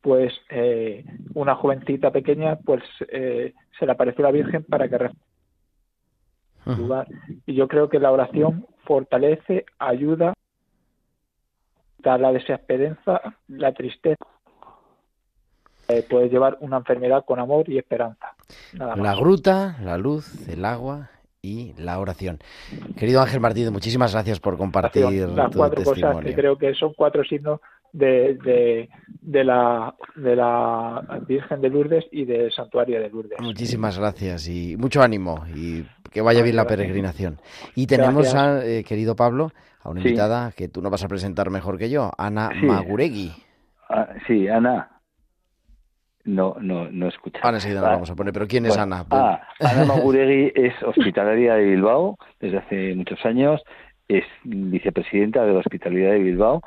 pues 0.00 0.32
eh, 0.50 1.04
una 1.34 1.54
jovencita 1.54 2.10
pequeña 2.10 2.56
pues 2.56 2.82
eh, 3.08 3.54
se 3.78 3.86
le 3.86 3.92
apareció 3.92 4.24
la 4.24 4.30
Virgen 4.30 4.64
para 4.64 4.88
que. 4.88 5.10
Lugar 6.66 7.06
y 7.46 7.54
yo 7.54 7.68
creo 7.68 7.88
que 7.88 7.98
la 7.98 8.12
oración 8.12 8.66
fortalece 8.84 9.64
ayuda 9.78 10.34
da 11.98 12.18
la 12.18 12.32
desesperanza 12.32 13.20
la 13.48 13.72
tristeza 13.72 14.24
eh, 15.88 16.04
puede 16.08 16.28
llevar 16.28 16.58
una 16.60 16.78
enfermedad 16.78 17.24
con 17.24 17.38
amor 17.38 17.68
y 17.68 17.78
esperanza 17.78 18.34
Nada 18.72 18.96
la 18.96 19.14
gruta 19.14 19.76
la 19.82 19.98
luz 19.98 20.48
el 20.48 20.64
agua 20.64 21.10
y 21.42 21.72
la 21.78 21.98
oración. 21.98 22.38
Querido 22.98 23.22
Ángel 23.22 23.40
Martínez, 23.40 23.70
muchísimas 23.70 24.12
gracias 24.12 24.40
por 24.40 24.58
compartir 24.58 25.04
las 25.28 25.50
tu 25.50 25.58
cuatro 25.58 25.82
cosas 25.82 25.94
testimonio. 25.94 26.28
que 26.28 26.34
creo 26.34 26.58
que 26.58 26.74
son 26.74 26.92
cuatro 26.94 27.24
signos 27.24 27.60
de, 27.92 28.34
de, 28.44 28.88
de 29.20 29.44
la 29.44 29.94
de 30.16 30.36
la 30.36 31.20
Virgen 31.26 31.60
de 31.60 31.68
Lourdes 31.70 32.04
y 32.12 32.24
del 32.24 32.52
Santuario 32.52 33.00
de 33.00 33.08
Lourdes. 33.10 33.40
Muchísimas 33.40 33.98
gracias 33.98 34.48
y 34.48 34.76
mucho 34.76 35.02
ánimo 35.02 35.44
y 35.54 35.84
que 36.10 36.20
vaya 36.20 36.42
bien 36.42 36.56
la 36.56 36.66
peregrinación. 36.66 37.40
Y 37.74 37.86
tenemos, 37.86 38.34
a, 38.34 38.64
eh, 38.66 38.84
querido 38.84 39.14
Pablo, 39.16 39.50
a 39.82 39.90
una 39.90 40.02
Sí. 40.02 40.08
invitada 40.08 40.52
que 40.52 40.68
tú 40.68 40.82
no 40.82 40.90
vas 40.90 41.04
a 41.04 41.08
presentar 41.08 41.50
mejor 41.50 41.78
que 41.78 41.88
yo, 41.90 42.10
Ana 42.18 42.50
Sí. 42.58 42.66
Maguregui. 42.66 43.32
Ah, 43.88 44.08
sí, 44.26 44.48
Ana. 44.48 44.88
No, 46.24 46.54
no, 46.60 46.90
no 46.90 47.08
escucha. 47.08 47.40
Ahora 47.42 47.56
enseguida 47.56 47.80
Ah, 47.80 47.92
vamos 47.92 48.10
a 48.10 48.14
poner, 48.14 48.32
pero 48.32 48.46
¿quién 48.46 48.66
es 48.66 48.76
Ana? 48.76 49.04
Pues- 49.08 49.20
Ah, 49.22 49.40
Ana 49.58 49.84
Maguregui 50.14 50.52
es 50.54 50.74
hospitalaria 50.82 51.54
de 51.54 51.64
Bilbao 51.64 52.18
desde 52.40 52.58
hace 52.58 52.94
muchos 52.94 53.24
años, 53.24 53.62
es 54.06 54.24
vicepresidenta 54.44 55.44
de 55.44 55.52
la 55.54 55.60
hospitalidad 55.60 56.10
de 56.10 56.18
Bilbao 56.18 56.60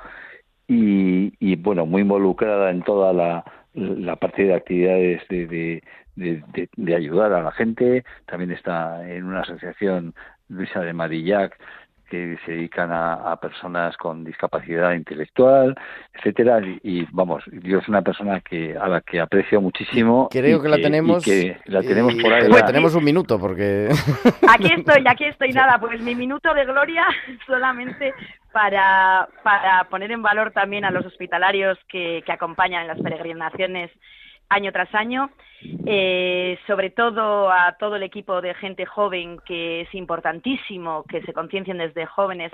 y, 0.67 1.33
y, 1.39 1.55
bueno, 1.57 1.85
muy 1.85 2.01
involucrada 2.03 2.69
en 2.71 2.81
toda 2.83 3.13
la, 3.13 3.43
la 3.73 4.15
parte 4.15 4.43
de 4.43 4.53
actividades 4.55 5.21
de, 5.29 5.47
de, 5.47 5.83
de- 6.15 6.69
de- 6.75 6.95
ayudar 6.95 7.33
a 7.33 7.41
la 7.43 7.51
gente. 7.51 8.03
También 8.25 8.51
está 8.51 9.07
en 9.09 9.25
una 9.25 9.41
asociación, 9.41 10.13
Luisa 10.49 10.81
de 10.81 10.93
Marillac, 10.93 11.57
que 12.13 12.37
se 12.45 12.51
dedican 12.51 12.91
a, 12.91 13.13
a 13.31 13.37
personas 13.37 13.97
con 13.97 14.23
discapacidad 14.23 14.93
intelectual, 14.93 15.73
etcétera 16.13 16.59
y, 16.61 16.79
y, 16.83 17.07
vamos 17.11 17.43
yo 17.63 17.79
es 17.79 17.87
una 17.87 18.03
persona 18.03 18.39
que 18.41 18.77
a 18.77 18.87
la 18.87 19.01
que 19.01 19.19
aprecio 19.19 19.59
muchísimo 19.59 20.29
Creo 20.29 20.59
y 20.59 20.61
que 20.61 20.69
la 20.69 20.77
tenemos. 20.77 21.25
y 21.27 21.31
que 21.31 21.57
la 21.65 21.81
tenemos 21.81 22.13
y- 22.13 22.21
por 22.21 22.31
ahí 22.33 22.43
tenemos 22.67 22.93
un 22.93 23.03
minuto 23.03 23.39
porque. 23.39 23.89
Aquí 24.53 24.71
estoy, 24.77 25.03
aquí 25.07 25.25
estoy, 25.25 25.49
nada, 25.49 25.79
pues 25.79 25.99
mi 26.01 26.13
minuto 26.13 26.53
de 26.53 26.65
gloria 26.65 27.05
solamente 27.47 28.13
para, 28.51 29.27
para 29.43 29.85
poner 29.85 30.11
en 30.11 30.21
valor 30.21 30.51
también 30.51 30.85
a 30.85 30.91
los 30.91 31.05
hospitalarios 31.07 31.79
que, 31.89 32.21
que 32.25 32.31
acompañan 32.31 32.83
en 32.83 32.87
las 32.89 33.01
peregrinaciones 33.01 33.89
año 34.49 34.71
tras 34.71 34.93
año, 34.93 35.29
eh, 35.85 36.57
sobre 36.67 36.89
todo 36.89 37.51
a 37.51 37.75
todo 37.79 37.95
el 37.95 38.03
equipo 38.03 38.41
de 38.41 38.53
gente 38.55 38.85
joven 38.85 39.39
que 39.45 39.81
es 39.81 39.95
importantísimo 39.95 41.03
que 41.03 41.21
se 41.23 41.33
conciencien 41.33 41.77
desde 41.77 42.05
jóvenes 42.05 42.51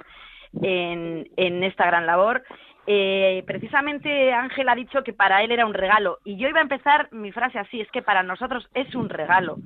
en, 0.61 1.63
esta 1.63 1.85
gran 1.85 2.05
labor. 2.05 2.43
Eh, 2.87 3.43
precisamente 3.45 4.33
Ángel 4.33 4.69
ha 4.69 4.75
dicho 4.75 5.03
que 5.03 5.13
para 5.13 5.43
él 5.43 5.51
era 5.51 5.65
un 5.65 5.75
regalo 5.75 6.19
y 6.23 6.37
yo 6.37 6.47
iba 6.47 6.59
a 6.59 6.63
empezar 6.63 7.09
mi 7.11 7.31
frase 7.31 7.59
así, 7.59 7.81
es 7.81 7.91
que 7.91 8.01
para 8.01 8.23
nosotros 8.23 8.67
es 8.73 8.95
un 8.95 9.09
regalo. 9.09 9.57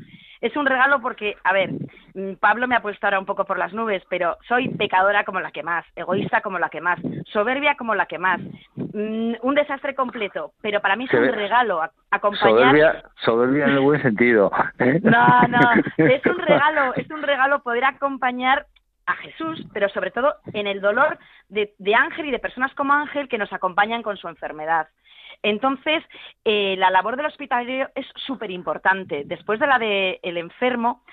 Es 0.43 0.57
un 0.57 0.65
regalo 0.65 0.99
porque, 0.99 1.37
a 1.45 1.53
ver, 1.53 1.69
mm, 2.15 2.33
Pablo 2.33 2.67
me 2.67 2.75
ha 2.75 2.81
puesto 2.81 3.07
ahora 3.07 3.17
un 3.17 3.25
poco 3.25 3.45
por 3.45 3.57
las 3.57 3.71
nubes, 3.71 4.03
pero 4.09 4.37
soy 4.45 4.67
pecadora 4.67 5.23
como 5.23 5.39
la 5.39 5.51
que 5.51 5.63
más, 5.63 5.85
egoísta 5.95 6.41
como 6.41 6.59
la 6.59 6.67
que 6.67 6.81
más, 6.81 6.99
soberbia 7.31 7.75
como 7.75 7.95
la 7.95 8.07
que 8.07 8.19
más, 8.19 8.41
mm, 8.75 9.35
un 9.41 9.55
desastre 9.55 9.95
completo, 9.95 10.51
pero 10.61 10.81
para 10.81 10.97
mí 10.97 11.05
es 11.05 11.13
un 11.13 11.31
regalo 11.31 11.81
acompañar 12.11 12.57
soberbia 12.57 13.03
soberbia 13.23 13.63
en 13.65 13.71
el 13.71 13.79
buen 13.79 14.01
sentido 14.01 14.51
¿eh? 14.79 14.99
no, 15.01 15.41
no, 15.47 15.59
es 15.97 16.25
un 16.25 16.37
regalo, 16.37 16.93
es 16.95 17.09
un 17.09 17.23
regalo 17.23 17.63
poder 17.63 17.85
acompañar 17.85 18.65
a 19.05 19.15
Jesús, 19.15 19.65
pero 19.73 19.87
sobre 19.89 20.11
todo 20.11 20.35
en 20.53 20.67
el 20.67 20.81
dolor 20.81 21.17
de, 21.47 21.73
de 21.77 21.95
Ángel 21.95 22.25
y 22.25 22.31
de 22.31 22.39
personas 22.39 22.73
como 22.75 22.91
Ángel 22.91 23.29
que 23.29 23.37
nos 23.37 23.51
acompañan 23.53 24.03
con 24.03 24.17
su 24.17 24.27
enfermedad. 24.27 24.87
Entonces, 25.43 26.03
eh, 26.45 26.75
la 26.77 26.89
labor 26.89 27.17
del 27.17 27.27
hospitalario 27.27 27.89
es 27.95 28.07
súper 28.25 28.49
importante. 28.49 29.23
Después 29.25 29.59
de 29.59 29.67
la 29.67 29.77
del 29.77 30.19
el 30.23 30.37
enfermo, 30.37 31.03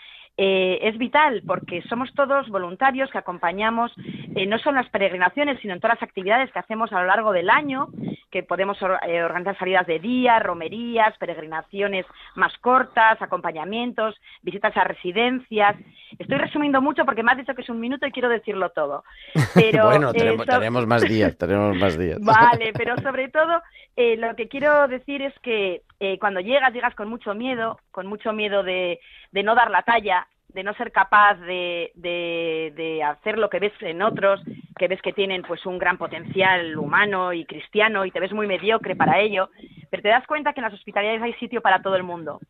eh, 0.42 0.78
es 0.88 0.96
vital 0.96 1.42
porque 1.46 1.82
somos 1.82 2.10
todos 2.14 2.48
voluntarios 2.48 3.10
que 3.10 3.18
acompañamos 3.18 3.92
eh, 4.34 4.46
no 4.46 4.58
solo 4.58 4.78
en 4.78 4.84
las 4.84 4.90
peregrinaciones, 4.90 5.60
sino 5.60 5.74
en 5.74 5.80
todas 5.80 5.98
las 6.00 6.08
actividades 6.08 6.50
que 6.50 6.58
hacemos 6.58 6.90
a 6.94 7.00
lo 7.00 7.06
largo 7.08 7.30
del 7.32 7.50
año, 7.50 7.88
que 8.30 8.42
podemos 8.42 8.80
or- 8.80 9.00
eh, 9.06 9.22
organizar 9.22 9.58
salidas 9.58 9.86
de 9.86 9.98
día, 9.98 10.38
romerías, 10.38 11.14
peregrinaciones 11.18 12.06
más 12.36 12.56
cortas, 12.58 13.20
acompañamientos, 13.20 14.14
visitas 14.40 14.74
a 14.78 14.84
residencias. 14.84 15.76
Estoy 16.18 16.38
resumiendo 16.38 16.80
mucho 16.80 17.04
porque 17.04 17.22
me 17.22 17.32
has 17.32 17.38
dicho 17.38 17.54
que 17.54 17.60
es 17.62 17.68
un 17.68 17.80
minuto 17.80 18.06
y 18.06 18.12
quiero 18.12 18.28
decirlo 18.30 18.70
todo. 18.70 19.04
Pero, 19.54 19.86
bueno, 19.88 20.10
eh, 20.10 20.14
tenemos, 20.16 20.46
tenemos 20.46 20.86
más 20.86 21.02
días, 21.02 21.36
tenemos 21.36 21.76
más 21.76 21.98
días. 21.98 22.18
Vale, 22.22 22.72
pero 22.72 22.96
sobre 22.98 23.28
todo 23.28 23.60
eh, 23.96 24.16
lo 24.16 24.34
que 24.36 24.48
quiero 24.48 24.88
decir 24.88 25.20
es 25.20 25.34
que 25.40 25.82
cuando 26.18 26.40
llegas, 26.40 26.72
llegas 26.72 26.94
con 26.94 27.08
mucho 27.10 27.34
miedo, 27.34 27.78
con 27.90 28.06
mucho 28.06 28.32
miedo 28.32 28.62
de, 28.62 29.00
de 29.32 29.42
no 29.42 29.54
dar 29.54 29.70
la 29.70 29.82
talla, 29.82 30.26
de 30.48 30.64
no 30.64 30.74
ser 30.74 30.92
capaz 30.92 31.34
de, 31.34 31.92
de, 31.94 32.72
de 32.76 33.02
hacer 33.02 33.38
lo 33.38 33.48
que 33.48 33.60
ves 33.60 33.72
en 33.80 34.02
otros, 34.02 34.40
que 34.76 34.88
ves 34.88 35.00
que 35.02 35.12
tienen 35.12 35.42
pues 35.42 35.64
un 35.66 35.78
gran 35.78 35.96
potencial 35.98 36.76
humano 36.76 37.32
y 37.32 37.44
cristiano 37.44 38.04
y 38.04 38.10
te 38.10 38.20
ves 38.20 38.32
muy 38.32 38.46
mediocre 38.46 38.96
para 38.96 39.20
ello, 39.20 39.50
pero 39.90 40.02
te 40.02 40.08
das 40.08 40.26
cuenta 40.26 40.52
que 40.52 40.60
en 40.60 40.64
las 40.64 40.74
hospitalidades 40.74 41.22
hay 41.22 41.34
sitio 41.34 41.60
para 41.60 41.82
todo 41.82 41.96
el 41.96 42.02
mundo. 42.02 42.40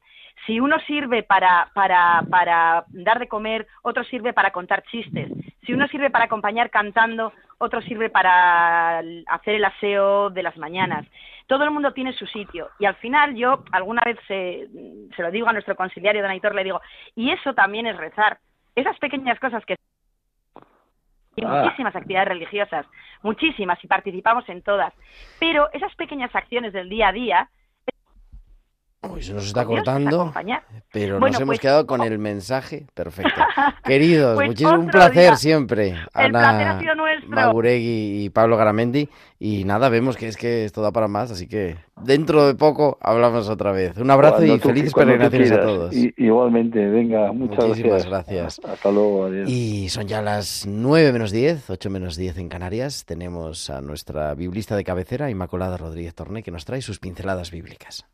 Si 0.46 0.58
uno 0.58 0.78
sirve 0.86 1.22
para, 1.22 1.70
para, 1.74 2.22
para 2.30 2.84
dar 2.88 3.18
de 3.18 3.28
comer, 3.28 3.66
otro 3.82 4.04
sirve 4.04 4.32
para 4.32 4.52
contar 4.52 4.82
chistes. 4.84 5.28
Si 5.66 5.72
uno 5.74 5.86
sirve 5.88 6.10
para 6.10 6.24
acompañar 6.24 6.70
cantando, 6.70 7.32
otro 7.60 7.82
sirve 7.82 8.08
para 8.08 9.00
hacer 9.28 9.54
el 9.54 9.64
aseo 9.64 10.30
de 10.30 10.42
las 10.42 10.56
mañanas. 10.56 11.06
Todo 11.46 11.64
el 11.64 11.70
mundo 11.70 11.92
tiene 11.92 12.12
su 12.14 12.26
sitio. 12.26 12.70
Y 12.78 12.86
al 12.86 12.94
final 12.96 13.34
yo 13.36 13.64
alguna 13.70 14.02
vez 14.04 14.18
se, 14.26 14.66
se 15.14 15.22
lo 15.22 15.30
digo 15.30 15.48
a 15.48 15.52
nuestro 15.52 15.76
conciliario 15.76 16.22
don 16.22 16.30
Aitor, 16.30 16.54
le 16.54 16.64
digo, 16.64 16.80
y 17.14 17.30
eso 17.30 17.52
también 17.52 17.86
es 17.86 17.96
rezar. 17.96 18.38
Esas 18.74 18.98
pequeñas 18.98 19.38
cosas 19.38 19.64
que 19.66 19.76
y 21.36 21.44
Ah. 21.44 21.62
muchísimas 21.62 21.94
actividades 21.94 22.28
religiosas, 22.28 22.86
muchísimas, 23.22 23.82
y 23.84 23.86
participamos 23.86 24.48
en 24.48 24.62
todas. 24.62 24.92
Pero 25.38 25.68
esas 25.72 25.94
pequeñas 25.94 26.34
acciones 26.34 26.72
del 26.72 26.88
día 26.88 27.08
a 27.08 27.12
día 27.12 27.50
Uy, 29.02 29.22
se 29.22 29.32
nos 29.32 29.46
está 29.46 29.64
cortando, 29.64 30.30
pero 30.92 31.18
Bueno, 31.18 31.32
nos 31.32 31.40
hemos 31.40 31.52
pues- 31.52 31.60
quedado 31.60 31.86
con 31.86 32.02
el 32.02 32.18
mensaje 32.18 32.84
perfecto. 32.92 33.32
Queridos, 33.84 34.34
Pues 34.34 34.48
muchísimo, 34.48 34.78
un 34.78 34.88
placer 34.88 35.22
día. 35.22 35.36
siempre. 35.36 35.94
El 36.14 36.36
Ana. 36.36 36.78
Maguregui 37.26 38.24
y 38.24 38.30
Pablo 38.30 38.58
Garamendi. 38.58 39.08
Y 39.38 39.64
nada, 39.64 39.88
vemos 39.88 40.18
que 40.18 40.28
es 40.28 40.36
que 40.36 40.66
esto 40.66 40.82
da 40.82 40.92
para 40.92 41.08
más, 41.08 41.30
así 41.30 41.46
que 41.46 41.76
dentro 42.02 42.46
de 42.46 42.54
poco 42.54 42.98
hablamos 43.00 43.48
otra 43.48 43.72
vez. 43.72 43.96
Un 43.96 44.10
abrazo 44.10 44.36
Cuando 44.36 44.54
y 44.56 44.58
tú- 44.58 44.68
felices 44.68 44.92
peregrinaciones 44.92 45.52
a 45.52 45.60
todos. 45.62 45.94
Igualmente 45.94 46.86
venga 46.86 47.32
muchas 47.32 47.64
Muchísimas 47.68 48.04
gracias. 48.06 48.58
gracias. 48.60 48.70
hasta 48.70 48.90
luego 48.90 49.24
adiós. 49.26 49.48
Y 49.48 49.88
son 49.88 50.08
ya 50.08 50.20
las 50.20 50.66
9 50.68 51.10
menos 51.12 51.30
10, 51.30 51.70
8 51.70 51.88
menos 51.88 52.16
10 52.16 52.36
en 52.36 52.50
Canarias. 52.50 53.06
Tenemos 53.06 53.70
a 53.70 53.80
nuestra 53.80 54.34
biblista 54.34 54.76
de 54.76 54.84
cabecera, 54.84 55.30
Inmaculada 55.30 55.78
Rodríguez 55.78 56.14
Torné, 56.14 56.42
que 56.42 56.50
nos 56.50 56.66
trae 56.66 56.82
sus 56.82 56.98
pinceladas 56.98 57.50
bíblicas. 57.50 58.04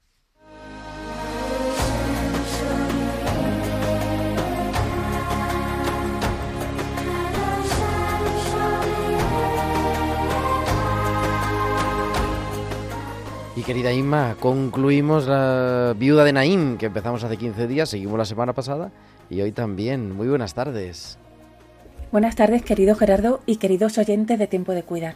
Y 13.57 13.63
querida 13.63 13.91
Inma, 13.91 14.37
concluimos 14.39 15.27
la 15.27 15.95
viuda 15.97 16.25
de 16.25 16.35
Naim, 16.35 16.77
que 16.77 16.87
empezamos 16.87 17.25
hace 17.25 17.39
15 17.39 17.67
días, 17.67 17.89
seguimos 17.89 18.19
la 18.19 18.27
semana 18.27 18.53
pasada 18.53 18.93
y 19.31 19.41
hoy 19.41 19.51
también. 19.51 20.15
Muy 20.15 20.29
buenas 20.29 20.53
tardes. 20.53 21.17
Buenas 22.13 22.37
tardes, 22.37 22.63
querido 22.63 22.95
Gerardo 22.97 23.41
y 23.47 23.57
queridos 23.57 23.97
oyentes 23.97 24.39
de 24.39 24.47
Tiempo 24.47 24.73
de 24.73 24.83
Cuidar. 24.83 25.15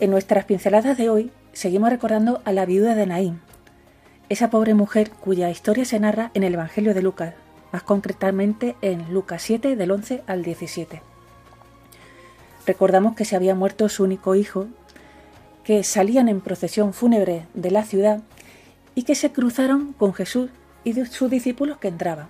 En 0.00 0.10
nuestras 0.10 0.46
pinceladas 0.46 0.96
de 0.96 1.10
hoy 1.10 1.30
seguimos 1.52 1.90
recordando 1.90 2.40
a 2.46 2.52
la 2.52 2.64
viuda 2.64 2.94
de 2.94 3.04
Naín, 3.04 3.40
esa 4.30 4.48
pobre 4.48 4.72
mujer 4.72 5.10
cuya 5.10 5.50
historia 5.50 5.84
se 5.84 6.00
narra 6.00 6.30
en 6.32 6.44
el 6.44 6.54
Evangelio 6.54 6.94
de 6.94 7.02
Lucas, 7.02 7.34
más 7.72 7.82
concretamente 7.82 8.74
en 8.80 9.12
Lucas 9.12 9.42
7 9.42 9.76
del 9.76 9.90
11 9.90 10.22
al 10.26 10.42
17. 10.42 11.02
Recordamos 12.66 13.14
que 13.16 13.26
se 13.26 13.36
había 13.36 13.54
muerto 13.54 13.90
su 13.90 14.02
único 14.02 14.34
hijo, 14.34 14.68
que 15.64 15.84
salían 15.84 16.28
en 16.28 16.40
procesión 16.40 16.92
fúnebre 16.92 17.46
de 17.54 17.70
la 17.70 17.84
ciudad 17.84 18.20
y 18.94 19.04
que 19.04 19.14
se 19.14 19.32
cruzaron 19.32 19.92
con 19.92 20.12
Jesús 20.14 20.50
y 20.84 20.92
sus 21.04 21.30
discípulos 21.30 21.78
que 21.78 21.88
entraban. 21.88 22.28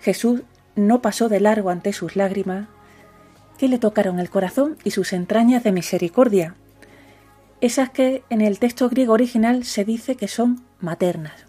Jesús 0.00 0.42
no 0.76 1.02
pasó 1.02 1.28
de 1.28 1.40
largo 1.40 1.70
ante 1.70 1.92
sus 1.92 2.16
lágrimas, 2.16 2.68
que 3.58 3.68
le 3.68 3.78
tocaron 3.78 4.20
el 4.20 4.30
corazón 4.30 4.76
y 4.84 4.92
sus 4.92 5.12
entrañas 5.12 5.64
de 5.64 5.72
misericordia, 5.72 6.54
esas 7.60 7.90
que 7.90 8.22
en 8.30 8.40
el 8.40 8.60
texto 8.60 8.88
griego 8.88 9.12
original 9.12 9.64
se 9.64 9.84
dice 9.84 10.14
que 10.14 10.28
son 10.28 10.64
maternas. 10.78 11.46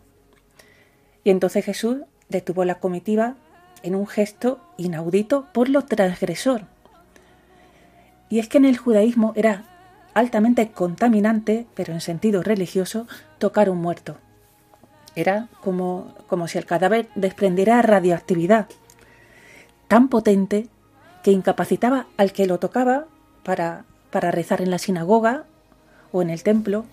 Y 1.23 1.29
entonces 1.29 1.63
Jesús 1.63 1.97
detuvo 2.29 2.65
la 2.65 2.79
comitiva 2.79 3.35
en 3.83 3.93
un 3.93 4.07
gesto 4.07 4.59
inaudito 4.77 5.47
por 5.53 5.69
lo 5.69 5.83
transgresor. 5.83 6.63
Y 8.29 8.39
es 8.39 8.47
que 8.47 8.57
en 8.57 8.65
el 8.65 8.77
judaísmo 8.77 9.33
era 9.35 9.68
altamente 10.19 10.71
contaminante, 10.71 11.65
pero 11.75 11.93
en 11.93 12.01
sentido 12.01 12.43
religioso, 12.43 13.07
tocar 13.37 13.69
un 13.69 13.81
muerto. 13.81 14.17
Era 15.15 15.47
como, 15.61 16.13
como 16.27 16.47
si 16.47 16.57
el 16.57 16.65
cadáver 16.65 17.07
desprendiera 17.15 17.81
radioactividad. 17.81 18.67
tan 19.87 20.07
potente 20.07 20.67
que 21.23 21.31
incapacitaba 21.31 22.05
al 22.15 22.31
que 22.31 22.45
lo 22.45 22.59
tocaba 22.59 23.05
para, 23.43 23.85
para 24.11 24.29
rezar 24.29 24.61
en 24.61 24.69
la 24.69 24.77
sinagoga 24.77 25.45
o 26.11 26.21
en 26.21 26.29
el 26.29 26.43
templo 26.43 26.85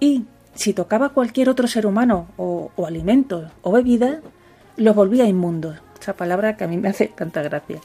y 0.00 0.24
si 0.54 0.72
tocaba 0.72 1.10
cualquier 1.10 1.50
otro 1.50 1.68
ser 1.68 1.86
humano 1.86 2.28
o, 2.38 2.70
o 2.76 2.86
alimento 2.86 3.50
o 3.62 3.72
bebida, 3.72 4.20
los 4.76 4.96
volvía 4.96 5.26
inmundos. 5.26 5.76
Esa 6.00 6.14
palabra 6.14 6.56
que 6.56 6.64
a 6.64 6.68
mí 6.68 6.78
me 6.78 6.88
hace 6.88 7.08
tanta 7.08 7.42
gracia. 7.42 7.78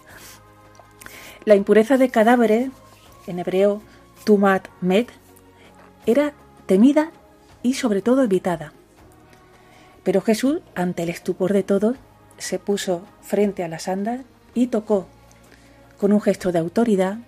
La 1.44 1.56
impureza 1.56 1.98
de 1.98 2.10
cadáveres, 2.10 2.72
en 3.28 3.40
hebreo 3.40 3.82
tumat 4.26 4.68
met, 4.82 5.10
era 6.06 6.34
temida 6.66 7.12
y 7.64 7.76
sobre 7.76 8.02
todo 8.02 8.24
evitada. 8.24 8.74
Pero 10.04 10.22
Jesús, 10.22 10.60
ante 10.76 11.04
el 11.04 11.10
estupor 11.10 11.54
de 11.54 11.64
todos, 11.64 11.96
se 12.38 12.60
puso 12.60 13.06
frente 13.22 13.64
a 13.64 13.68
las 13.68 13.88
andas 13.88 14.22
y 14.54 14.68
tocó, 14.68 15.08
con 15.98 16.12
un 16.12 16.22
gesto 16.22 16.52
de 16.52 16.60
autoridad, 16.60 17.20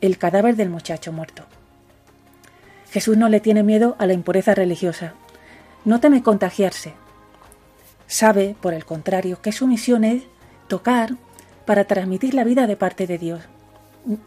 el 0.00 0.18
cadáver 0.18 0.56
del 0.56 0.68
muchacho 0.68 1.12
muerto. 1.12 1.44
Jesús 2.90 3.16
no 3.16 3.28
le 3.28 3.40
tiene 3.40 3.62
miedo 3.62 3.96
a 3.98 4.06
la 4.06 4.12
impureza 4.12 4.54
religiosa, 4.54 5.14
no 5.84 6.00
teme 6.00 6.22
contagiarse. 6.22 6.92
Sabe, 8.06 8.54
por 8.60 8.74
el 8.74 8.84
contrario, 8.84 9.40
que 9.40 9.52
su 9.52 9.66
misión 9.66 10.04
es 10.04 10.24
tocar 10.68 11.16
para 11.64 11.84
transmitir 11.84 12.34
la 12.34 12.44
vida 12.44 12.66
de 12.66 12.76
parte 12.76 13.06
de 13.06 13.18
Dios. 13.18 13.40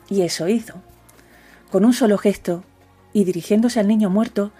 Y 0.10 0.22
eso 0.22 0.48
hizo. 0.48 0.82
Con 1.76 1.84
un 1.84 1.92
solo 1.92 2.18
gesto, 2.18 2.64
y 3.12 3.26
dirigiéndose 3.26 3.82
al 3.82 3.90
niño 3.90 4.10
muerto, 4.10 4.54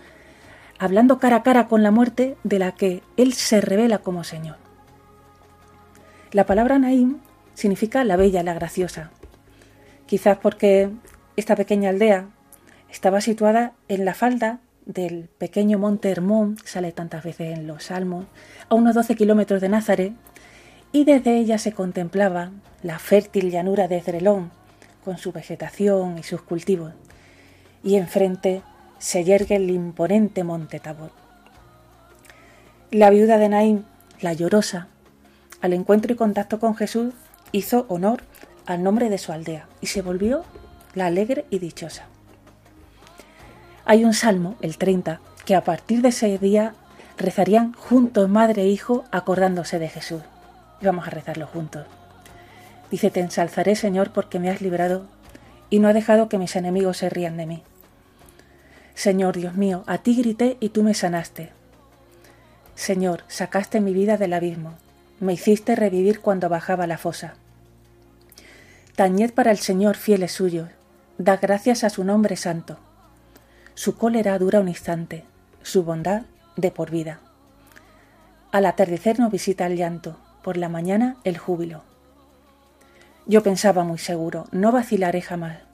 hablando 0.78 1.18
cara 1.18 1.38
a 1.38 1.44
cara 1.44 1.66
con 1.68 1.82
la 1.82 1.90
muerte 1.90 2.36
de 2.44 2.60
la 2.60 2.74
que 2.74 3.04
él 3.16 3.32
se 3.32 3.62
revela 3.62 4.00
como 4.00 4.26
Señor. 4.26 4.58
La 6.34 6.46
palabra 6.46 6.78
Naim 6.78 7.20
significa 7.54 8.04
la 8.04 8.18
bella, 8.18 8.44
la 8.44 8.54
graciosa. 8.54 9.12
Quizás 10.08 10.40
porque 10.40 10.90
esta 11.38 11.56
pequeña 11.56 11.92
aldea 11.92 12.28
estaba 12.92 13.22
situada 13.22 13.72
en 13.88 14.04
la 14.04 14.14
falda 14.14 14.60
del 14.86 15.30
pequeño 15.38 15.80
monte 15.80 16.12
Hermón, 16.12 16.58
que 16.58 16.68
sale 16.68 16.92
tantas 16.92 17.24
veces 17.24 17.58
en 17.58 17.66
los 17.66 17.86
Salmos, 17.86 18.26
a 18.68 18.76
unos 18.76 18.94
12 18.94 19.16
kilómetros 19.16 19.62
de 19.62 19.70
Nazaret, 19.70 20.12
y 20.92 21.06
desde 21.06 21.38
ella 21.38 21.60
se 21.60 21.72
contemplaba 21.72 22.52
la 22.84 23.00
fértil 23.00 23.52
llanura 23.52 23.88
de 23.88 24.02
Zrelón, 24.02 24.52
con 25.06 25.18
su 25.18 25.32
vegetación 25.32 26.18
y 26.18 26.24
sus 26.24 26.42
cultivos, 26.42 26.92
y 27.86 27.96
enfrente 27.96 28.64
se 28.98 29.24
yergue 29.24 29.56
el 29.56 29.70
imponente 29.70 30.44
monte 30.44 30.80
Tabor. 30.80 31.12
La 32.92 33.12
viuda 33.12 33.38
de 33.38 33.48
Naim, 33.48 33.84
la 34.20 34.34
llorosa, 34.34 34.88
al 35.62 35.72
encuentro 35.72 36.12
y 36.12 36.16
contacto 36.16 36.60
con 36.60 36.76
Jesús, 36.76 37.14
hizo 37.52 37.86
honor 37.88 38.24
al 38.66 38.82
nombre 38.82 39.10
de 39.10 39.20
su 39.20 39.32
aldea 39.32 39.68
y 39.82 39.88
se 39.88 40.02
volvió 40.02 40.44
la 40.96 41.06
alegre 41.06 41.46
y 41.52 41.60
dichosa. 41.60 42.08
Hay 43.86 44.04
un 44.04 44.16
salmo, 44.16 44.56
el 44.62 44.78
30, 44.78 45.22
que 45.46 45.56
a 45.56 45.64
partir 45.64 46.02
de 46.02 46.10
ese 46.10 46.40
día 46.40 46.74
rezarían 47.18 47.74
juntos 47.74 48.28
madre 48.30 48.64
e 48.64 48.68
hijo 48.68 49.04
acordándose 49.12 49.78
de 49.78 49.90
Jesús. 49.90 50.24
Y 50.82 50.86
vamos 50.88 51.08
a 51.08 51.12
rezarlo 51.12 51.46
juntos. 51.46 51.86
Dice, 52.90 53.12
te 53.12 53.20
ensalzaré 53.20 53.76
Señor 53.76 54.12
porque 54.12 54.40
me 54.40 54.50
has 54.50 54.62
librado 54.62 55.06
y 55.70 55.80
no 55.80 55.88
ha 55.88 55.94
dejado 55.94 56.30
que 56.30 56.40
mis 56.40 56.56
enemigos 56.56 56.98
se 56.98 57.10
rían 57.10 57.38
de 57.38 57.46
mí. 57.46 57.64
Señor 58.96 59.36
Dios 59.36 59.56
mío, 59.56 59.84
a 59.88 60.00
ti 60.00 60.16
grité 60.16 60.58
y 60.60 60.70
tú 60.70 60.82
me 60.82 60.94
sanaste. 60.94 61.52
Señor, 62.76 63.24
sacaste 63.28 63.82
mi 63.82 63.94
vida 63.94 64.18
del 64.18 64.34
abismo, 64.34 64.74
me 65.20 65.34
hiciste 65.34 65.76
revivir 65.76 66.22
cuando 66.22 66.50
bajaba 66.50 66.88
la 66.88 66.98
fosa. 66.98 67.36
Tañed 68.96 69.34
para 69.34 69.52
el 69.52 69.58
Señor 69.58 69.98
fieles 69.98 70.32
suyos, 70.32 70.70
da 71.18 71.38
gracias 71.38 71.84
a 71.84 71.90
su 71.90 72.06
nombre 72.06 72.38
santo. 72.38 72.78
Su 73.74 73.98
cólera 73.98 74.40
dura 74.40 74.62
un 74.62 74.70
instante, 74.70 75.26
su 75.62 75.84
bondad 75.84 76.24
de 76.56 76.72
por 76.72 76.90
vida. 76.90 77.20
Al 78.54 78.66
atardecer 78.66 79.20
no 79.20 79.30
visita 79.30 79.66
el 79.68 79.76
llanto, 79.76 80.18
por 80.42 80.56
la 80.56 80.70
mañana 80.70 81.18
el 81.26 81.38
júbilo. 81.38 81.84
Yo 83.26 83.44
pensaba 83.44 83.84
muy 83.84 83.98
seguro, 83.98 84.46
no 84.52 84.72
vacilaré 84.72 85.22
jamás. 85.22 85.65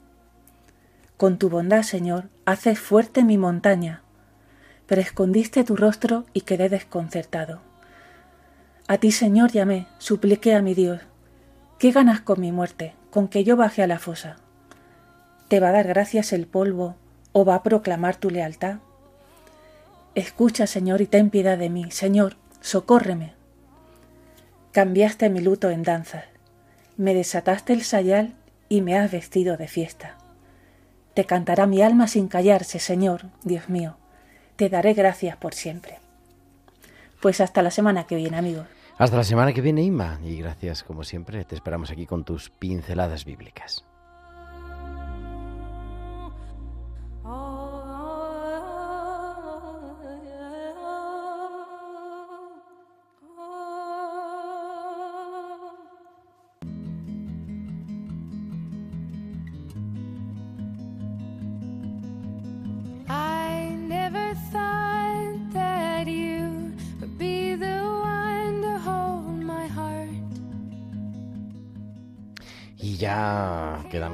Con 1.16 1.38
tu 1.38 1.48
bondad, 1.48 1.82
Señor, 1.82 2.28
haces 2.46 2.78
fuerte 2.78 3.22
mi 3.22 3.38
montaña, 3.38 4.02
pero 4.86 5.00
escondiste 5.00 5.64
tu 5.64 5.76
rostro 5.76 6.24
y 6.32 6.42
quedé 6.42 6.68
desconcertado. 6.68 7.60
A 8.88 8.98
ti, 8.98 9.12
Señor, 9.12 9.52
llamé, 9.52 9.86
supliqué 9.98 10.54
a 10.54 10.62
mi 10.62 10.74
Dios. 10.74 11.00
¿Qué 11.78 11.92
ganas 11.92 12.20
con 12.20 12.40
mi 12.40 12.52
muerte, 12.52 12.94
con 13.10 13.28
que 13.28 13.44
yo 13.44 13.56
baje 13.56 13.82
a 13.82 13.86
la 13.86 13.98
fosa? 13.98 14.36
¿Te 15.48 15.60
va 15.60 15.68
a 15.68 15.72
dar 15.72 15.86
gracias 15.86 16.32
el 16.32 16.46
polvo 16.46 16.96
o 17.32 17.44
va 17.44 17.56
a 17.56 17.62
proclamar 17.62 18.16
tu 18.16 18.30
lealtad? 18.30 18.78
Escucha, 20.14 20.66
Señor, 20.66 21.00
y 21.00 21.06
ten 21.06 21.30
piedad 21.30 21.56
de 21.56 21.70
mí. 21.70 21.90
Señor, 21.90 22.36
socórreme. 22.60 23.32
Cambiaste 24.72 25.30
mi 25.30 25.40
luto 25.40 25.70
en 25.70 25.82
danzas, 25.82 26.24
me 26.96 27.14
desataste 27.14 27.72
el 27.72 27.82
sayal 27.82 28.34
y 28.68 28.80
me 28.80 28.96
has 28.96 29.10
vestido 29.10 29.56
de 29.56 29.68
fiesta. 29.68 30.16
Te 31.14 31.24
cantará 31.24 31.66
mi 31.66 31.82
alma 31.82 32.06
sin 32.08 32.28
callarse, 32.28 32.78
Señor, 32.78 33.26
Dios 33.44 33.68
mío. 33.68 33.96
Te 34.56 34.68
daré 34.68 34.94
gracias 34.94 35.36
por 35.36 35.54
siempre. 35.54 35.98
Pues 37.20 37.40
hasta 37.40 37.62
la 37.62 37.70
semana 37.70 38.04
que 38.04 38.16
viene, 38.16 38.38
amigos. 38.38 38.66
Hasta 38.98 39.16
la 39.16 39.24
semana 39.24 39.52
que 39.52 39.60
viene, 39.60 39.82
Inma. 39.82 40.18
Y 40.24 40.36
gracias, 40.36 40.82
como 40.82 41.04
siempre, 41.04 41.44
te 41.44 41.54
esperamos 41.54 41.90
aquí 41.90 42.06
con 42.06 42.24
tus 42.24 42.50
pinceladas 42.50 43.24
bíblicas. 43.24 43.84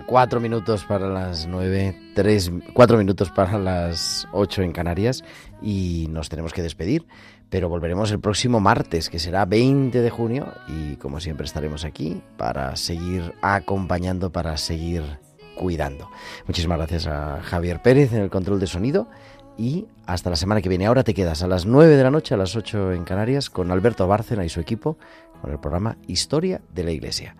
Cuatro 0.09 0.41
minutos 0.41 0.85
para 0.85 1.07
las 1.07 1.47
nueve, 1.47 1.95
tres, 2.15 2.51
cuatro 2.73 2.97
minutos 2.97 3.31
para 3.31 3.59
las 3.59 4.27
ocho 4.33 4.63
en 4.63 4.73
Canarias 4.73 5.23
y 5.61 6.07
nos 6.09 6.31
tenemos 6.31 6.55
que 6.55 6.63
despedir. 6.63 7.07
Pero 7.51 7.69
volveremos 7.69 8.11
el 8.11 8.19
próximo 8.19 8.59
martes, 8.59 9.11
que 9.11 9.19
será 9.19 9.45
20 9.45 10.01
de 10.01 10.11
junio, 10.11 10.53
y 10.67 10.97
como 10.97 11.21
siempre 11.21 11.47
estaremos 11.47 11.85
aquí 11.85 12.23
para 12.37 12.75
seguir 12.77 13.35
acompañando, 13.41 14.33
para 14.33 14.57
seguir 14.57 15.03
cuidando. 15.55 16.11
Muchísimas 16.47 16.79
gracias 16.79 17.07
a 17.07 17.41
Javier 17.43 17.81
Pérez 17.83 18.13
en 18.13 18.23
el 18.23 18.31
control 18.31 18.61
de 18.61 18.67
sonido 18.67 19.09
y 19.59 19.87
hasta 20.07 20.31
la 20.31 20.37
semana 20.37 20.63
que 20.63 20.69
viene. 20.71 20.87
Ahora 20.87 21.05
te 21.05 21.15
quedas 21.15 21.43
a 21.43 21.49
las 21.49 21.67
9 21.67 21.97
de 21.97 22.03
la 22.03 22.11
noche, 22.11 22.35
a 22.35 22.39
las 22.39 22.57
8 22.57 22.93
en 22.93 23.05
Canarias, 23.05 23.51
con 23.51 23.71
Alberto 23.71 24.07
Bárcena 24.07 24.45
y 24.45 24.49
su 24.49 24.61
equipo, 24.61 24.97
con 25.43 25.51
el 25.51 25.59
programa 25.59 25.99
Historia 26.07 26.63
de 26.75 26.85
la 26.85 26.93
Iglesia. 26.93 27.37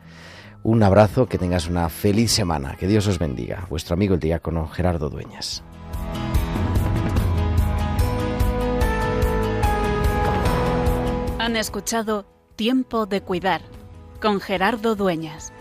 Un 0.63 0.83
abrazo, 0.83 1.27
que 1.27 1.39
tengas 1.39 1.69
una 1.69 1.89
feliz 1.89 2.33
semana, 2.33 2.77
que 2.77 2.87
Dios 2.87 3.07
os 3.07 3.19
bendiga. 3.19 3.67
Vuestro 3.71 3.95
amigo 3.95 4.15
el 4.15 4.21
diácono 4.21 4.67
Gerardo 4.67 5.09
Dueñas. 5.09 5.63
Han 11.39 11.57
escuchado 11.57 12.27
Tiempo 12.57 13.07
de 13.07 13.23
Cuidar 13.23 13.63
con 14.21 14.41
Gerardo 14.41 14.97
Dueñas. 14.97 15.53